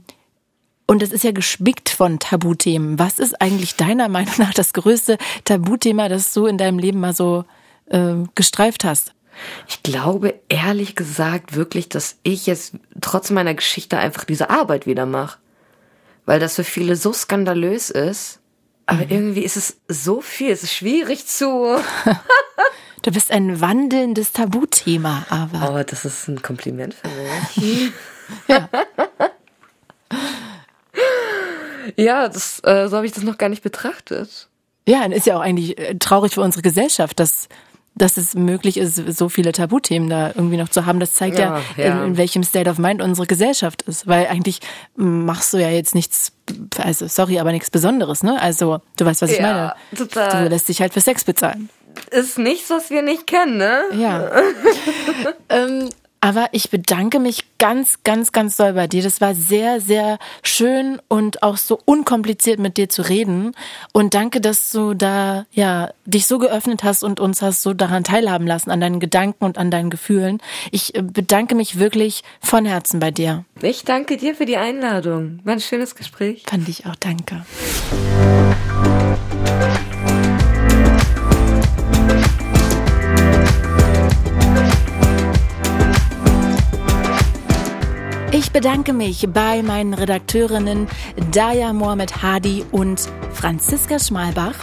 Und 0.87 1.03
es 1.03 1.11
ist 1.11 1.25
ja 1.25 1.33
gespickt 1.33 1.89
von 1.89 2.21
Tabuthemen. 2.21 2.99
Was 3.01 3.19
ist 3.19 3.43
eigentlich 3.43 3.75
deiner 3.75 4.09
Meinung 4.09 4.35
nach 4.39 4.55
das 4.55 4.73
größte 4.73 5.19
Tabuthema, 5.45 6.09
das 6.09 6.33
du 6.33 6.47
in 6.47 6.57
deinem 6.57 6.79
Leben 6.79 7.01
mal 7.01 7.15
so 7.15 7.45
äh, 7.87 8.15
gestreift 8.35 8.85
hast? 8.85 9.13
Ich 9.69 9.83
glaube 9.83 10.35
ehrlich 10.49 10.95
gesagt 10.95 11.57
wirklich, 11.57 11.89
dass 11.89 12.17
ich 12.23 12.47
jetzt 12.47 12.75
trotz 13.01 13.31
meiner 13.31 13.55
Geschichte 13.55 13.99
einfach 13.99 14.25
diese 14.25 14.49
Arbeit 14.49 14.87
wieder 14.87 15.05
mache. 15.05 15.39
Weil 16.25 16.41
das 16.41 16.55
für 16.55 16.65
viele 16.65 16.97
so 16.97 17.13
skandalös 17.13 17.91
ist, 17.91 18.41
Aber 18.87 19.05
mhm. 19.05 19.11
irgendwie 19.11 19.43
ist 19.43 19.57
es 19.57 19.79
so 19.89 20.21
viel, 20.21 20.53
es 20.53 20.63
ist 20.63 20.73
schwierig 20.73 21.27
zu. 21.27 21.77
du 23.03 23.11
bist 23.11 23.33
ein 23.33 23.61
wandelndes 23.61 24.33
Tabuthema, 24.33 25.27
aber. 25.29 25.75
Oh, 25.75 25.83
das 25.83 26.05
ist 26.05 26.29
ein 26.29 26.41
Kompliment 26.41 26.95
für 26.95 27.09
mich. 27.09 27.93
ja. 28.49 28.69
ja, 31.97 32.29
das, 32.29 32.61
äh, 32.65 32.89
so 32.89 32.97
habe 32.97 33.07
ich 33.07 33.13
das 33.13 33.25
noch 33.25 33.39
gar 33.39 33.49
nicht 33.49 33.63
betrachtet. 33.63 34.49
Ja, 34.89 35.05
und 35.05 35.11
ist 35.11 35.27
ja 35.27 35.37
auch 35.37 35.41
eigentlich 35.41 35.79
äh, 35.79 35.99
traurig 35.99 36.35
für 36.35 36.43
unsere 36.43 36.63
Gesellschaft, 36.63 37.19
dass 37.19 37.49
dass 37.97 38.19
es 38.19 38.35
möglich 38.35 38.77
ist, 38.77 38.97
so 39.17 39.29
viele 39.29 39.53
Tabuthemen 39.53 40.11
da 40.11 40.29
irgendwie 40.29 40.59
noch 40.59 40.69
zu 40.69 40.85
haben. 40.85 41.01
Das 41.01 41.15
zeigt 41.15 41.39
ja, 41.39 41.63
ja, 41.77 41.85
ja. 41.85 42.03
In, 42.03 42.09
in, 42.09 42.17
welchem 42.19 42.43
State 42.43 42.69
of 42.69 42.79
Mind 42.79 43.01
unsere 43.01 43.27
Gesellschaft 43.27 43.83
ist. 43.83 44.07
Weil 44.07 44.27
eigentlich 44.27 44.61
machst 44.97 45.55
du 45.55 45.59
ja 45.59 45.71
jetzt 45.71 45.95
nichts, 45.95 46.33
also 46.79 47.07
sorry, 47.09 47.39
aber 47.39 47.53
nichts 47.53 47.71
Besonderes, 47.71 48.23
ne? 48.23 48.41
Also 48.41 48.81
du 48.99 49.05
weißt, 49.07 49.23
was 49.23 49.31
ich 49.31 49.39
ja, 49.39 49.43
meine. 49.43 49.73
Total. 49.97 50.45
Du 50.45 50.51
lässt 50.51 50.69
dich 50.69 50.81
halt 50.81 50.93
für 50.93 51.01
Sex 51.01 51.25
bezahlen. 51.25 51.71
Ist 52.11 52.39
nichts, 52.39 52.69
was 52.69 52.91
wir 52.91 53.01
nicht 53.01 53.27
kennen, 53.27 53.57
ne? 53.57 53.81
Ja. 53.95 54.31
ähm, 55.49 55.89
aber 56.21 56.49
ich 56.53 56.71
bedanke 56.71 57.19
mich 57.19 57.45
ganz, 57.59 58.03
ganz, 58.05 58.33
ganz 58.33 58.57
doll 58.57 58.73
bei 58.73 58.87
dir. 58.87 59.03
Das 59.03 59.21
war 59.21 59.35
sehr, 59.35 59.81
sehr 59.81 60.19
schön 60.43 61.01
und 61.09 61.43
auch 61.43 61.57
so 61.57 61.79
unkompliziert 61.85 62.59
mit 62.59 62.77
dir 62.77 62.89
zu 62.89 63.03
reden. 63.03 63.53
Und 63.93 64.15
danke, 64.15 64.41
dass 64.41 64.71
du 64.73 64.95
da, 64.95 65.47
ja, 65.53 65.91
dich 66.05 66.27
so 66.27 66.39
geöffnet 66.39 66.85
hast 66.85 67.05
und 67.05 67.21
uns 67.21 67.43
hast 67.43 67.63
so 67.63 67.75
daran 67.75 68.05
teilhaben 68.05 68.47
lassen, 68.47 68.71
an 68.71 68.81
deinen 68.81 69.01
Gedanken 69.01 69.45
und 69.45 69.59
an 69.59 69.71
deinen 69.71 69.91
Gefühlen. 69.91 70.39
Ich 70.71 70.95
äh, 70.95 71.03
bedanke 71.03 71.55
mich 71.55 71.79
wirklich 71.79 72.23
von 72.41 72.65
Herzen 72.65 73.01
bei 73.01 73.11
dir. 73.11 73.45
Ich 73.61 73.85
danke 73.85 74.17
dir 74.17 74.35
für 74.35 74.47
die 74.47 74.57
Einladung. 74.57 75.41
War 75.45 75.55
ein 75.55 75.61
schönes 75.61 75.95
Gespräch. 75.95 76.45
Fand 76.47 76.69
ich 76.69 76.87
auch. 76.87 76.97
Danke. 76.97 77.45
Bedanke 88.57 88.95
mich 88.95 89.29
bei 89.35 89.63
meinen 89.63 89.93
Redakteurinnen 89.93 90.89
Daya 91.31 91.75
Mohamed 91.75 92.23
Hadi 92.23 92.65
und 92.73 93.07
Franziska 93.35 93.99
Schmalbach. 93.99 94.55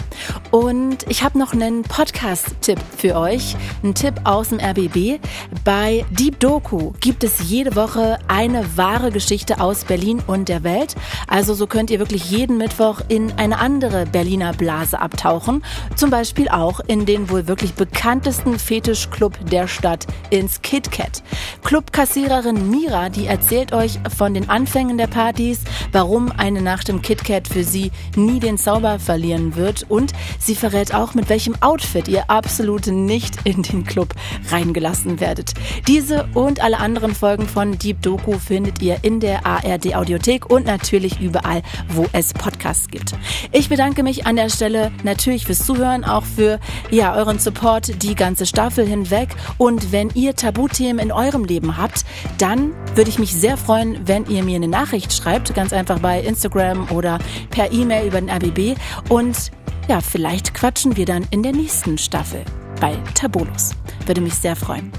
Und 0.50 1.06
ich 1.10 1.24
habe 1.24 1.38
noch 1.38 1.54
einen 1.54 1.84
Podcast-Tipp 1.84 2.80
für 2.98 3.16
euch. 3.16 3.56
Ein 3.84 3.94
Tipp 3.94 4.16
aus 4.24 4.50
dem 4.50 4.60
RBB. 4.60 5.20
Bei 5.64 6.04
Deep 6.10 6.39
Doku 6.39 6.94
gibt 7.02 7.24
es 7.24 7.48
jede 7.48 7.76
Woche 7.76 8.18
eine 8.28 8.66
wahre 8.78 9.12
Geschichte 9.12 9.62
aus 9.62 9.86
Berlin 9.86 10.24
und 10.26 10.50
der 10.50 10.64
Welt. 10.64 10.96
Also 11.28 11.54
so 11.54 11.68
könnt 11.68 11.91
ihr 11.91 12.00
wirklich 12.00 12.32
jeden 12.32 12.58
Mittwoch 12.58 13.00
in 13.10 13.32
eine 13.34 13.60
andere 13.60 14.08
Berliner 14.08 14.54
Blase 14.54 15.00
abtauchen. 15.00 15.64
Zum 15.96 16.10
Beispiel 16.10 16.50
auch 16.50 16.80
in 16.80 17.06
den 17.06 17.30
wohl 17.30 17.48
wirklich 17.48 17.76
bekanntesten 17.76 18.58
Fetischclub 18.58 19.38
der 19.52 19.68
Stadt, 19.68 20.08
ins 20.32 20.64
KitKat. 20.64 21.22
Clubkassiererin 21.64 22.72
Mira, 22.72 23.10
die 23.10 23.28
erzählt 23.28 23.72
euch 23.72 23.82
von 24.15 24.34
den 24.34 24.49
Anfängen 24.49 24.97
der 24.97 25.07
Partys, 25.07 25.59
warum 25.91 26.31
eine 26.31 26.61
Nacht 26.61 26.89
im 26.89 27.01
KitKat 27.01 27.47
für 27.47 27.63
sie 27.63 27.91
nie 28.15 28.39
den 28.39 28.57
Zauber 28.57 28.99
verlieren 28.99 29.55
wird 29.55 29.86
und 29.89 30.13
sie 30.39 30.55
verrät 30.55 30.93
auch, 30.93 31.13
mit 31.13 31.29
welchem 31.29 31.55
Outfit 31.61 32.07
ihr 32.07 32.29
absolut 32.29 32.88
nicht 32.88 33.38
in 33.43 33.61
den 33.63 33.84
Club 33.84 34.13
reingelassen 34.49 35.19
werdet. 35.19 35.53
Diese 35.88 36.27
und 36.34 36.63
alle 36.63 36.79
anderen 36.79 37.13
Folgen 37.13 37.47
von 37.47 37.77
Deep 37.77 38.01
Doku 38.01 38.34
findet 38.39 38.81
ihr 38.81 38.97
in 39.03 39.19
der 39.19 39.45
ARD 39.45 39.95
Audiothek 39.95 40.49
und 40.49 40.65
natürlich 40.65 41.19
überall, 41.19 41.61
wo 41.89 42.05
es 42.13 42.34
Podcasts 42.34 42.88
gibt. 42.88 43.15
Ich 43.51 43.69
bedanke 43.69 44.03
mich 44.03 44.25
an 44.25 44.36
der 44.36 44.49
Stelle 44.49 44.91
natürlich 45.03 45.45
fürs 45.45 45.65
Zuhören, 45.65 46.03
auch 46.05 46.23
für 46.23 46.59
ja, 46.89 47.15
euren 47.15 47.39
Support 47.39 48.01
die 48.01 48.15
ganze 48.15 48.45
Staffel 48.45 48.86
hinweg 48.86 49.29
und 49.57 49.91
wenn 49.91 50.09
ihr 50.13 50.36
Tabuthemen 50.36 50.99
in 50.99 51.11
eurem 51.11 51.45
Leben 51.45 51.77
habt, 51.77 52.05
dann 52.38 52.71
würde 52.95 53.09
ich 53.09 53.19
mich 53.19 53.34
sehr 53.34 53.57
freuen, 53.57 53.72
wenn 54.03 54.26
ihr 54.28 54.43
mir 54.43 54.55
eine 54.55 54.67
Nachricht 54.67 55.11
schreibt, 55.11 55.53
ganz 55.53 55.74
einfach 55.74 55.99
bei 55.99 56.21
Instagram 56.21 56.89
oder 56.91 57.19
per 57.49 57.71
E-Mail 57.71 58.07
über 58.07 58.21
den 58.21 58.30
RBB 58.30 58.53
BB 58.53 58.76
und 59.09 59.51
ja, 59.88 59.99
vielleicht 59.99 60.53
quatschen 60.53 60.95
wir 60.95 61.05
dann 61.05 61.26
in 61.30 61.43
der 61.43 61.51
nächsten 61.51 61.97
Staffel 61.97 62.43
bei 62.80 62.95
Tabulos. 63.15 63.71
Würde 64.05 64.21
mich 64.21 64.36
sehr 64.36 64.55
freuen. 64.55 64.91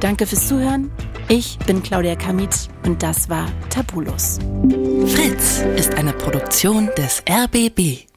Danke 0.00 0.26
fürs 0.26 0.48
Zuhören. 0.48 0.90
Ich 1.28 1.58
bin 1.66 1.82
Claudia 1.82 2.16
Kamit 2.16 2.68
und 2.84 3.02
das 3.02 3.28
war 3.28 3.46
Tabulos. 3.70 4.38
Fritz 5.06 5.62
ist 5.76 5.94
eine 5.94 6.12
Produktion 6.12 6.90
des 6.96 7.22
RBB. 7.28 8.13